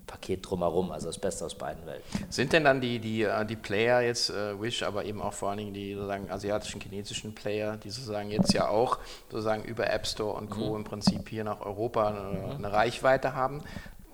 Paket 0.07 0.49
drumherum, 0.49 0.91
also 0.91 1.07
das 1.07 1.19
Beste 1.19 1.45
aus 1.45 1.55
beiden 1.55 1.87
Welten. 1.87 2.05
Sind 2.29 2.53
denn 2.53 2.65
dann 2.65 2.81
die, 2.81 2.99
die, 2.99 3.23
äh, 3.23 3.47
die 3.47 3.57
Player 3.57 4.01
jetzt, 4.01 4.31
äh, 4.31 4.61
Wish, 4.61 4.83
aber 4.83 5.05
eben 5.05 5.23
auch 5.23 5.33
vor 5.33 5.51
allen 5.51 5.59
Dingen 5.59 5.75
die 5.75 5.95
sozusagen 5.95 6.31
asiatischen, 6.31 6.81
chinesischen 6.81 7.35
Player, 7.35 7.77
die 7.77 7.91
sozusagen 7.91 8.31
jetzt 8.31 8.53
ja 8.53 8.69
auch 8.69 8.99
sozusagen 9.31 9.63
über 9.65 9.89
App 9.89 10.07
Store 10.07 10.35
und 10.35 10.51
Co. 10.51 10.71
Mhm. 10.71 10.77
im 10.77 10.85
Prinzip 10.85 11.29
hier 11.29 11.45
nach 11.45 11.61
Europa 11.61 12.09
eine, 12.09 12.39
mhm. 12.39 12.51
eine 12.57 12.73
Reichweite 12.73 13.35
haben, 13.35 13.63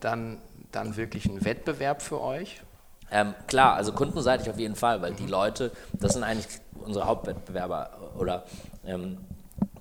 dann, 0.00 0.38
dann 0.72 0.96
wirklich 0.96 1.26
ein 1.26 1.44
Wettbewerb 1.44 2.02
für 2.02 2.20
euch? 2.20 2.62
Ähm, 3.10 3.34
klar, 3.46 3.74
also 3.74 3.92
kundenseitig 3.92 4.50
auf 4.50 4.58
jeden 4.58 4.76
Fall, 4.76 5.00
weil 5.02 5.14
die 5.14 5.26
Leute, 5.26 5.70
das 5.92 6.14
sind 6.14 6.24
eigentlich 6.24 6.48
unsere 6.74 7.06
Hauptwettbewerber 7.06 7.90
oder 8.18 8.44
ähm, 8.84 9.18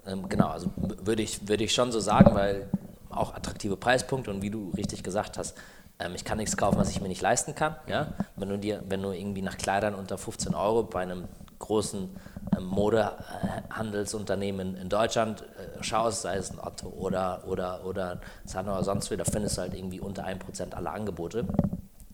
ähm, 0.05 0.29
genau, 0.29 0.47
also 0.47 0.71
würde 0.77 1.21
ich, 1.21 1.47
würde 1.47 1.63
ich 1.63 1.73
schon 1.73 1.91
so 1.91 1.99
sagen, 1.99 2.33
weil 2.35 2.69
auch 3.09 3.33
attraktive 3.33 3.77
Preispunkte 3.77 4.31
und 4.31 4.41
wie 4.41 4.49
du 4.49 4.71
richtig 4.75 5.03
gesagt 5.03 5.37
hast, 5.37 5.57
ähm, 6.01 6.15
ich 6.15 6.25
kann 6.25 6.37
nichts 6.37 6.57
kaufen, 6.57 6.77
was 6.77 6.89
ich 6.89 6.99
mir 7.01 7.07
nicht 7.07 7.21
leisten 7.21 7.55
kann. 7.55 7.75
Ja? 7.87 8.07
Wenn, 8.35 8.49
du 8.49 8.57
dir, 8.57 8.83
wenn 8.87 9.01
du 9.01 9.11
irgendwie 9.11 9.41
nach 9.41 9.57
Kleidern 9.57 9.95
unter 9.95 10.17
15 10.17 10.53
Euro 10.55 10.83
bei 10.83 11.01
einem 11.01 11.29
großen 11.59 12.09
ähm, 12.57 12.65
Modehandelsunternehmen 12.65 14.75
in 14.75 14.89
Deutschland 14.89 15.41
äh, 15.41 15.83
schaust, 15.83 16.23
sei 16.23 16.37
es 16.37 16.51
ein 16.51 16.59
Otto 16.59 16.89
oder, 16.89 17.43
oder, 17.47 17.85
oder 17.85 18.21
Zano 18.45 18.73
oder 18.73 18.83
sonst 18.83 19.11
wie, 19.11 19.17
da 19.17 19.25
findest 19.25 19.57
du 19.57 19.61
halt 19.61 19.73
irgendwie 19.73 19.99
unter 19.99 20.25
1% 20.25 20.73
aller 20.73 20.91
Angebote. 20.91 21.45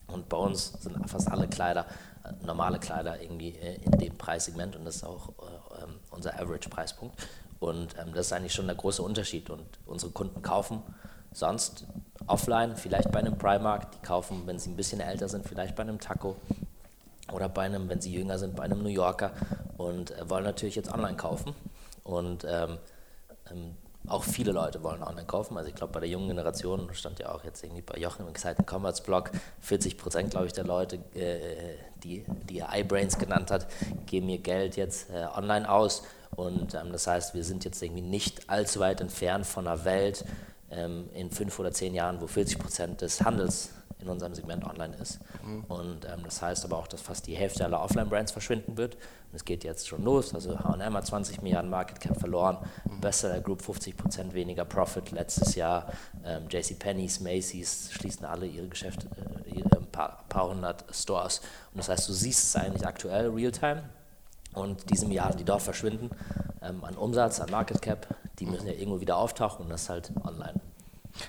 Und 0.07 0.29
bei 0.29 0.37
uns 0.37 0.73
sind 0.79 1.09
fast 1.09 1.29
alle 1.31 1.47
Kleider, 1.47 1.85
äh, 2.23 2.45
normale 2.45 2.79
Kleider 2.79 3.21
irgendwie 3.21 3.55
äh, 3.55 3.81
in 3.81 3.91
dem 3.91 4.17
Preissegment 4.17 4.75
und 4.75 4.85
das 4.85 4.97
ist 4.97 5.03
auch 5.03 5.29
äh, 5.29 5.83
ähm, 5.83 5.95
unser 6.11 6.39
Average-Preispunkt. 6.39 7.15
Und 7.59 7.95
ähm, 7.97 8.13
das 8.13 8.27
ist 8.27 8.33
eigentlich 8.33 8.53
schon 8.53 8.67
der 8.67 8.75
große 8.75 9.01
Unterschied. 9.01 9.49
Und 9.49 9.65
unsere 9.85 10.11
Kunden 10.11 10.41
kaufen 10.41 10.83
sonst 11.31 11.85
offline, 12.27 12.75
vielleicht 12.75 13.11
bei 13.11 13.19
einem 13.19 13.37
Primark, 13.37 13.91
die 13.91 13.99
kaufen, 14.05 14.43
wenn 14.45 14.59
sie 14.59 14.69
ein 14.69 14.75
bisschen 14.75 14.99
älter 14.99 15.29
sind, 15.29 15.47
vielleicht 15.47 15.75
bei 15.75 15.83
einem 15.83 15.99
Taco 15.99 16.35
oder 17.31 17.49
bei 17.49 17.63
einem, 17.63 17.89
wenn 17.89 18.01
sie 18.01 18.13
jünger 18.13 18.37
sind, 18.37 18.55
bei 18.55 18.63
einem 18.63 18.83
New 18.83 18.89
Yorker 18.89 19.31
und 19.77 20.11
äh, 20.11 20.29
wollen 20.29 20.43
natürlich 20.43 20.75
jetzt 20.75 20.93
online 20.93 21.17
kaufen. 21.17 21.53
Und 22.03 22.45
ähm, 22.49 22.77
ähm, 23.51 23.75
auch 24.07 24.23
viele 24.23 24.53
Leute 24.53 24.83
wollen 24.83 25.03
online 25.03 25.27
kaufen. 25.27 25.57
Also 25.57 25.69
ich 25.69 25.75
glaube, 25.75 25.93
bei 25.93 25.99
der 25.99 26.09
jungen 26.09 26.29
Generation 26.29 26.89
stand 26.93 27.19
ja 27.19 27.33
auch 27.33 27.43
jetzt 27.43 27.63
irgendwie 27.63 27.81
bei 27.81 27.97
Jochen 27.97 28.21
im 28.25 28.29
Exciting 28.29 28.65
Commerce 28.65 29.03
Blog, 29.03 29.31
40 29.59 29.97
Prozent, 29.97 30.31
glaube 30.31 30.45
ich, 30.47 30.53
der 30.53 30.63
Leute, 30.63 30.97
äh, 31.13 31.75
die, 32.03 32.23
die 32.49 32.59
er 32.59 32.69
iBrains 32.79 33.17
genannt 33.17 33.51
hat, 33.51 33.67
geben 34.05 34.29
ihr 34.29 34.37
Geld 34.37 34.77
jetzt 34.77 35.09
äh, 35.09 35.25
online 35.35 35.69
aus. 35.69 36.03
Und 36.35 36.73
ähm, 36.73 36.91
das 36.91 37.07
heißt, 37.07 37.33
wir 37.33 37.43
sind 37.43 37.65
jetzt 37.65 37.81
irgendwie 37.81 38.01
nicht 38.01 38.49
allzu 38.49 38.79
weit 38.79 39.01
entfernt 39.01 39.45
von 39.45 39.67
einer 39.67 39.83
Welt 39.83 40.23
ähm, 40.71 41.09
in 41.13 41.29
fünf 41.29 41.57
oder 41.59 41.71
zehn 41.71 41.93
Jahren, 41.93 42.21
wo 42.21 42.27
40 42.27 42.59
Prozent 42.59 43.01
des 43.01 43.21
Handels 43.21 43.71
in 43.99 44.09
unserem 44.09 44.33
Segment 44.35 44.63
online 44.63 44.95
ist. 44.97 45.19
Mhm. 45.43 45.63
Und 45.67 46.05
ähm, 46.05 46.21
das 46.23 46.41
heißt 46.41 46.65
aber 46.65 46.77
auch, 46.77 46.87
dass 46.87 47.01
fast 47.01 47.25
die 47.27 47.35
Hälfte 47.35 47.65
aller 47.65 47.81
Offline-Brands 47.81 48.31
verschwinden 48.31 48.77
wird. 48.77 48.95
Und 48.95 49.35
es 49.35 49.43
geht 49.43 49.63
jetzt 49.63 49.87
schon 49.87 50.03
los. 50.03 50.33
Also 50.35 50.57
H&M 50.59 50.93
hat 50.93 51.05
20 51.05 51.41
Milliarden 51.41 51.69
Market 51.69 51.99
Cap 51.99 52.19
verloren, 52.19 52.57
mhm. 52.85 53.01
Bestseller 53.01 53.41
Group 53.41 53.61
50 53.61 53.97
Prozent 53.97 54.33
weniger 54.33 54.65
Profit 54.65 55.11
letztes 55.11 55.55
Jahr. 55.55 55.91
Ähm, 56.23 56.43
JCPenney's, 56.49 57.19
Macy's 57.19 57.89
schließen 57.91 58.25
alle 58.25 58.45
ihre 58.45 58.67
Geschäfte, 58.67 59.07
äh, 59.45 59.55
ihre 59.55 59.81
paar, 59.97 60.25
paar 60.29 60.49
hundert 60.49 60.85
Stores. 60.91 61.41
Und 61.73 61.79
das 61.79 61.89
heißt, 61.89 62.07
du 62.07 62.13
siehst 62.13 62.43
es 62.43 62.55
eigentlich 62.55 62.85
aktuell 62.85 63.29
real-time. 63.29 63.83
Und 64.53 64.89
diese 64.89 65.05
Milliarden, 65.05 65.37
die 65.37 65.45
dort 65.45 65.61
verschwinden, 65.61 66.09
ähm, 66.61 66.83
an 66.83 66.95
Umsatz, 66.95 67.39
an 67.39 67.51
Market 67.51 67.81
Cap, 67.81 68.07
die 68.39 68.45
müssen 68.45 68.67
ja 68.67 68.73
irgendwo 68.73 68.99
wieder 68.99 69.17
auftauchen 69.17 69.65
und 69.65 69.69
das 69.69 69.83
ist 69.83 69.89
halt 69.89 70.11
online. 70.23 70.59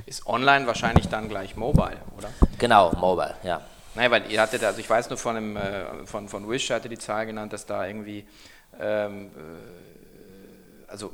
Ist 0.06 0.26
online 0.26 0.66
wahrscheinlich 0.66 1.08
dann 1.08 1.28
gleich 1.28 1.56
mobile, 1.56 1.98
oder? 2.16 2.30
Genau, 2.58 2.92
mobile, 2.92 3.34
ja. 3.42 3.62
Nein, 3.94 4.10
weil 4.10 4.30
ihr 4.30 4.40
hattet, 4.40 4.62
also 4.64 4.80
ich 4.80 4.88
weiß 4.88 5.08
nur 5.08 5.18
von, 5.18 5.36
einem, 5.36 5.56
äh, 5.56 6.06
von, 6.06 6.28
von 6.28 6.48
Wish 6.48 6.70
hatte 6.70 6.88
die 6.88 6.98
Zahl 6.98 7.26
genannt, 7.26 7.52
dass 7.52 7.66
da 7.66 7.86
irgendwie, 7.86 8.26
ähm, 8.78 9.26
äh, 9.26 10.90
also 10.90 11.12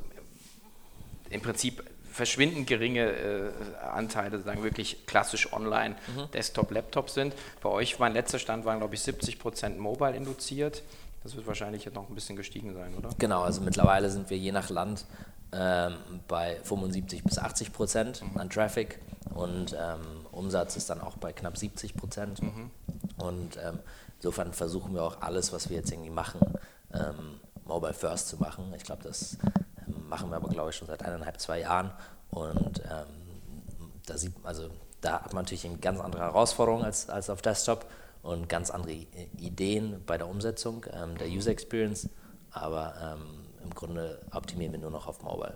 im 1.29 1.41
Prinzip 1.41 1.83
verschwindend 2.11 2.67
geringe 2.67 3.09
äh, 3.09 3.51
Anteile, 3.91 4.39
sagen 4.39 4.63
wirklich 4.63 5.05
klassisch 5.05 5.51
online, 5.51 5.95
mhm. 6.15 6.31
Desktop, 6.31 6.71
Laptop 6.71 7.09
sind. 7.09 7.33
Bei 7.61 7.69
euch, 7.69 7.99
mein 7.99 8.13
letzter 8.13 8.39
Stand 8.39 8.63
waren, 8.65 8.79
glaube 8.79 8.95
ich, 8.95 9.01
70 9.01 9.37
Prozent 9.37 9.79
mobile 9.79 10.15
induziert. 10.15 10.81
Das 11.25 11.35
wird 11.35 11.47
wahrscheinlich 11.47 11.83
jetzt 11.83 11.95
noch 11.95 12.07
ein 12.07 12.13
bisschen 12.13 12.35
gestiegen 12.35 12.75
sein, 12.75 12.93
oder? 12.93 13.09
Genau, 13.17 13.41
also 13.41 13.59
mittlerweile 13.59 14.11
sind 14.11 14.29
wir 14.29 14.37
je 14.37 14.51
nach 14.51 14.69
Land 14.69 15.05
ähm, 15.51 15.95
bei 16.27 16.59
75 16.61 17.23
bis 17.23 17.39
80 17.39 17.73
Prozent 17.73 18.21
mhm. 18.21 18.39
an 18.39 18.47
Traffic 18.51 18.99
und 19.33 19.73
ähm, 19.73 20.27
Umsatz 20.31 20.77
ist 20.77 20.87
dann 20.91 21.01
auch 21.01 21.17
bei 21.17 21.33
knapp 21.33 21.57
70 21.57 21.95
Prozent. 21.95 22.43
Mhm. 22.43 22.69
Und 23.17 23.57
ähm, 23.57 23.79
insofern 24.17 24.53
versuchen 24.53 24.93
wir 24.93 25.01
auch 25.01 25.19
alles, 25.21 25.51
was 25.51 25.67
wir 25.71 25.77
jetzt 25.77 25.91
irgendwie 25.91 26.11
machen, 26.11 26.41
ähm, 26.93 27.39
Mobile 27.65 27.95
First 27.95 28.27
zu 28.27 28.37
machen. 28.37 28.71
Ich 28.77 28.83
glaube, 28.83 29.01
das 29.01 29.39
ähm, 29.87 30.07
machen 30.07 30.29
wir 30.29 30.35
aber, 30.35 30.49
glaube 30.49 30.69
ich, 30.69 30.75
schon 30.75 30.87
seit 30.87 31.01
eineinhalb, 31.01 31.41
zwei 31.41 31.61
Jahren. 31.61 31.89
Und 32.29 32.83
ähm, 32.83 33.07
da, 34.05 34.15
sieht, 34.15 34.33
also, 34.43 34.69
da 35.01 35.23
hat 35.23 35.33
man 35.33 35.43
natürlich 35.43 35.65
eine 35.65 35.77
ganz 35.77 35.99
andere 35.99 36.21
Herausforderung 36.21 36.83
als, 36.83 37.09
als 37.09 37.31
auf 37.31 37.41
Desktop 37.41 37.87
und 38.25 38.49
ganz 38.49 38.71
andere 38.71 38.93
Ideen 39.37 40.01
bei 40.05 40.17
der 40.17 40.27
Umsetzung 40.27 40.85
ähm, 40.91 41.17
der 41.17 41.27
User 41.27 41.51
Experience, 41.51 42.09
aber 42.51 42.93
ähm, 43.01 43.45
im 43.63 43.69
Grunde 43.73 44.21
optimieren 44.33 44.73
wir 44.73 44.79
nur 44.79 44.91
noch 44.91 45.07
auf 45.07 45.21
Mobile 45.21 45.55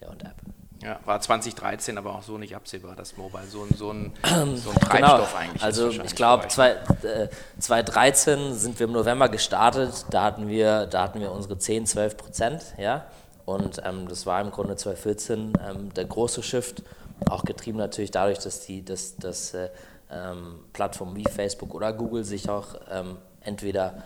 ja, 0.00 0.08
und 0.10 0.22
App. 0.22 0.36
Ja, 0.82 0.98
war 1.04 1.20
2013 1.20 1.98
aber 1.98 2.14
auch 2.14 2.22
so 2.22 2.38
nicht 2.38 2.56
absehbar, 2.56 2.96
dass 2.96 3.16
Mobile 3.18 3.44
so, 3.46 3.66
so, 3.76 3.90
ein, 3.90 4.12
so 4.22 4.70
ein 4.70 4.76
Treibstoff 4.80 4.90
genau. 4.90 5.26
eigentlich 5.36 5.62
also 5.62 5.88
ist. 5.88 6.00
Also 6.00 6.02
ich 6.04 6.14
glaube, 6.14 6.44
äh, 6.44 7.28
2013 7.58 8.54
sind 8.54 8.78
wir 8.78 8.86
im 8.86 8.92
November 8.92 9.28
gestartet, 9.28 10.06
da 10.10 10.24
hatten 10.24 10.48
wir, 10.48 10.86
da 10.86 11.02
hatten 11.02 11.20
wir 11.20 11.32
unsere 11.32 11.58
10, 11.58 11.84
12 11.86 12.16
Prozent, 12.16 12.62
ja, 12.78 13.06
und 13.44 13.82
ähm, 13.84 14.08
das 14.08 14.24
war 14.26 14.40
im 14.40 14.50
Grunde 14.50 14.76
2014 14.76 15.52
ähm, 15.68 15.92
der 15.94 16.04
große 16.06 16.42
Shift, 16.42 16.82
auch 17.28 17.44
getrieben 17.44 17.76
natürlich 17.76 18.10
dadurch, 18.10 18.38
dass 18.38 18.64
die, 18.64 18.82
dass, 18.82 19.16
dass, 19.16 19.52
äh, 19.52 19.68
ähm, 20.12 20.60
Plattformen 20.72 21.16
wie 21.16 21.24
Facebook 21.24 21.74
oder 21.74 21.92
Google 21.92 22.24
sich 22.24 22.48
auch 22.48 22.74
ähm, 22.90 23.16
entweder 23.40 24.02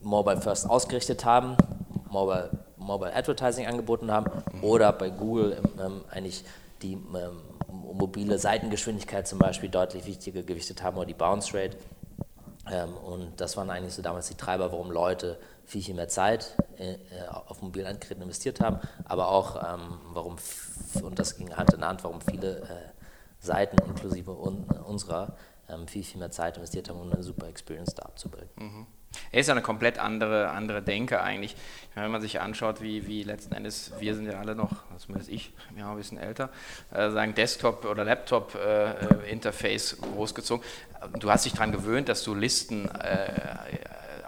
Mobile 0.00 0.40
First 0.40 0.68
ausgerichtet 0.68 1.24
haben, 1.24 1.56
Mobile, 2.10 2.50
Mobile 2.76 3.14
Advertising 3.14 3.66
angeboten 3.66 4.10
haben 4.10 4.30
oder 4.62 4.92
bei 4.92 5.10
Google 5.10 5.60
ähm, 5.78 6.04
eigentlich 6.10 6.44
die 6.82 6.92
ähm, 6.92 7.40
mobile 7.68 8.38
Seitengeschwindigkeit 8.38 9.26
zum 9.26 9.38
Beispiel 9.38 9.68
deutlich 9.68 10.06
wichtiger 10.06 10.42
gewichtet 10.42 10.82
haben 10.82 10.96
oder 10.96 11.06
die 11.06 11.14
Bounce 11.14 11.52
Rate. 11.54 11.76
Ähm, 12.70 12.94
und 12.96 13.40
das 13.40 13.56
waren 13.56 13.70
eigentlich 13.70 13.94
so 13.94 14.02
damals 14.02 14.28
die 14.28 14.34
Treiber, 14.34 14.72
warum 14.72 14.90
Leute 14.90 15.38
viel, 15.64 15.82
viel 15.82 15.94
mehr 15.94 16.08
Zeit 16.08 16.54
äh, 16.78 16.92
äh 16.92 16.96
auf 17.46 17.62
Mobilendgeräten 17.62 18.22
investiert 18.22 18.60
haben, 18.60 18.80
aber 19.04 19.28
auch 19.28 19.56
ähm, 19.56 19.98
warum, 20.12 20.36
und 21.02 21.18
das 21.18 21.36
ging 21.36 21.54
Hand 21.54 21.74
in 21.74 21.84
Hand, 21.84 22.04
warum 22.04 22.20
viele 22.20 22.60
äh, 22.60 22.97
Seiten 23.40 23.76
inklusive 23.88 24.32
un 24.32 24.64
unserer 24.86 25.36
ähm, 25.68 25.86
viel, 25.86 26.04
viel 26.04 26.18
mehr 26.18 26.30
Zeit 26.30 26.56
investiert 26.56 26.88
haben, 26.88 27.00
um 27.00 27.12
eine 27.12 27.22
super 27.22 27.46
Experience 27.48 27.94
da 27.94 28.04
abzubilden. 28.04 28.48
Mhm. 28.56 28.86
Er 29.32 29.40
ist 29.40 29.46
ja 29.46 29.54
eine 29.54 29.62
komplett 29.62 29.98
andere, 29.98 30.50
andere 30.50 30.82
Denke 30.82 31.22
eigentlich. 31.22 31.56
Wenn 31.94 32.10
man 32.10 32.20
sich 32.20 32.40
anschaut, 32.40 32.82
wie, 32.82 33.06
wie 33.06 33.22
letzten 33.22 33.54
Endes, 33.54 33.92
wir 33.98 34.14
sind 34.14 34.26
ja 34.26 34.38
alle 34.38 34.54
noch, 34.54 34.84
zumindest 34.98 35.30
ich, 35.30 35.52
ja 35.76 35.90
ein 35.90 35.96
bisschen 35.96 36.18
älter, 36.18 36.50
äh, 36.92 37.10
sagen 37.10 37.34
Desktop- 37.34 37.86
oder 37.86 38.04
Laptop-Interface 38.04 39.94
äh, 39.94 39.96
großgezogen. 40.14 40.64
Du 41.18 41.30
hast 41.30 41.46
dich 41.46 41.54
daran 41.54 41.72
gewöhnt, 41.72 42.08
dass 42.08 42.22
du 42.22 42.34
Listen 42.34 42.88
äh, 42.88 43.30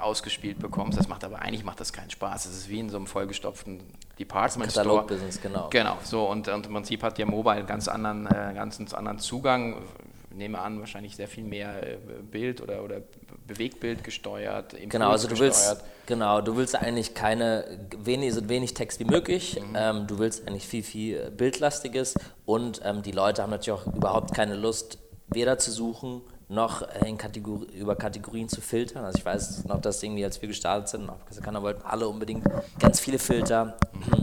ausgespielt 0.03 0.59
bekommst. 0.59 0.99
Das 0.99 1.09
macht 1.09 1.25
aber 1.25 1.41
eigentlich 1.41 1.65
macht 1.65 1.81
das 1.81 1.93
keinen 1.93 2.11
Spaß. 2.11 2.47
Es 2.47 2.57
ist 2.57 2.69
wie 2.69 2.81
in 2.81 2.91
so 2.91 2.97
einem 2.97 3.07
vollgestopften 3.07 3.83
Department 4.19 4.73
Store. 4.73 5.07
Business, 5.07 5.41
genau. 5.41 5.69
Genau, 5.71 5.99
so 6.05 6.29
und, 6.29 6.49
und 6.49 6.67
im 6.67 6.73
Prinzip 6.73 7.03
hat 7.03 7.19
der 7.19 7.27
Mobile 7.27 7.57
einen 7.57 7.67
ganz 7.67 7.89
anderen, 7.89 8.27
äh, 8.27 8.53
ganz 8.55 8.79
anderen 8.93 9.19
Zugang. 9.19 9.83
Ich 10.31 10.37
nehme 10.37 10.61
an, 10.61 10.79
wahrscheinlich 10.79 11.17
sehr 11.17 11.27
viel 11.27 11.45
mehr 11.45 11.83
äh, 11.83 11.97
Bild 12.31 12.61
oder, 12.61 12.85
oder 12.85 13.01
Bewegtbild 13.47 14.05
gesteuert. 14.05 14.75
Impuls 14.75 14.91
genau, 14.91 15.11
also 15.11 15.29
du 15.29 15.39
willst, 15.39 15.83
genau, 16.07 16.41
du 16.41 16.57
willst 16.57 16.77
eigentlich 16.77 17.15
keine, 17.15 17.65
wenig, 17.97 18.35
so 18.35 18.49
wenig 18.49 18.75
Text 18.75 19.01
wie 19.01 19.05
möglich. 19.05 19.61
Mhm. 19.61 19.77
Ähm, 19.77 20.07
du 20.07 20.19
willst 20.19 20.47
eigentlich 20.47 20.67
viel, 20.67 20.83
viel 20.83 21.31
Bildlastiges 21.31 22.15
und 22.47 22.81
ähm, 22.85 23.03
die 23.03 23.13
Leute 23.13 23.43
haben 23.43 23.51
natürlich 23.51 23.81
auch 23.81 23.87
überhaupt 23.87 24.35
keine 24.35 24.55
Lust, 24.55 24.99
weder 25.29 25.59
zu 25.59 25.71
suchen 25.71 26.23
noch 26.51 26.83
in 27.07 27.17
Kategor 27.17 27.63
über 27.73 27.95
Kategorien 27.95 28.49
zu 28.49 28.61
filtern. 28.61 29.05
Also 29.05 29.19
ich 29.19 29.25
weiß 29.25 29.65
noch, 29.67 29.81
dass 29.81 30.03
irgendwie, 30.03 30.25
als 30.25 30.43
wir 30.43 30.49
gestartet 30.49 30.89
sind, 30.89 31.09
keiner 31.43 31.63
wollten 31.63 31.83
alle 31.83 32.09
unbedingt 32.09 32.45
ganz 32.81 32.99
viele 32.99 33.21
Filter 33.21 33.79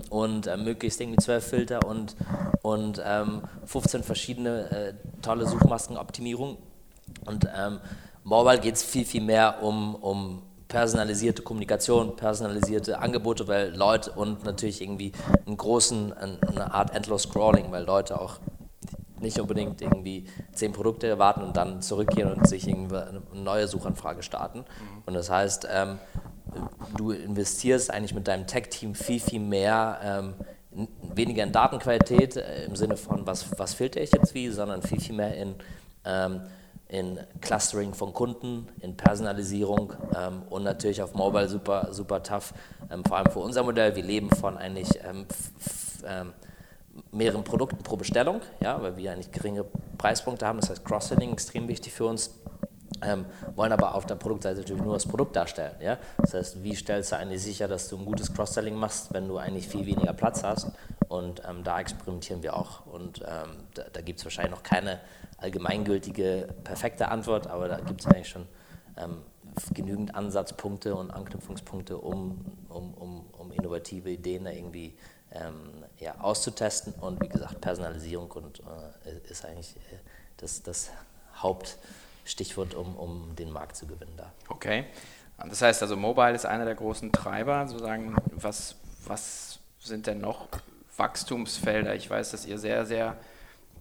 und 0.10 0.46
äh, 0.46 0.58
möglichst 0.58 1.00
irgendwie 1.00 1.24
zwölf 1.24 1.48
Filter 1.48 1.88
und, 1.88 2.16
und 2.62 3.02
ähm, 3.04 3.44
15 3.66 4.04
verschiedene 4.04 4.70
äh, 4.70 4.94
tolle 5.22 5.48
Suchmaskenoptimierungen. 5.48 6.58
Und 7.26 7.48
ähm, 7.58 7.80
Mobile 8.26 8.60
geht 8.60 8.76
es 8.76 8.84
viel, 8.84 9.06
viel 9.06 9.22
mehr 9.22 9.64
um, 9.64 9.96
um 9.96 10.44
personalisierte 10.68 11.44
Kommunikation, 11.44 12.18
personalisierte 12.18 13.00
Angebote, 13.00 13.48
weil 13.48 13.74
Leute 13.74 14.12
und 14.12 14.44
natürlich 14.44 14.82
irgendwie 14.82 15.14
einen 15.46 15.56
großen, 15.56 16.12
eine 16.12 16.74
Art 16.74 16.94
Endless 16.94 17.24
Scrolling, 17.24 17.72
weil 17.72 17.86
Leute 17.86 18.20
auch 18.20 18.40
nicht 19.22 19.40
unbedingt 19.40 19.82
irgendwie 19.82 20.26
zehn 20.54 20.74
Produkte 20.74 21.18
warten 21.20 21.42
und 21.42 21.58
dann 21.58 21.82
zurückgehen 21.82 22.32
und 22.32 22.48
sich 22.48 22.68
irgendwie 22.68 22.98
eine 22.98 23.22
neue 23.34 23.68
Suchanfrage 23.68 24.24
starten. 24.24 24.60
Mhm. 24.60 25.04
Und 25.06 25.14
das 25.14 25.30
heißt, 25.30 25.68
ähm, 25.72 26.00
du 26.96 27.12
investierst 27.12 27.92
eigentlich 27.92 28.14
mit 28.14 28.28
deinem 28.28 28.48
Tech-Team 28.48 28.96
viel, 28.96 29.20
viel 29.20 29.40
mehr, 29.40 30.00
ähm, 30.04 30.34
weniger 31.14 31.44
in 31.44 31.52
Datenqualität 31.52 32.38
äh, 32.38 32.66
im 32.66 32.76
Sinne 32.76 32.98
von, 32.98 33.26
was, 33.26 33.48
was 33.58 33.74
filter 33.74 34.02
ich 34.02 34.12
jetzt 34.12 34.34
wie, 34.34 34.50
sondern 34.50 34.82
viel, 34.82 35.00
viel 35.00 35.16
mehr 35.16 35.36
in, 35.36 35.56
ähm, 36.06 36.42
in 36.88 37.20
Clustering 37.42 37.94
von 37.94 38.14
Kunden, 38.14 38.68
in 38.82 38.96
Personalisierung 38.96 39.94
ähm, 40.16 40.44
und 40.50 40.64
natürlich 40.64 41.02
auf 41.02 41.14
Mobile 41.16 41.50
super, 41.50 41.90
super 41.92 42.24
tough, 42.24 42.54
ähm, 42.92 43.04
vor 43.04 43.18
allem 43.18 43.32
für 43.32 43.40
unser 43.40 43.64
Modell. 43.64 43.96
Wir 43.96 44.04
leben 44.04 44.30
von 44.30 44.58
eigentlich 44.58 44.90
ähm, 45.04 45.26
mehreren 47.12 47.44
Produkten 47.44 47.84
pro 47.84 47.96
Bestellung, 47.96 48.42
ja, 48.60 48.82
weil 48.82 48.98
wir 48.98 49.12
eigentlich 49.12 49.32
geringe 49.32 49.66
Preispunkte 49.98 50.46
haben. 50.46 50.60
Das 50.60 50.70
heißt, 50.70 50.86
Cross-Selling 50.86 51.34
extrem 51.34 51.68
wichtig 51.68 51.94
für 51.94 52.06
uns. 52.06 52.32
Ähm, 53.04 53.26
wollen 53.56 53.72
aber 53.72 53.94
auf 53.94 54.06
der 54.08 54.16
Produktseite 54.16 54.62
natürlich 54.62 54.82
nur 54.82 54.94
das 54.94 55.06
Produkt 55.06 55.36
darstellen. 55.36 55.76
Ja? 55.82 55.98
Das 56.18 56.34
heißt, 56.34 56.64
wie 56.64 56.74
stellst 56.76 57.12
du 57.12 57.18
eigentlich 57.18 57.44
sicher, 57.44 57.68
dass 57.68 57.90
du 57.90 57.98
ein 57.98 58.06
gutes 58.06 58.34
Cross-Selling 58.34 58.76
machst, 58.76 59.14
wenn 59.14 59.28
du 59.28 59.38
eigentlich 59.38 59.68
viel 59.68 59.86
weniger 59.86 60.14
Platz 60.14 60.44
hast? 60.44 60.72
Und 61.08 61.42
ähm, 61.48 61.64
da 61.64 61.80
experimentieren 61.80 62.42
wir 62.42 62.56
auch. 62.56 62.86
Und 62.88 63.22
ähm, 63.22 63.52
da, 63.76 63.84
da 63.94 64.02
gibt 64.02 64.20
es 64.20 64.26
wahrscheinlich 64.26 64.52
noch 64.52 64.64
keine 64.64 65.00
allgemeingültige, 65.38 66.48
perfekte 66.64 67.10
Antwort, 67.10 67.48
aber 67.48 67.68
da 67.68 67.80
gibt 67.80 68.02
es 68.02 68.08
eigentlich 68.08 68.30
schon 68.30 68.48
ähm, 68.98 69.18
genügend 69.74 70.16
Ansatzpunkte 70.16 70.96
und 70.96 71.12
Anknüpfungspunkte, 71.12 71.98
um, 71.98 72.46
um, 72.70 72.94
um, 72.94 73.26
um 73.38 73.52
innovative 73.52 74.10
Ideen 74.10 74.46
da 74.46 74.52
irgendwie 74.52 74.98
ähm, 75.32 75.84
ja, 76.00 76.20
auszutesten. 76.20 76.94
Und 76.94 77.22
wie 77.22 77.30
gesagt, 77.30 77.62
Personalisierung 77.62 78.30
und, 78.32 78.62
äh, 79.06 79.30
ist 79.30 79.46
eigentlich 79.46 79.76
äh, 79.76 79.98
das, 80.38 80.64
das 80.64 80.90
Hauptstichwort, 81.36 82.74
um, 82.74 82.96
um 82.96 83.36
den 83.36 83.52
Markt 83.52 83.76
zu 83.76 83.88
gewinnen 83.88 84.14
da. 84.18 84.32
Okay. 84.50 84.86
Das 85.38 85.62
heißt 85.62 85.84
also, 85.84 85.96
Mobile 85.96 86.34
ist 86.34 86.46
einer 86.46 86.66
der 86.66 86.76
großen 86.76 87.12
Treiber. 87.12 87.68
Sozusagen, 87.68 88.16
was, 88.32 88.76
was 89.06 89.60
sind 89.80 90.08
denn 90.08 90.20
noch 90.20 90.48
Wachstumsfelder? 90.96 91.96
Ich 91.96 92.10
weiß, 92.10 92.32
dass 92.32 92.46
ihr 92.46 92.58
sehr, 92.58 92.86
sehr 92.86 93.18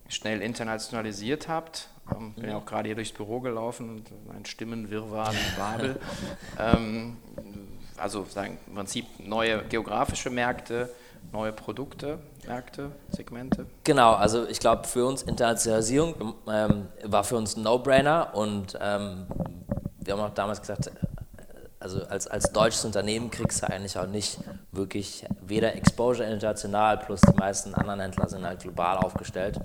schnell 0.09 0.43
internationalisiert 0.43 1.49
habt. 1.49 1.89
Ich 2.11 2.17
ähm, 2.17 2.35
bin 2.35 2.51
ja 2.51 2.57
auch 2.57 2.67
gerade 2.67 2.89
hier 2.89 2.95
durchs 2.95 3.13
Büro 3.13 3.41
gelaufen, 3.41 4.05
ein 4.35 4.45
Stimmenwirrwarr 4.45 5.33
in 5.33 5.57
Babel. 5.57 6.01
ähm, 6.59 7.17
also 7.97 8.25
sagen, 8.27 8.59
im 8.67 8.75
Prinzip 8.75 9.07
neue 9.19 9.65
geografische 9.65 10.31
Märkte, 10.31 10.91
neue 11.33 11.53
Produkte, 11.53 12.19
Märkte, 12.47 12.91
Segmente? 13.11 13.67
Genau, 13.85 14.15
also 14.15 14.47
ich 14.47 14.61
glaube 14.61 14.87
für 14.87 15.07
uns 15.07 15.23
Internationalisierung 15.23 16.35
ähm, 16.49 16.89
war 17.05 17.25
für 17.25 17.37
uns 17.37 17.57
ein 17.57 17.63
No-Brainer 17.63 18.35
und 18.35 18.79
ähm, 18.81 19.27
wir 19.99 20.15
haben 20.15 20.21
auch 20.21 20.35
damals 20.35 20.61
gesagt, 20.61 20.87
äh, 20.87 20.91
also 21.79 22.05
als, 22.05 22.27
als 22.27 22.53
deutsches 22.53 22.85
Unternehmen 22.85 23.31
kriegst 23.31 23.63
du 23.63 23.69
eigentlich 23.69 23.99
auch 23.99 24.07
nicht 24.07 24.39
wirklich 24.73 25.27
weder 25.41 25.75
Exposure 25.75 26.29
international, 26.29 26.99
plus 26.99 27.21
die 27.21 27.37
meisten 27.37 27.75
anderen 27.75 28.01
Händler 28.01 28.29
sind 28.29 28.45
halt 28.45 28.61
global 28.61 28.97
aufgestellt. 28.99 29.59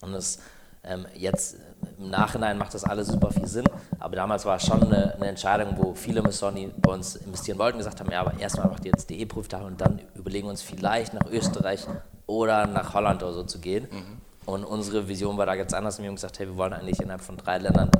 Und 0.00 0.12
das 0.12 0.38
ähm, 0.84 1.06
jetzt 1.14 1.56
im 1.98 2.10
Nachhinein 2.10 2.58
macht 2.58 2.74
das 2.74 2.84
alles 2.84 3.08
super 3.08 3.30
viel 3.30 3.46
Sinn, 3.46 3.64
aber 3.98 4.16
damals 4.16 4.44
war 4.44 4.56
es 4.56 4.66
schon 4.66 4.82
eine, 4.82 5.14
eine 5.14 5.28
Entscheidung, 5.28 5.76
wo 5.76 5.94
viele 5.94 6.18
Investoren, 6.20 6.56
die 6.56 6.70
bei 6.76 6.92
uns 6.92 7.16
investieren 7.16 7.58
wollten, 7.58 7.78
gesagt 7.78 8.00
haben, 8.00 8.10
ja, 8.10 8.20
aber 8.20 8.38
erstmal 8.38 8.68
macht 8.68 8.84
ihr 8.84 8.90
jetzt 8.90 9.08
die 9.08 9.20
E-Prüftag 9.20 9.62
und 9.62 9.80
dann 9.80 10.00
überlegen 10.24 10.48
uns 10.48 10.62
vielleicht 10.62 11.12
nach 11.12 11.26
Österreich 11.30 11.86
oder 12.26 12.66
nach 12.66 12.94
Holland 12.94 13.22
oder 13.22 13.34
so 13.34 13.42
zu 13.42 13.60
gehen. 13.60 13.86
Mhm. 13.90 14.20
Und 14.46 14.64
unsere 14.64 15.06
Vision 15.06 15.36
war 15.36 15.44
da 15.44 15.54
ganz 15.54 15.74
anders. 15.74 15.98
Wir 15.98 16.08
haben 16.08 16.14
gesagt, 16.14 16.38
hey, 16.38 16.46
wir 16.46 16.56
wollen 16.56 16.72
eigentlich 16.72 17.00
innerhalb 17.00 17.20
von 17.20 17.36
drei 17.36 17.58
Ländern, 17.58 17.90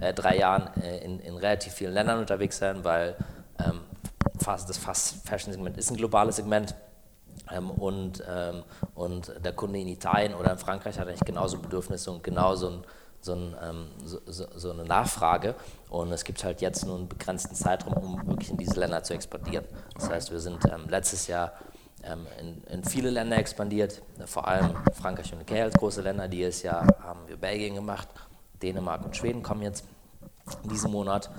äh, 0.00 0.12
drei 0.12 0.36
Jahren 0.38 0.70
äh, 0.82 0.98
in, 1.04 1.20
in, 1.20 1.36
relativ 1.36 1.72
vielen 1.72 1.92
Ländern 1.92 2.18
unterwegs 2.18 2.58
sein, 2.58 2.84
weil 2.84 3.16
ähm, 3.60 3.80
fast, 4.38 4.68
das 4.68 4.78
Fast-Fashion-Segment 4.78 5.76
ist 5.76 5.90
ein 5.90 5.96
globales 5.96 6.36
Segment. 6.36 6.74
Ähm, 7.50 7.70
und, 7.70 8.22
ähm, 8.28 8.64
und 8.94 9.32
der 9.44 9.52
Kunde 9.52 9.78
in 9.78 9.88
Italien 9.88 10.34
oder 10.34 10.52
in 10.52 10.58
Frankreich 10.58 10.98
hat 10.98 11.06
eigentlich 11.06 11.24
genauso 11.24 11.58
Bedürfnisse 11.58 12.10
und 12.10 12.24
genauso 12.24 12.70
ein, 12.70 12.84
so, 13.20 13.34
ein, 13.34 13.56
ähm, 13.62 13.86
so, 14.04 14.20
so, 14.26 14.70
eine 14.70 14.84
Nachfrage. 14.84 15.54
Und 15.90 16.12
es 16.12 16.24
gibt 16.24 16.44
halt 16.44 16.60
jetzt 16.60 16.86
nur 16.86 16.96
einen 16.96 17.08
begrenzten 17.08 17.54
Zeitraum, 17.54 17.94
um 17.94 18.26
wirklich 18.28 18.50
in 18.50 18.56
diese 18.56 18.78
Länder 18.78 19.02
zu 19.02 19.14
expandieren. 19.14 19.64
Das 19.94 20.08
heißt, 20.10 20.30
wir 20.30 20.40
sind 20.40 20.64
ähm, 20.66 20.88
letztes 20.88 21.26
Jahr 21.26 21.52
ähm, 22.04 22.26
in, 22.40 22.62
in, 22.64 22.84
viele 22.84 23.10
Länder 23.10 23.38
expandiert, 23.38 24.02
vor 24.26 24.46
allem 24.46 24.74
Frankreich 24.94 25.32
und 25.32 25.42
UK 25.42 25.52
als 25.58 25.74
große 25.74 26.00
Länder. 26.02 26.28
Dieses 26.28 26.62
Jahr 26.62 26.86
haben 27.02 27.20
wir 27.26 27.36
Belgien 27.36 27.74
gemacht, 27.74 28.08
Dänemark 28.62 29.04
und 29.04 29.16
Schweden 29.16 29.42
kommen 29.42 29.62
jetzt 29.62 29.84
in 30.62 30.70
diesem 30.70 30.92
Monat. 30.92 31.30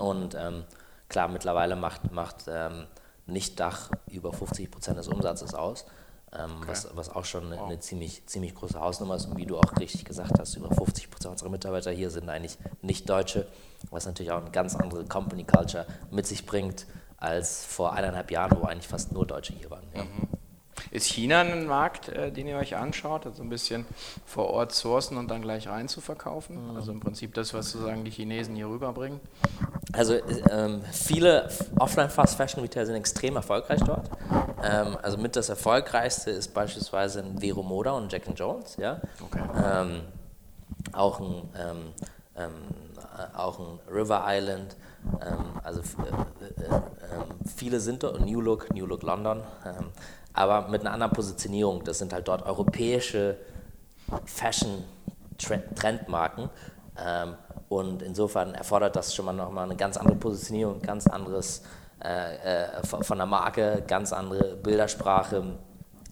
Und 0.00 0.34
ähm, 0.34 0.64
klar, 1.08 1.28
mittlerweile 1.28 1.76
macht, 1.76 2.10
macht 2.10 2.46
ähm, 2.48 2.86
Nicht-Dach 3.26 3.90
über 4.10 4.32
50 4.32 4.70
Prozent 4.70 4.98
des 4.98 5.08
Umsatzes 5.08 5.54
aus 5.54 5.86
ähm, 6.38 6.50
okay. 6.58 6.68
was, 6.68 6.88
was 6.94 7.10
auch 7.10 7.24
schon 7.24 7.46
eine, 7.46 7.56
wow. 7.56 7.66
eine, 7.66 7.78
ziemlich, 7.80 8.24
ziemlich 8.26 8.54
große 8.54 8.80
Hausnummer 8.80 9.16
ist. 9.16 9.26
Und 9.26 9.36
wie 9.36 9.46
du 9.46 9.58
auch 9.58 9.76
richtig 9.78 10.04
gesagt 10.04 10.38
hast, 10.38 10.56
über 10.56 10.70
50 10.74 11.10
Prozent 11.10 11.32
unserer 11.32 11.50
Mitarbeiter 11.50 11.90
hier 11.90 12.10
sind 12.10 12.28
eigentlich 12.28 12.58
nicht 12.80 13.08
Deutsche, 13.08 13.46
was 13.90 14.06
natürlich 14.06 14.32
auch 14.32 14.40
eine 14.40 14.50
ganz 14.50 14.74
andere 14.74 15.04
Company 15.04 15.44
Culture 15.44 15.86
mit 16.10 16.26
sich 16.26 16.46
bringt 16.46 16.86
als 17.16 17.64
vor 17.64 17.92
eineinhalb 17.92 18.30
Jahren, 18.30 18.56
wo 18.60 18.64
eigentlich 18.64 18.88
fast 18.88 19.12
nur 19.12 19.26
Deutsche 19.26 19.52
hier 19.52 19.70
waren. 19.70 19.84
Ja. 19.94 20.04
Mhm. 20.04 20.28
Ist 20.90 21.06
China 21.06 21.40
ein 21.40 21.66
Markt, 21.66 22.08
äh, 22.08 22.30
den 22.32 22.46
ihr 22.48 22.56
euch 22.56 22.76
anschaut, 22.76 23.26
also 23.26 23.42
ein 23.42 23.48
bisschen 23.48 23.86
vor 24.26 24.48
Ort 24.48 24.72
sourcen 24.72 25.16
und 25.16 25.30
dann 25.30 25.42
gleich 25.42 25.68
rein 25.68 25.88
zu 25.88 26.00
verkaufen? 26.00 26.70
Mhm. 26.70 26.76
Also 26.76 26.92
im 26.92 27.00
Prinzip 27.00 27.34
das, 27.34 27.54
was 27.54 27.70
sozusagen 27.70 28.04
die 28.04 28.10
Chinesen 28.10 28.54
hier 28.54 28.68
rüberbringen? 28.68 29.20
Also 29.92 30.14
ähm, 30.50 30.82
viele 30.90 31.48
Offline-Fast-Fashion-Retailer 31.78 32.86
sind 32.86 32.94
extrem 32.96 33.36
erfolgreich 33.36 33.80
dort. 33.84 34.08
Ähm, 34.62 34.96
also 35.02 35.18
mit 35.18 35.36
das 35.36 35.48
erfolgreichste 35.48 36.30
ist 36.30 36.54
beispielsweise 36.54 37.20
ein 37.20 37.38
Vero 37.38 37.62
Moda 37.62 37.92
und 37.92 38.10
Jack 38.10 38.22
Jones. 38.34 38.76
Ja? 38.76 39.00
Okay. 39.20 39.42
Ähm, 39.64 40.02
auch 40.92 41.20
ein, 41.20 41.48
ähm, 41.58 41.76
ähm, 42.36 42.52
auch 43.36 43.58
ein 43.58 43.78
River 43.92 44.24
Island. 44.26 44.76
Ähm, 45.20 45.60
also 45.62 45.80
äh, 45.80 46.64
äh, 46.64 46.80
viele 47.56 47.80
sind 47.80 48.02
dort, 48.02 48.20
New 48.20 48.40
Look, 48.40 48.72
New 48.72 48.86
Look 48.86 49.02
London 49.02 49.42
aber 50.32 50.68
mit 50.68 50.82
einer 50.82 50.92
anderen 50.92 51.12
Positionierung. 51.12 51.82
Das 51.84 51.98
sind 51.98 52.12
halt 52.12 52.28
dort 52.28 52.46
europäische 52.46 53.36
Fashion-Trendmarken. 54.24 56.50
Ähm, 56.98 57.34
und 57.68 58.02
insofern 58.02 58.54
erfordert 58.54 58.96
das 58.96 59.14
schon 59.14 59.24
mal 59.24 59.32
nochmal 59.32 59.64
eine 59.64 59.76
ganz 59.76 59.96
andere 59.96 60.16
Positionierung, 60.16 60.82
ganz 60.82 61.06
anderes 61.06 61.62
äh, 62.04 62.66
äh, 62.66 62.82
von 62.82 63.16
der 63.16 63.26
Marke, 63.26 63.82
ganz 63.86 64.12
andere 64.12 64.56
Bildersprache, 64.56 65.56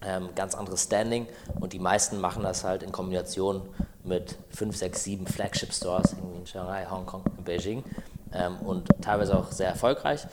ähm, 0.03 0.29
ganz 0.35 0.55
anderes 0.55 0.83
Standing. 0.83 1.27
Und 1.59 1.73
die 1.73 1.79
meisten 1.79 2.19
machen 2.19 2.43
das 2.43 2.63
halt 2.63 2.81
in 2.81 2.91
Kombination 2.91 3.61
mit 4.03 4.37
5, 4.49 4.75
6, 4.75 5.03
7 5.03 5.27
Flagship-Stores 5.27 6.13
in 6.13 6.47
Shanghai, 6.47 6.87
Hongkong, 6.89 7.23
Beijing 7.45 7.83
ähm, 8.33 8.57
und 8.59 8.87
teilweise 9.01 9.37
auch 9.37 9.51
sehr 9.51 9.69
erfolgreich. 9.69 10.25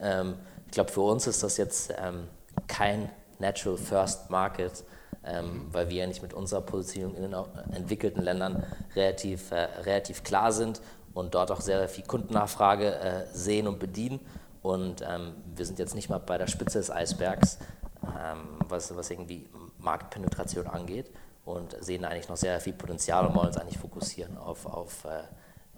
Ähm, 0.00 0.34
ich 0.66 0.72
glaube, 0.72 0.90
für 0.90 1.02
uns 1.02 1.26
ist 1.26 1.42
das 1.42 1.56
jetzt 1.56 1.94
ähm, 2.02 2.28
kein 2.66 3.10
Natural 3.40 3.76
First 3.76 4.30
Market, 4.30 4.84
ähm, 5.24 5.66
weil 5.70 5.88
wir 5.88 5.96
ja 5.96 6.06
nicht 6.06 6.22
mit 6.22 6.34
unserer 6.34 6.60
Positionierung 6.60 7.16
in 7.16 7.22
den 7.22 7.74
entwickelten 7.74 8.22
Ländern 8.22 8.64
relativ, 8.94 9.50
äh, 9.50 9.64
relativ 9.82 10.22
klar 10.22 10.52
sind 10.52 10.80
und 11.14 11.34
dort 11.34 11.50
auch 11.50 11.60
sehr, 11.60 11.78
sehr 11.78 11.88
viel 11.88 12.04
Kundennachfrage 12.04 12.94
äh, 12.94 13.26
sehen 13.32 13.66
und 13.66 13.78
bedienen. 13.78 14.20
Und 14.62 15.02
ähm, 15.02 15.34
wir 15.54 15.66
sind 15.66 15.78
jetzt 15.78 15.94
nicht 15.94 16.08
mal 16.08 16.18
bei 16.18 16.38
der 16.38 16.46
Spitze 16.46 16.78
des 16.78 16.90
Eisbergs, 16.90 17.58
ähm, 18.02 18.58
was, 18.68 18.94
was 18.96 19.10
irgendwie 19.10 19.48
Marktpenetration 19.78 20.66
angeht 20.66 21.10
und 21.44 21.76
sehen 21.80 22.04
eigentlich 22.04 22.28
noch 22.28 22.36
sehr 22.36 22.60
viel 22.60 22.72
Potenzial 22.72 23.26
und 23.26 23.34
wollen 23.34 23.48
uns 23.48 23.58
eigentlich 23.58 23.78
fokussieren 23.78 24.36
auf, 24.38 24.66
auf 24.66 25.04
äh, 25.04 25.24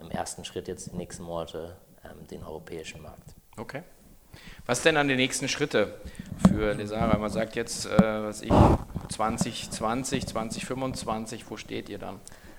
im 0.01 0.11
ersten 0.11 0.45
Schritt 0.45 0.69
jetzt 0.69 0.93
die 0.93 0.97
nächsten 0.97 1.25
Monate 1.25 1.77
ähm, 2.05 2.27
den 2.29 2.45
europäischen 2.45 3.03
Markt. 3.03 3.35
Okay. 3.57 3.83
Was 4.67 4.83
denn 4.83 4.97
an 4.97 5.07
die 5.07 5.15
nächsten 5.15 5.49
Schritte 5.49 5.95
für 6.49 6.73
Lesara? 6.73 7.17
Man 7.19 7.31
sagt 7.31 7.55
jetzt, 7.55 7.87
äh, 7.87 8.25
was 8.25 8.43
ich, 8.43 8.53
2020, 9.09 10.27
2025, 10.27 11.49
wo 11.49 11.57
steht 11.57 11.89
ihr 11.89 11.99
dann? 11.99 12.19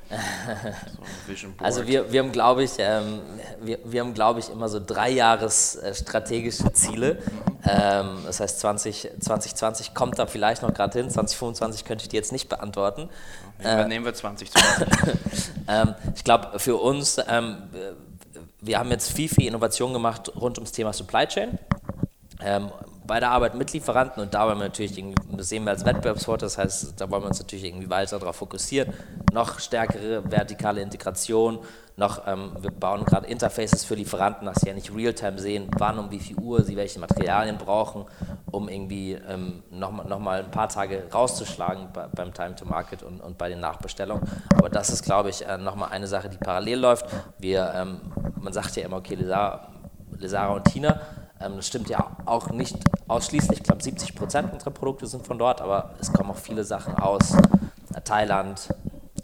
so 0.09 1.47
also 1.57 1.85
wir, 1.85 2.13
wir 2.13 2.23
haben, 2.23 2.31
glaube 2.31 2.63
ich, 2.63 2.71
ähm, 2.77 3.19
wir, 3.61 3.79
wir 3.83 3.99
haben, 3.99 4.13
glaube 4.13 4.39
ich, 4.39 4.49
immer 4.49 4.69
so 4.69 4.79
drei 4.79 5.09
Jahres 5.09 5.75
äh, 5.75 5.93
strategische 5.93 6.71
Ziele. 6.71 7.17
Ähm, 7.67 8.19
das 8.25 8.39
heißt, 8.39 8.61
20, 8.61 9.09
2020 9.19 9.93
kommt 9.93 10.17
da 10.17 10.27
vielleicht 10.27 10.61
noch 10.61 10.73
gerade 10.73 10.97
hin, 10.97 11.09
2025 11.09 11.83
könnte 11.83 12.03
ich 12.03 12.09
dir 12.09 12.17
jetzt 12.17 12.31
nicht 12.31 12.47
beantworten. 12.47 13.09
Nehmen 13.59 13.77
wir, 13.77 13.85
äh, 13.85 13.87
nehmen 13.89 14.05
wir 14.05 14.13
2020. 14.13 15.17
ähm, 15.67 15.95
ich 16.15 16.23
glaube, 16.23 16.57
für 16.59 16.77
uns, 16.77 17.19
ähm, 17.27 17.63
wir 18.61 18.79
haben 18.79 18.91
jetzt 18.91 19.11
viel, 19.11 19.27
viel 19.27 19.47
Innovation 19.47 19.91
gemacht 19.91 20.31
rund 20.39 20.57
ums 20.57 20.71
Thema 20.71 20.93
Supply 20.93 21.27
Chain. 21.27 21.59
Ähm, 22.41 22.71
bei 23.07 23.19
der 23.19 23.31
Arbeit 23.31 23.55
mit 23.55 23.71
Lieferanten 23.71 24.21
und 24.21 24.33
da 24.33 24.45
wollen 24.45 24.59
wir 24.59 24.65
natürlich, 24.65 25.01
das 25.31 25.49
sehen 25.49 25.63
wir 25.63 25.71
als 25.71 25.85
Wettbewerbsvorteil, 25.85 26.45
das 26.45 26.57
heißt, 26.57 26.99
da 26.99 27.09
wollen 27.09 27.23
wir 27.23 27.29
uns 27.29 27.39
natürlich 27.39 27.63
irgendwie 27.63 27.89
weiter 27.89 28.19
darauf 28.19 28.35
fokussieren, 28.35 28.93
noch 29.31 29.59
stärkere 29.59 30.29
vertikale 30.29 30.81
Integration, 30.81 31.59
noch, 31.95 32.27
ähm, 32.27 32.51
wir 32.59 32.69
bauen 32.69 33.05
gerade 33.05 33.25
Interfaces 33.25 33.83
für 33.83 33.95
Lieferanten, 33.95 34.45
dass 34.45 34.57
sie 34.57 34.67
ja 34.67 34.73
nicht 34.75 34.93
real-time 34.93 35.39
sehen, 35.39 35.71
wann 35.79 35.97
um 35.97 36.11
wie 36.11 36.19
viel 36.19 36.37
Uhr 36.37 36.63
sie 36.63 36.75
welche 36.75 36.99
Materialien 36.99 37.57
brauchen, 37.57 38.05
um 38.51 38.69
irgendwie 38.69 39.13
ähm, 39.13 39.63
nochmal 39.71 40.05
noch 40.05 40.19
mal 40.19 40.43
ein 40.43 40.51
paar 40.51 40.69
Tage 40.69 41.05
rauszuschlagen 41.11 41.87
bei, 41.93 42.05
beim 42.07 42.33
Time 42.33 42.55
to 42.55 42.65
Market 42.65 43.01
und, 43.01 43.19
und 43.19 43.39
bei 43.39 43.49
den 43.49 43.61
Nachbestellungen. 43.61 44.29
Aber 44.55 44.69
das 44.69 44.89
ist, 44.89 45.03
glaube 45.03 45.29
ich, 45.29 45.43
äh, 45.47 45.57
nochmal 45.57 45.89
eine 45.89 46.05
Sache, 46.05 46.29
die 46.29 46.37
parallel 46.37 46.79
läuft. 46.79 47.07
Wir, 47.39 47.73
ähm, 47.73 47.99
man 48.39 48.53
sagt 48.53 48.75
ja 48.75 48.85
immer, 48.85 48.97
okay, 48.97 49.15
Lesara, 49.15 50.53
und 50.53 50.65
Tina, 50.65 51.01
das 51.39 51.67
stimmt 51.67 51.89
ja 51.89 52.17
auch 52.25 52.49
nicht 52.49 52.77
ausschließlich. 53.07 53.59
Ich 53.59 53.63
glaube, 53.63 53.83
70 53.83 54.15
Prozent 54.15 54.53
unserer 54.53 54.71
Produkte 54.71 55.07
sind 55.07 55.25
von 55.25 55.37
dort, 55.37 55.61
aber 55.61 55.91
es 55.99 56.11
kommen 56.11 56.31
auch 56.31 56.37
viele 56.37 56.63
Sachen 56.63 56.95
aus 56.95 57.33
äh, 57.33 58.01
Thailand, 58.03 58.69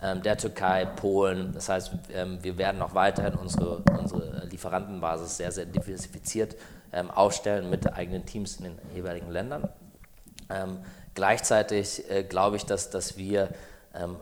ähm, 0.01 0.21
der 0.21 0.37
Türkei, 0.37 0.85
Polen. 0.85 1.53
Das 1.53 1.69
heißt, 1.69 1.91
ähm, 2.13 2.39
wir 2.41 2.57
werden 2.57 2.81
auch 2.81 2.93
weiterhin 2.93 3.35
unsere, 3.35 3.77
unsere 3.99 4.45
Lieferantenbasis 4.45 5.37
sehr, 5.37 5.51
sehr 5.51 5.65
diversifiziert 5.65 6.55
ähm, 6.91 7.09
aufstellen 7.09 7.69
mit 7.69 7.91
eigenen 7.91 8.25
Teams 8.25 8.57
in 8.57 8.65
den 8.65 8.79
jeweiligen 8.93 9.31
Ländern. 9.31 9.69
Gleichzeitig 11.15 12.07
äh, 12.11 12.23
glaube 12.23 12.57
ich, 12.57 12.65
dass, 12.65 12.91
dass 12.91 13.17
wir 13.17 13.49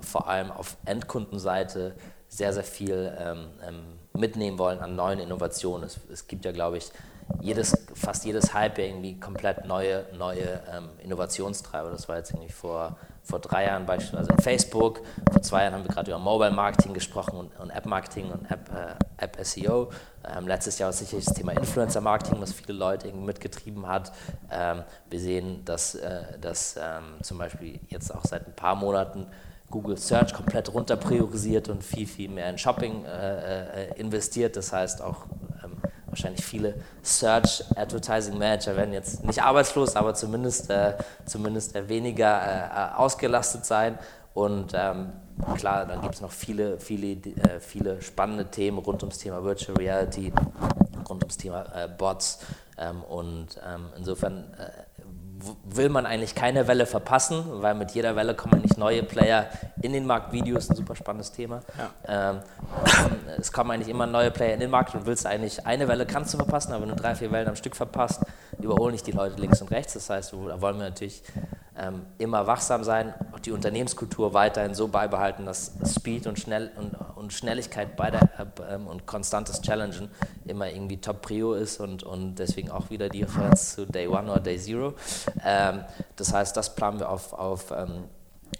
vor 0.01 0.29
allem 0.29 0.49
auf 0.49 0.77
Endkundenseite 0.85 1.93
sehr, 2.29 2.53
sehr 2.53 2.63
viel 2.63 3.11
mitnehmen 4.13 4.57
wollen 4.59 4.79
an 4.79 4.95
neuen 4.95 5.19
Innovationen. 5.19 5.85
Es, 5.85 5.99
es 6.11 6.27
gibt 6.27 6.45
ja, 6.45 6.51
glaube 6.51 6.77
ich, 6.77 6.91
jedes, 7.39 7.73
fast 7.93 8.25
jedes 8.25 8.53
Hype 8.53 8.79
irgendwie 8.79 9.19
komplett 9.19 9.65
neue, 9.65 10.05
neue 10.17 10.61
ähm, 10.71 10.89
Innovationstreiber. 11.03 11.89
Das 11.89 12.07
war 12.09 12.17
jetzt 12.17 12.31
irgendwie 12.31 12.51
vor, 12.51 12.97
vor 13.23 13.39
drei 13.39 13.65
Jahren 13.65 13.85
beispielsweise 13.85 14.31
in 14.31 14.39
Facebook. 14.39 15.01
Vor 15.31 15.41
zwei 15.41 15.63
Jahren 15.63 15.73
haben 15.73 15.83
wir 15.83 15.93
gerade 15.93 16.11
über 16.11 16.19
Mobile 16.19 16.51
Marketing 16.51 16.93
gesprochen 16.93 17.37
und, 17.37 17.59
und 17.59 17.69
App 17.71 17.85
Marketing 17.85 18.31
und 18.31 18.49
App, 18.49 18.69
äh, 18.73 19.23
App 19.23 19.37
SEO. 19.41 19.89
Ähm, 20.23 20.47
letztes 20.47 20.77
Jahr 20.79 20.87
war 20.87 20.93
sicherlich 20.93 21.25
das 21.25 21.33
Thema 21.33 21.53
Influencer 21.53 22.01
Marketing, 22.01 22.39
was 22.41 22.53
viele 22.53 22.73
Leute 22.73 23.07
irgendwie 23.07 23.25
mitgetrieben 23.25 23.87
hat. 23.87 24.11
Ähm, 24.51 24.83
wir 25.09 25.19
sehen, 25.19 25.65
dass, 25.65 25.95
äh, 25.95 26.39
dass 26.39 26.75
ähm, 26.77 27.21
zum 27.21 27.37
Beispiel 27.37 27.79
jetzt 27.89 28.13
auch 28.13 28.23
seit 28.25 28.47
ein 28.47 28.55
paar 28.55 28.75
Monaten 28.75 29.27
Google 29.71 29.97
Search 29.97 30.33
komplett 30.33 30.71
runter 30.73 30.97
priorisiert 30.97 31.69
und 31.69 31.83
viel, 31.83 32.05
viel 32.05 32.29
mehr 32.29 32.49
in 32.49 32.57
Shopping 32.57 33.05
äh, 33.05 33.85
äh 33.85 33.99
investiert. 33.99 34.57
Das 34.57 34.73
heißt 34.73 35.01
auch 35.01 35.25
wahrscheinlich 36.11 36.45
viele 36.45 36.75
Search 37.01 37.63
Advertising 37.75 38.37
Manager 38.37 38.75
werden 38.75 38.93
jetzt 38.93 39.23
nicht 39.23 39.41
arbeitslos, 39.41 39.95
aber 39.95 40.13
zumindest, 40.13 40.69
äh, 40.69 40.93
zumindest 41.25 41.73
weniger 41.89 42.93
äh, 42.93 42.95
ausgelastet 42.97 43.65
sein. 43.65 43.97
Und 44.33 44.73
ähm, 44.73 45.11
klar, 45.55 45.85
dann 45.85 46.01
gibt 46.01 46.15
es 46.15 46.21
noch 46.21 46.31
viele, 46.31 46.79
viele, 46.79 47.07
äh, 47.07 47.59
viele 47.59 48.01
spannende 48.01 48.45
Themen 48.45 48.77
rund 48.77 49.03
ums 49.03 49.17
Thema 49.17 49.43
Virtual 49.43 49.77
Reality, 49.77 50.31
rund 51.09 51.23
ums 51.23 51.37
Thema 51.37 51.65
äh, 51.75 51.87
Bots. 51.87 52.39
Ähm, 52.77 53.03
und 53.03 53.59
ähm, 53.65 53.89
insofern 53.97 54.53
äh, 54.57 54.69
will 55.63 55.89
man 55.89 56.05
eigentlich 56.05 56.35
keine 56.35 56.67
Welle 56.67 56.85
verpassen, 56.85 57.43
weil 57.61 57.75
mit 57.75 57.91
jeder 57.91 58.15
Welle 58.15 58.35
kommen 58.35 58.55
eigentlich 58.55 58.77
neue 58.77 59.03
Player 59.03 59.47
in 59.81 59.93
den 59.93 60.05
Markt. 60.05 60.31
Video 60.31 60.57
ist 60.57 60.69
ein 60.69 60.75
super 60.75 60.95
spannendes 60.95 61.31
Thema. 61.31 61.61
Ja. 62.07 62.31
Ähm, 62.31 62.39
es 63.37 63.51
kommen 63.51 63.71
eigentlich 63.71 63.89
immer 63.89 64.05
neue 64.05 64.31
Player 64.31 64.53
in 64.53 64.59
den 64.59 64.69
Markt 64.69 64.95
und 64.95 65.05
willst 65.05 65.25
eigentlich 65.25 65.65
eine 65.65 65.87
Welle 65.87 66.05
kannst 66.05 66.33
du 66.33 66.37
verpassen, 66.37 66.73
aber 66.73 66.83
wenn 66.83 66.95
du 66.95 66.95
drei, 66.95 67.15
vier 67.15 67.31
Wellen 67.31 67.47
am 67.47 67.55
Stück 67.55 67.75
verpasst, 67.75 68.21
überholen 68.59 68.91
nicht 68.91 69.07
die 69.07 69.11
Leute 69.11 69.39
links 69.39 69.61
und 69.61 69.71
rechts. 69.71 69.93
Das 69.93 70.09
heißt, 70.09 70.33
da 70.33 70.61
wollen 70.61 70.77
wir 70.77 70.85
natürlich 70.85 71.23
ähm, 71.81 72.05
immer 72.19 72.45
wachsam 72.45 72.83
sein, 72.83 73.13
auch 73.31 73.39
die 73.39 73.51
Unternehmenskultur 73.51 74.33
weiterhin 74.33 74.75
so 74.75 74.87
beibehalten, 74.87 75.45
dass 75.45 75.71
Speed 75.85 76.27
und, 76.27 76.39
Schnell 76.39 76.71
und, 76.77 76.93
und 77.15 77.33
Schnelligkeit 77.33 77.95
bei 77.95 78.11
der 78.11 78.21
App 78.37 78.61
ähm, 78.69 78.85
und 78.85 79.07
konstantes 79.07 79.61
Challengen 79.61 80.09
immer 80.45 80.69
irgendwie 80.69 81.01
Top 81.01 81.23
Prio 81.23 81.53
ist 81.53 81.79
und, 81.79 82.03
und 82.03 82.35
deswegen 82.35 82.69
auch 82.69 82.91
wieder 82.91 83.09
die 83.09 83.23
Referenz 83.23 83.75
zu 83.75 83.85
Day 83.85 84.07
One 84.07 84.31
oder 84.31 84.41
Day 84.41 84.59
Zero. 84.59 84.93
Ähm, 85.43 85.83
das 86.17 86.33
heißt, 86.33 86.55
das 86.55 86.75
planen 86.75 86.99
wir 86.99 87.09
auf, 87.09 87.33
auf 87.33 87.71
ähm, 87.71 88.03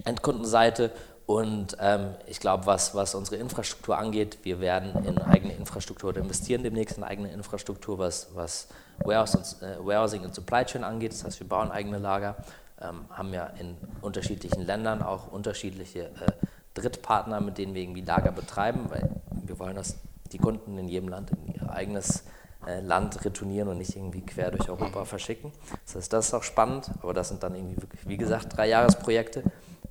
Endkundenseite 0.04 0.90
und 1.26 1.76
ähm, 1.80 2.16
ich 2.26 2.40
glaube, 2.40 2.66
was, 2.66 2.94
was 2.96 3.14
unsere 3.14 3.36
Infrastruktur 3.36 3.96
angeht, 3.96 4.38
wir 4.42 4.58
werden 4.58 5.04
in 5.04 5.18
eigene 5.18 5.54
Infrastruktur 5.54 6.16
investieren, 6.16 6.64
demnächst 6.64 6.98
in 6.98 7.04
eigene 7.04 7.30
Infrastruktur, 7.30 7.98
was, 7.98 8.30
was 8.34 8.66
Warehouse 9.04 9.36
und, 9.36 9.62
äh, 9.62 9.76
Warehousing 9.78 10.24
und 10.24 10.34
Supply 10.34 10.64
Chain 10.64 10.82
angeht. 10.82 11.12
Das 11.12 11.24
heißt, 11.24 11.38
wir 11.38 11.48
bauen 11.48 11.70
eigene 11.70 11.98
Lager 11.98 12.36
ähm, 12.82 13.04
haben 13.10 13.32
ja 13.32 13.46
in 13.58 13.76
unterschiedlichen 14.00 14.62
Ländern 14.62 15.02
auch 15.02 15.30
unterschiedliche 15.30 16.06
äh, 16.06 16.32
Drittpartner, 16.74 17.40
mit 17.40 17.58
denen 17.58 17.74
wir 17.74 17.82
irgendwie 17.82 18.02
Lager 18.02 18.32
betreiben, 18.32 18.86
weil 18.88 19.10
wir 19.30 19.58
wollen, 19.58 19.76
dass 19.76 19.96
die 20.32 20.38
Kunden 20.38 20.78
in 20.78 20.88
jedem 20.88 21.08
Land 21.08 21.30
in 21.30 21.54
ihr 21.54 21.70
eigenes 21.70 22.24
äh, 22.66 22.80
Land 22.80 23.24
retournieren 23.24 23.68
und 23.68 23.78
nicht 23.78 23.96
irgendwie 23.96 24.22
quer 24.22 24.50
durch 24.50 24.68
Europa 24.68 25.04
verschicken. 25.04 25.52
Das 25.84 25.96
heißt, 25.96 26.12
das 26.12 26.28
ist 26.28 26.34
auch 26.34 26.42
spannend, 26.42 26.90
aber 27.02 27.12
das 27.12 27.28
sind 27.28 27.42
dann 27.42 27.54
irgendwie 27.54 27.80
wirklich, 27.80 28.06
wie 28.08 28.16
gesagt, 28.16 28.56
drei 28.56 28.68
Jahresprojekte. 28.68 29.42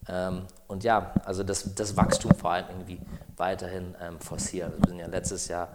Ähm, 0.08 0.44
und 0.68 0.84
ja, 0.84 1.14
also 1.26 1.44
das, 1.44 1.76
das 1.76 1.96
Wachstum 1.96 2.34
vor 2.34 2.52
allem 2.52 2.66
irgendwie 2.70 3.00
weiterhin 3.38 3.96
ähm, 4.02 4.20
forcieren. 4.20 4.74
Wir 4.78 4.90
sind 4.90 5.00
ja 5.00 5.08
letztes 5.08 5.48
Jahr 5.48 5.70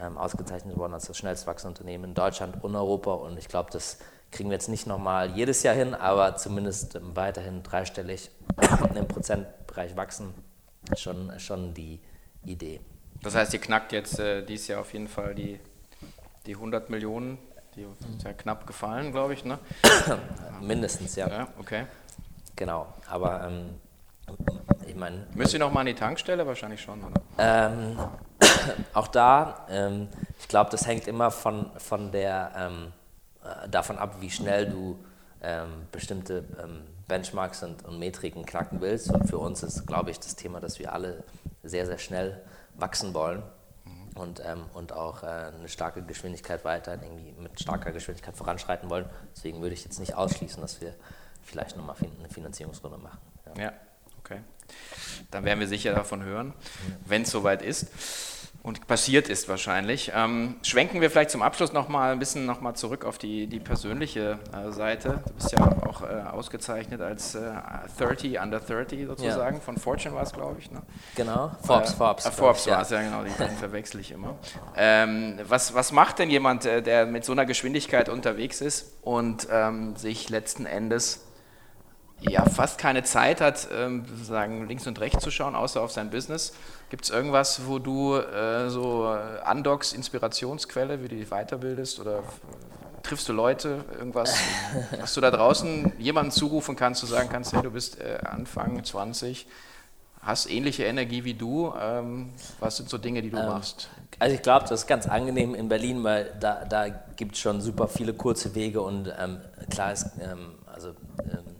ähm, 0.00 0.16
ausgezeichnet 0.16 0.76
worden 0.76 0.94
als 0.94 1.06
das 1.06 1.16
schnellst 1.16 1.46
wachsende 1.46 1.78
Unternehmen 1.78 2.04
in 2.04 2.14
Deutschland 2.14 2.62
und 2.62 2.76
Europa 2.76 3.14
und 3.14 3.38
ich 3.38 3.48
glaube, 3.48 3.70
das 3.72 3.98
kriegen 4.32 4.48
wir 4.48 4.54
jetzt 4.54 4.68
nicht 4.68 4.86
nochmal 4.86 5.30
jedes 5.30 5.62
Jahr 5.62 5.74
hin, 5.74 5.94
aber 5.94 6.36
zumindest 6.36 6.98
weiterhin 7.14 7.62
dreistellig 7.62 8.30
im 8.94 9.06
Prozentbereich 9.06 9.94
wachsen, 9.94 10.34
schon, 10.96 11.38
schon 11.38 11.74
die 11.74 12.00
Idee. 12.44 12.80
Das 13.22 13.34
heißt, 13.34 13.52
ihr 13.52 13.60
knackt 13.60 13.92
jetzt 13.92 14.18
äh, 14.18 14.42
dieses 14.44 14.68
Jahr 14.68 14.80
auf 14.80 14.92
jeden 14.92 15.06
Fall 15.06 15.34
die, 15.34 15.60
die 16.46 16.54
100 16.54 16.90
Millionen, 16.90 17.38
die 17.76 17.86
sind 18.00 18.22
ja 18.24 18.32
knapp 18.32 18.66
gefallen, 18.66 19.12
glaube 19.12 19.34
ich, 19.34 19.44
ne? 19.44 19.58
Mindestens, 20.60 21.14
ja. 21.14 21.28
Ja, 21.28 21.48
okay. 21.58 21.86
Genau, 22.56 22.92
aber 23.08 23.44
ähm, 23.46 23.80
ich 24.86 24.96
meine... 24.96 25.26
Müsst 25.34 25.52
ihr 25.52 25.60
noch 25.60 25.72
mal 25.72 25.80
an 25.80 25.86
die 25.86 25.94
Tankstelle? 25.94 26.46
Wahrscheinlich 26.46 26.80
schon, 26.80 27.02
oder? 27.04 27.20
Ähm, 27.38 27.98
auch 28.94 29.08
da, 29.08 29.66
ähm, 29.70 30.08
ich 30.38 30.48
glaube, 30.48 30.70
das 30.70 30.86
hängt 30.86 31.06
immer 31.06 31.30
von, 31.30 31.70
von 31.78 32.10
der 32.10 32.52
ähm, 32.56 32.92
äh, 33.44 33.68
davon 33.68 33.98
ab, 33.98 34.16
wie 34.20 34.30
schnell 34.30 34.68
du 34.68 34.98
ähm, 35.42 35.86
bestimmte 35.90 36.44
ähm, 36.62 36.82
Benchmarks 37.08 37.62
und, 37.62 37.84
und, 37.84 37.98
Metriken 37.98 38.46
knacken 38.46 38.80
willst. 38.80 39.10
Und 39.10 39.28
für 39.28 39.38
uns 39.38 39.62
ist, 39.62 39.86
glaube 39.86 40.10
ich, 40.10 40.20
das 40.20 40.36
Thema, 40.36 40.60
dass 40.60 40.78
wir 40.78 40.92
alle 40.92 41.24
sehr, 41.62 41.86
sehr 41.86 41.98
schnell 41.98 42.40
wachsen 42.74 43.12
wollen 43.14 43.42
mhm. 43.84 44.20
und, 44.20 44.42
ähm, 44.44 44.64
und 44.74 44.92
auch 44.92 45.22
äh, 45.22 45.26
eine 45.26 45.68
starke 45.68 46.02
Geschwindigkeit 46.02 46.64
weiter 46.64 46.94
irgendwie 46.94 47.32
mit 47.40 47.60
starker 47.60 47.92
Geschwindigkeit 47.92 48.36
voranschreiten 48.36 48.88
wollen. 48.88 49.06
Deswegen 49.34 49.60
würde 49.60 49.74
ich 49.74 49.84
jetzt 49.84 49.98
nicht 49.98 50.14
ausschließen, 50.14 50.60
dass 50.60 50.80
wir 50.80 50.94
vielleicht 51.42 51.76
nochmal 51.76 51.96
eine 52.18 52.28
Finanzierungsrunde 52.28 52.98
machen. 52.98 53.18
Ja. 53.56 53.64
ja, 53.64 53.72
okay. 54.20 54.40
Dann 55.32 55.44
werden 55.44 55.58
wir 55.58 55.68
sicher 55.68 55.92
davon 55.92 56.22
hören, 56.22 56.48
mhm. 56.48 56.96
wenn 57.06 57.22
es 57.22 57.30
soweit 57.30 57.62
ist 57.62 57.88
und 58.62 58.86
passiert 58.86 59.28
ist 59.28 59.48
wahrscheinlich. 59.48 60.12
Ähm, 60.14 60.56
schwenken 60.62 61.00
wir 61.00 61.10
vielleicht 61.10 61.30
zum 61.30 61.42
Abschluss 61.42 61.72
nochmal 61.72 62.12
ein 62.12 62.20
bisschen 62.20 62.46
noch 62.46 62.60
mal 62.60 62.74
zurück 62.74 63.04
auf 63.04 63.18
die, 63.18 63.48
die 63.48 63.58
persönliche 63.58 64.38
äh, 64.52 64.70
Seite. 64.70 65.20
Du 65.26 65.32
bist 65.34 65.52
ja 65.52 65.60
auch 65.84 66.02
äh, 66.02 66.22
ausgezeichnet 66.30 67.00
als 67.00 67.34
äh, 67.34 67.50
30 67.98 68.40
under 68.40 68.60
30 68.60 69.06
sozusagen, 69.06 69.56
ja. 69.56 69.62
von 69.62 69.76
Fortune 69.76 70.14
war 70.14 70.22
es, 70.22 70.32
glaube 70.32 70.56
ich. 70.60 70.70
Ne? 70.70 70.80
Genau, 71.16 71.50
Forbes, 71.64 71.92
äh, 71.92 71.96
Forbes. 71.96 72.28
Forbes 72.28 72.66
war 72.68 72.82
es, 72.82 72.90
ja. 72.90 73.00
ja 73.00 73.08
genau, 73.08 73.24
die 73.24 73.30
beiden 73.30 73.56
verwechsel 73.56 74.00
ich 74.00 74.12
immer. 74.12 74.36
Ähm, 74.76 75.40
was, 75.48 75.74
was 75.74 75.90
macht 75.90 76.20
denn 76.20 76.30
jemand, 76.30 76.64
äh, 76.64 76.82
der 76.82 77.06
mit 77.06 77.24
so 77.24 77.32
einer 77.32 77.46
Geschwindigkeit 77.46 78.08
unterwegs 78.08 78.60
ist 78.60 78.92
und 79.02 79.48
ähm, 79.50 79.96
sich 79.96 80.28
letzten 80.28 80.66
Endes 80.66 81.24
ja, 82.28 82.44
fast 82.44 82.78
keine 82.78 83.02
Zeit 83.02 83.40
hat, 83.40 83.68
ähm, 83.72 84.04
sozusagen 84.08 84.68
links 84.68 84.86
und 84.86 85.00
rechts 85.00 85.22
zu 85.22 85.30
schauen, 85.30 85.54
außer 85.54 85.80
auf 85.80 85.92
sein 85.92 86.10
Business 86.10 86.52
Gibt 86.92 87.04
es 87.04 87.10
irgendwas, 87.10 87.62
wo 87.66 87.78
du 87.78 88.16
äh, 88.16 88.68
so 88.68 89.06
andockst, 89.06 89.94
Inspirationsquelle, 89.94 91.02
wie 91.02 91.08
du 91.08 91.16
dich 91.16 91.30
weiterbildest 91.30 91.98
oder 92.00 92.22
triffst 93.02 93.26
du 93.30 93.32
Leute, 93.32 93.82
irgendwas, 93.98 94.36
was 95.00 95.14
du 95.14 95.22
da 95.22 95.30
draußen 95.30 95.94
jemandem 95.98 96.32
zurufen 96.32 96.76
kannst, 96.76 97.00
zu 97.00 97.06
sagen 97.06 97.30
kannst, 97.32 97.54
hey, 97.54 97.62
du 97.62 97.70
bist 97.70 97.98
äh, 97.98 98.18
Anfang 98.24 98.84
20, 98.84 99.46
hast 100.20 100.50
ähnliche 100.50 100.84
Energie 100.84 101.24
wie 101.24 101.32
du, 101.32 101.72
ähm, 101.80 102.34
was 102.60 102.76
sind 102.76 102.90
so 102.90 102.98
Dinge, 102.98 103.22
die 103.22 103.30
du 103.30 103.38
ähm, 103.38 103.46
machst? 103.46 103.88
Also 104.18 104.34
ich 104.34 104.42
glaube, 104.42 104.68
das 104.68 104.82
ist 104.82 104.86
ganz 104.86 105.06
angenehm 105.06 105.54
in 105.54 105.70
Berlin, 105.70 106.04
weil 106.04 106.30
da, 106.40 106.66
da 106.66 106.90
gibt 107.16 107.36
es 107.36 107.40
schon 107.40 107.62
super 107.62 107.88
viele 107.88 108.12
kurze 108.12 108.54
Wege 108.54 108.82
und 108.82 109.10
ähm, 109.18 109.38
klar 109.70 109.94
ist, 109.94 110.10
ähm, 110.20 110.58
also 110.66 110.90
ähm, 111.20 111.52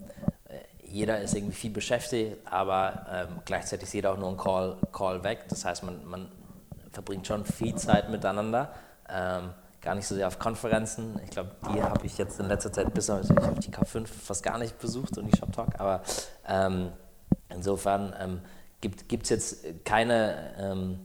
jeder 0.93 1.21
ist 1.21 1.35
irgendwie 1.35 1.55
viel 1.55 1.71
beschäftigt, 1.71 2.37
aber 2.45 3.07
ähm, 3.11 3.29
gleichzeitig 3.45 3.85
ist 3.89 3.95
jeder 3.95 4.13
auch 4.13 4.19
nur 4.19 4.29
ein 4.29 4.37
Call, 4.37 4.77
Call 4.93 5.25
weg. 5.25 5.47
Das 5.49 5.65
heißt, 5.65 5.83
man, 5.85 6.05
man 6.05 6.29
verbringt 6.93 7.27
schon 7.27 7.45
viel 7.45 7.75
Zeit 7.77 8.11
miteinander. 8.11 8.73
Ähm, 9.09 9.51
gar 9.81 9.95
nicht 9.95 10.07
so 10.07 10.15
sehr 10.15 10.29
auf 10.29 10.39
Konferenzen. 10.39 11.19
Ich 11.25 11.31
glaube, 11.31 11.51
die 11.73 11.83
habe 11.83 12.07
ich 12.07 12.19
jetzt 12.19 12.39
in 12.39 12.47
letzter 12.47 12.73
Zeit 12.73 12.93
bis 12.95 13.11
auf, 13.11 13.21
die 13.23 13.71
K5 13.71 14.07
fast 14.07 14.43
gar 14.43 14.59
nicht 14.59 14.79
besucht 14.79 15.19
und 15.19 15.27
die 15.27 15.37
Shop 15.37 15.53
Talk, 15.53 15.81
aber 15.81 16.03
ähm, 16.47 16.93
insofern 17.49 18.15
ähm, 18.21 18.41
gibt 18.81 19.25
es 19.25 19.29
jetzt 19.31 19.85
keine, 19.85 20.55
ähm, 20.59 21.01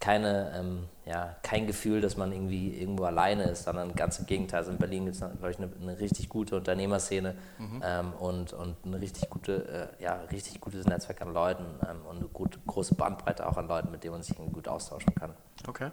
keine 0.00 0.52
ähm, 0.56 0.88
ja, 1.08 1.36
kein 1.42 1.66
Gefühl, 1.66 2.02
dass 2.02 2.18
man 2.18 2.32
irgendwie 2.32 2.68
irgendwo 2.78 3.04
alleine 3.04 3.44
ist, 3.44 3.64
sondern 3.64 3.94
ganz 3.94 4.18
im 4.18 4.26
Gegenteil. 4.26 4.58
Also 4.58 4.70
in 4.70 4.76
Berlin 4.76 5.06
gibt 5.06 5.16
es, 5.16 5.20
glaube 5.20 5.50
ich, 5.50 5.58
eine, 5.58 5.70
eine, 5.80 5.98
richtig 5.98 6.28
gute 6.28 6.56
Unternehmerszene 6.56 7.34
mhm. 7.58 7.82
ähm, 7.82 8.12
und, 8.12 8.52
und 8.52 8.84
ein 8.84 8.94
richtig, 8.94 9.30
gute, 9.30 9.90
äh, 9.98 10.02
ja, 10.02 10.20
richtig 10.30 10.60
gutes 10.60 10.86
Netzwerk 10.86 11.22
an 11.22 11.32
Leuten 11.32 11.64
ähm, 11.88 12.04
und 12.08 12.18
eine 12.18 12.26
gut, 12.26 12.58
große 12.66 12.94
Bandbreite 12.94 13.48
auch 13.48 13.56
an 13.56 13.68
Leuten, 13.68 13.90
mit 13.90 14.04
denen 14.04 14.14
man 14.14 14.22
sich 14.22 14.36
gut 14.36 14.68
austauschen 14.68 15.14
kann. 15.14 15.32
Okay. 15.66 15.90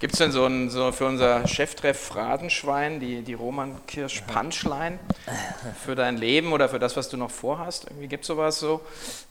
Gibt 0.00 0.14
es 0.14 0.18
denn 0.18 0.32
so, 0.32 0.46
ein, 0.46 0.70
so 0.70 0.92
für 0.92 1.06
unser 1.06 1.46
Cheftreff 1.46 1.98
Phrasenschwein, 1.98 3.00
die, 3.00 3.22
die 3.22 3.34
Roman 3.34 3.84
Kirsch 3.86 4.22
Punchline 4.22 4.98
für 5.84 5.94
dein 5.94 6.16
Leben 6.16 6.52
oder 6.52 6.68
für 6.68 6.78
das, 6.78 6.96
was 6.96 7.08
du 7.08 7.16
noch 7.16 7.30
vorhast? 7.30 7.84
Irgendwie 7.84 8.08
gibt 8.08 8.24
es 8.24 8.28
sowas 8.28 8.58
so? 8.58 8.80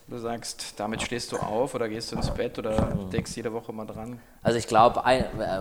Du 0.06 0.18
sagst, 0.18 0.74
damit 0.76 1.02
stehst 1.02 1.32
du 1.32 1.38
auf 1.38 1.74
oder 1.74 1.88
gehst 1.88 2.12
du 2.12 2.16
ins 2.16 2.30
Bett 2.30 2.58
oder 2.58 2.96
denkst 3.12 3.32
jede 3.36 3.52
Woche 3.52 3.72
mal 3.72 3.86
dran? 3.86 4.20
Also 4.42 4.58
ich 4.58 4.66
glaube, 4.66 5.02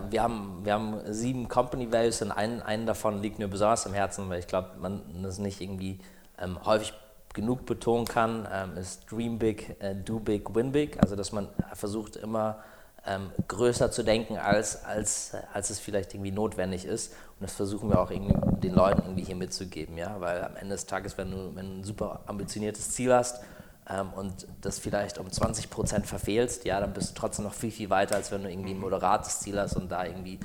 wir 0.09 0.21
haben, 0.21 0.61
wir 0.63 0.73
haben 0.73 0.99
sieben 1.07 1.47
Company 1.47 1.91
Values 1.91 2.21
und 2.21 2.31
einen, 2.31 2.61
einen 2.61 2.85
davon 2.85 3.21
liegt 3.21 3.39
mir 3.39 3.47
besonders 3.47 3.87
am 3.87 3.93
Herzen, 3.93 4.29
weil 4.29 4.39
ich 4.39 4.47
glaube, 4.47 4.71
man 4.79 5.01
das 5.23 5.37
nicht 5.37 5.61
irgendwie 5.61 5.99
ähm, 6.39 6.63
häufig 6.65 6.93
genug 7.33 7.65
betonen 7.65 8.05
kann, 8.05 8.47
ähm, 8.51 8.77
ist 8.77 9.11
Dream 9.11 9.39
Big, 9.39 9.75
äh, 9.79 9.95
Do 9.95 10.19
Big, 10.19 10.53
Win 10.53 10.71
Big. 10.71 11.01
Also 11.01 11.15
dass 11.15 11.31
man 11.31 11.49
versucht 11.73 12.15
immer 12.15 12.63
ähm, 13.05 13.31
größer 13.47 13.91
zu 13.91 14.03
denken, 14.03 14.37
als, 14.37 14.83
als, 14.85 15.33
als 15.53 15.69
es 15.69 15.79
vielleicht 15.79 16.13
irgendwie 16.13 16.31
notwendig 16.31 16.85
ist. 16.85 17.13
Und 17.39 17.41
das 17.41 17.53
versuchen 17.53 17.89
wir 17.89 17.99
auch 17.99 18.11
irgendwie 18.11 18.35
den 18.59 18.73
Leuten 18.73 19.01
irgendwie 19.01 19.23
hier 19.23 19.35
mitzugeben, 19.35 19.97
ja, 19.97 20.19
weil 20.19 20.43
am 20.43 20.55
Ende 20.55 20.75
des 20.75 20.85
Tages, 20.85 21.17
wenn 21.17 21.31
du, 21.31 21.55
wenn 21.55 21.67
du 21.67 21.79
ein 21.79 21.83
super 21.83 22.21
ambitioniertes 22.27 22.91
Ziel 22.91 23.13
hast 23.13 23.41
ähm, 23.89 24.13
und 24.13 24.47
das 24.61 24.79
vielleicht 24.79 25.17
um 25.17 25.29
20 25.29 25.69
Prozent 25.69 26.07
verfehlst, 26.07 26.63
ja, 26.65 26.79
dann 26.79 26.93
bist 26.93 27.11
du 27.11 27.15
trotzdem 27.15 27.45
noch 27.45 27.53
viel, 27.53 27.71
viel 27.71 27.89
weiter, 27.89 28.15
als 28.15 28.31
wenn 28.31 28.43
du 28.43 28.49
irgendwie 28.49 28.73
ein 28.73 28.79
moderates 28.79 29.39
Ziel 29.39 29.59
hast 29.59 29.75
und 29.75 29.91
da 29.91 30.05
irgendwie 30.05 30.39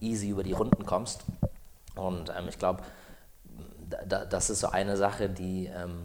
easy 0.00 0.28
über 0.28 0.42
die 0.42 0.52
Runden 0.52 0.84
kommst. 0.84 1.22
Und 1.94 2.30
ähm, 2.30 2.48
ich 2.48 2.58
glaube, 2.58 2.82
da, 4.06 4.24
das 4.24 4.50
ist 4.50 4.60
so 4.60 4.68
eine 4.68 4.96
Sache, 4.96 5.28
die, 5.28 5.66
ähm, 5.66 6.02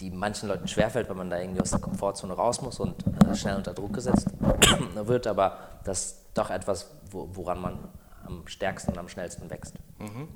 die 0.00 0.10
manchen 0.10 0.48
Leuten 0.48 0.68
schwerfällt, 0.68 1.08
wenn 1.08 1.16
man 1.16 1.30
da 1.30 1.38
irgendwie 1.38 1.60
aus 1.60 1.70
der 1.70 1.80
Komfortzone 1.80 2.32
raus 2.32 2.62
muss 2.62 2.80
und 2.80 3.04
äh, 3.28 3.34
schnell 3.34 3.56
unter 3.56 3.74
Druck 3.74 3.92
gesetzt 3.92 4.28
wird, 4.94 5.26
aber 5.26 5.58
das 5.84 6.04
ist 6.04 6.18
doch 6.34 6.50
etwas, 6.50 6.90
wo, 7.10 7.28
woran 7.32 7.60
man 7.60 7.78
am 8.26 8.46
stärksten 8.46 8.92
und 8.92 8.98
am 8.98 9.08
schnellsten 9.08 9.50
wächst. 9.50 9.74
Mhm. 9.98 10.28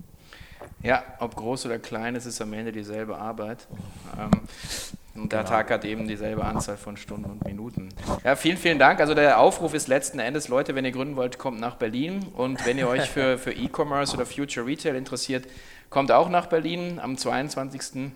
Ja, 0.83 1.03
ob 1.21 1.37
groß 1.37 1.67
oder 1.67 1.79
klein, 1.79 2.17
es 2.17 2.27
ist 2.27 2.41
am 2.41 2.53
Ende 2.53 2.73
dieselbe 2.73 3.17
Arbeit. 3.17 3.67
Ähm, 4.19 4.31
und 5.15 5.33
der 5.33 5.41
genau. 5.41 5.51
Tag 5.51 5.71
hat 5.71 5.85
eben 5.85 6.07
dieselbe 6.07 6.45
Anzahl 6.45 6.77
von 6.77 6.97
Stunden 6.97 7.31
und 7.31 7.45
Minuten. 7.45 7.89
Ja, 8.23 8.37
vielen, 8.37 8.59
vielen 8.59 8.79
Dank. 8.79 9.01
Also 9.01 9.15
der 9.15 9.41
Aufruf 9.41 9.73
ist 9.73 9.89
letzten 9.89 10.19
Endes, 10.19 10.49
Leute, 10.49 10.75
wenn 10.75 10.85
ihr 10.85 10.93
gründen 10.93 11.17
wollt, 11.17 11.39
kommt 11.39 11.59
nach 11.59 11.77
Berlin. 11.77 12.27
Und 12.35 12.65
wenn 12.67 12.79
ihr 12.79 12.89
euch 12.89 13.09
für, 13.09 13.39
für 13.39 13.53
E-Commerce 13.53 14.15
oder 14.15 14.27
Future 14.27 14.67
Retail 14.67 14.95
interessiert, 14.95 15.47
kommt 15.89 16.13
auch 16.13 16.29
nach 16.29 16.47
Berlin 16.47 17.01
am 17.01 17.17
22. 17.17 18.13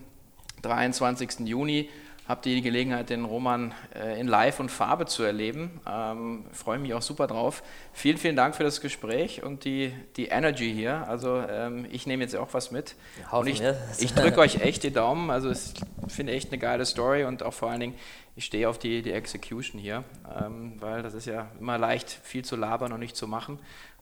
23. 0.61 1.47
Juni 1.47 1.89
habt 2.27 2.45
ihr 2.45 2.55
die 2.55 2.61
Gelegenheit, 2.61 3.09
den 3.09 3.25
Roman 3.25 3.73
äh, 3.93 4.19
in 4.19 4.27
Live 4.27 4.59
und 4.59 4.69
Farbe 4.69 5.05
zu 5.05 5.23
erleben. 5.23 5.81
Ähm, 5.85 6.45
freue 6.53 6.79
mich 6.79 6.93
auch 6.93 7.01
super 7.01 7.27
drauf. 7.27 7.61
Vielen, 7.91 8.17
vielen 8.17 8.35
Dank 8.35 8.55
für 8.55 8.63
das 8.63 8.79
Gespräch 8.79 9.43
und 9.43 9.65
die, 9.65 9.91
die 10.15 10.27
Energy 10.27 10.71
hier. 10.71 11.07
Also 11.09 11.43
ähm, 11.49 11.85
ich 11.91 12.07
nehme 12.07 12.23
jetzt 12.23 12.35
auch 12.35 12.53
was 12.53 12.71
mit. 12.71 12.95
Ja, 13.21 13.37
und 13.37 13.47
ich, 13.47 13.61
ich 13.99 14.13
drücke 14.13 14.39
euch 14.39 14.61
echt 14.61 14.83
die 14.83 14.91
Daumen. 14.91 15.29
Also 15.29 15.51
ich 15.51 15.73
finde 16.07 16.31
echt 16.33 16.51
eine 16.51 16.57
geile 16.57 16.85
Story 16.85 17.25
und 17.25 17.43
auch 17.43 17.53
vor 17.53 17.69
allen 17.69 17.81
Dingen, 17.81 17.95
ich 18.37 18.45
stehe 18.45 18.69
auf 18.69 18.79
die, 18.79 19.01
die 19.01 19.11
Execution 19.11 19.79
hier, 19.79 20.05
ähm, 20.39 20.73
weil 20.79 21.03
das 21.03 21.13
ist 21.13 21.25
ja 21.25 21.51
immer 21.59 21.77
leicht, 21.77 22.09
viel 22.09 22.45
zu 22.45 22.55
labern 22.55 22.93
und 22.93 23.01
nicht 23.01 23.17
zu 23.17 23.27
machen. 23.27 23.59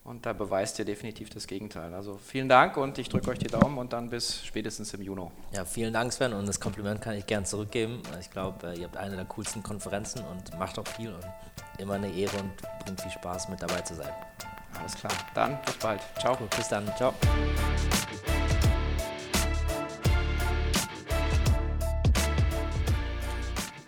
Und 0.10 0.26
da 0.26 0.34
beweist 0.34 0.80
ihr 0.80 0.86
definitiv 0.86 1.30
das 1.30 1.46
Gegenteil. 1.46 1.94
Also 1.94 2.18
vielen 2.18 2.50
Dank 2.50 2.78
und 2.78 2.98
ich 2.98 3.10
drücke 3.10 3.30
euch 3.30 3.38
die 3.38 3.46
Daumen 3.46 3.78
und 3.78 3.94
dann 3.94 4.10
bis 4.10 4.44
spätestens 4.44 4.92
im 4.96 5.04
Juni. 5.04 5.28
Ja, 5.52 5.66
vielen 5.66 5.94
Dank, 5.94 6.12
Sven. 6.12 6.34
Und 6.34 6.48
das 6.48 6.60
Kompliment 6.60 7.00
kann 7.00 7.14
ich 7.14 7.28
gern 7.28 7.46
zurückgeben. 7.46 8.02
Ich 8.20 8.32
glaube, 8.32 8.74
ihr 8.76 8.86
habt 8.86 8.98
eine 8.98 9.16
der 9.18 9.26
coolsten 9.26 9.62
Konferenzen 9.62 10.24
und 10.24 10.58
macht 10.58 10.80
auch 10.80 10.88
viel 10.88 11.14
und 11.14 11.24
immer 11.78 11.94
eine 11.94 12.12
Ehre 12.12 12.36
und 12.38 12.52
bringt 12.84 13.00
viel 13.00 13.12
Spaß, 13.12 13.50
mit 13.50 13.62
dabei 13.62 13.82
zu 13.82 13.94
sein. 13.94 14.10
Alles 14.80 14.96
klar. 14.96 15.12
Dann 15.36 15.60
bis 15.64 15.76
bald. 15.76 16.02
Ciao. 16.18 16.36
Cool, 16.40 16.48
bis 16.58 16.68
dann. 16.70 16.92
Ciao. 16.98 17.14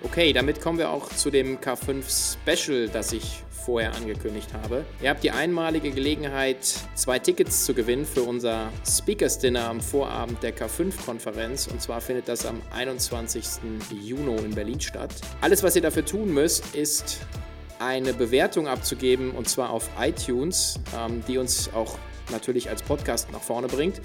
Okay, 0.03 0.33
damit 0.33 0.61
kommen 0.61 0.77
wir 0.77 0.91
auch 0.91 1.09
zu 1.09 1.31
dem 1.31 1.57
K5 1.57 2.35
Special, 2.43 2.89
das 2.89 3.11
ich 3.11 3.43
vorher 3.65 3.95
angekündigt 3.95 4.49
habe. 4.63 4.85
Ihr 5.01 5.09
habt 5.09 5.23
die 5.23 5.31
einmalige 5.31 5.91
Gelegenheit, 5.91 6.57
zwei 6.95 7.19
Tickets 7.19 7.65
zu 7.65 7.73
gewinnen 7.73 8.05
für 8.05 8.23
unser 8.23 8.69
Speakers 8.87 9.39
Dinner 9.39 9.69
am 9.69 9.81
Vorabend 9.81 10.41
der 10.43 10.55
K5-Konferenz. 10.55 11.67
Und 11.67 11.81
zwar 11.81 12.01
findet 12.01 12.27
das 12.27 12.45
am 12.45 12.61
21. 12.75 13.43
Juni 14.03 14.35
in 14.37 14.55
Berlin 14.55 14.79
statt. 14.79 15.13
Alles, 15.41 15.63
was 15.63 15.75
ihr 15.75 15.81
dafür 15.81 16.05
tun 16.05 16.33
müsst, 16.33 16.75
ist 16.75 17.19
eine 17.79 18.13
Bewertung 18.13 18.67
abzugeben 18.67 19.31
und 19.31 19.49
zwar 19.49 19.71
auf 19.71 19.89
iTunes, 19.99 20.79
ähm, 20.97 21.23
die 21.27 21.37
uns 21.37 21.73
auch 21.73 21.97
natürlich 22.31 22.69
als 22.69 22.83
Podcast 22.83 23.31
nach 23.31 23.41
vorne 23.41 23.67
bringt. 23.67 24.01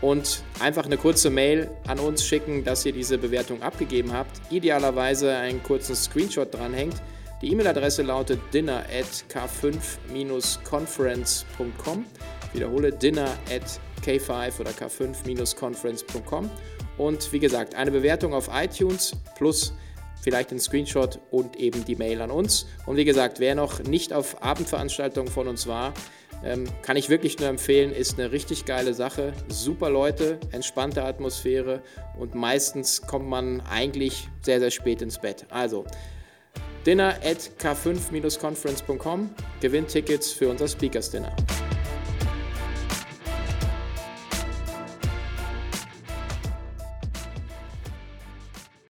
Und 0.00 0.42
einfach 0.60 0.84
eine 0.84 0.96
kurze 0.96 1.30
Mail 1.30 1.70
an 1.86 1.98
uns 1.98 2.24
schicken, 2.24 2.64
dass 2.64 2.84
ihr 2.84 2.92
diese 2.92 3.18
Bewertung 3.18 3.62
abgegeben 3.62 4.12
habt. 4.12 4.30
Idealerweise 4.50 5.34
einen 5.34 5.62
kurzen 5.62 5.96
Screenshot 5.96 6.52
dranhängt 6.52 6.96
die 7.42 7.52
E-Mail-Adresse 7.52 8.02
lautet 8.02 8.40
dinner 8.52 8.78
at 8.78 9.24
k5-conference.com. 9.28 12.04
Wiederhole 12.52 12.92
dinner 12.92 13.28
at 13.50 13.80
k5 14.04 14.60
oder 14.60 14.70
k5-conference.com. 14.70 16.50
Und 16.96 17.32
wie 17.32 17.38
gesagt, 17.38 17.74
eine 17.74 17.90
Bewertung 17.90 18.32
auf 18.32 18.48
iTunes 18.52 19.12
plus 19.36 19.74
vielleicht 20.22 20.50
ein 20.50 20.58
Screenshot 20.58 21.20
und 21.30 21.56
eben 21.56 21.84
die 21.84 21.94
Mail 21.94 22.20
an 22.20 22.30
uns. 22.30 22.66
Und 22.86 22.96
wie 22.96 23.04
gesagt, 23.04 23.38
wer 23.38 23.54
noch 23.54 23.82
nicht 23.84 24.12
auf 24.12 24.42
Abendveranstaltungen 24.42 25.30
von 25.30 25.46
uns 25.46 25.66
war, 25.66 25.92
ähm, 26.44 26.64
kann 26.82 26.96
ich 26.96 27.08
wirklich 27.08 27.38
nur 27.38 27.48
empfehlen, 27.48 27.92
ist 27.92 28.18
eine 28.18 28.32
richtig 28.32 28.64
geile 28.64 28.94
Sache. 28.94 29.32
Super 29.48 29.90
Leute, 29.90 30.38
entspannte 30.52 31.04
Atmosphäre 31.04 31.82
und 32.18 32.34
meistens 32.34 33.02
kommt 33.02 33.28
man 33.28 33.60
eigentlich 33.60 34.28
sehr, 34.42 34.58
sehr 34.58 34.70
spät 34.70 35.00
ins 35.00 35.18
Bett. 35.18 35.46
Also, 35.50 35.84
dinner 36.86 37.18
at 37.22 37.50
k5-conference.com. 37.58 39.30
Gewinnt 39.60 39.88
Tickets 39.88 40.32
für 40.32 40.48
unser 40.48 40.68
Speakers 40.68 41.10
Dinner. 41.10 41.34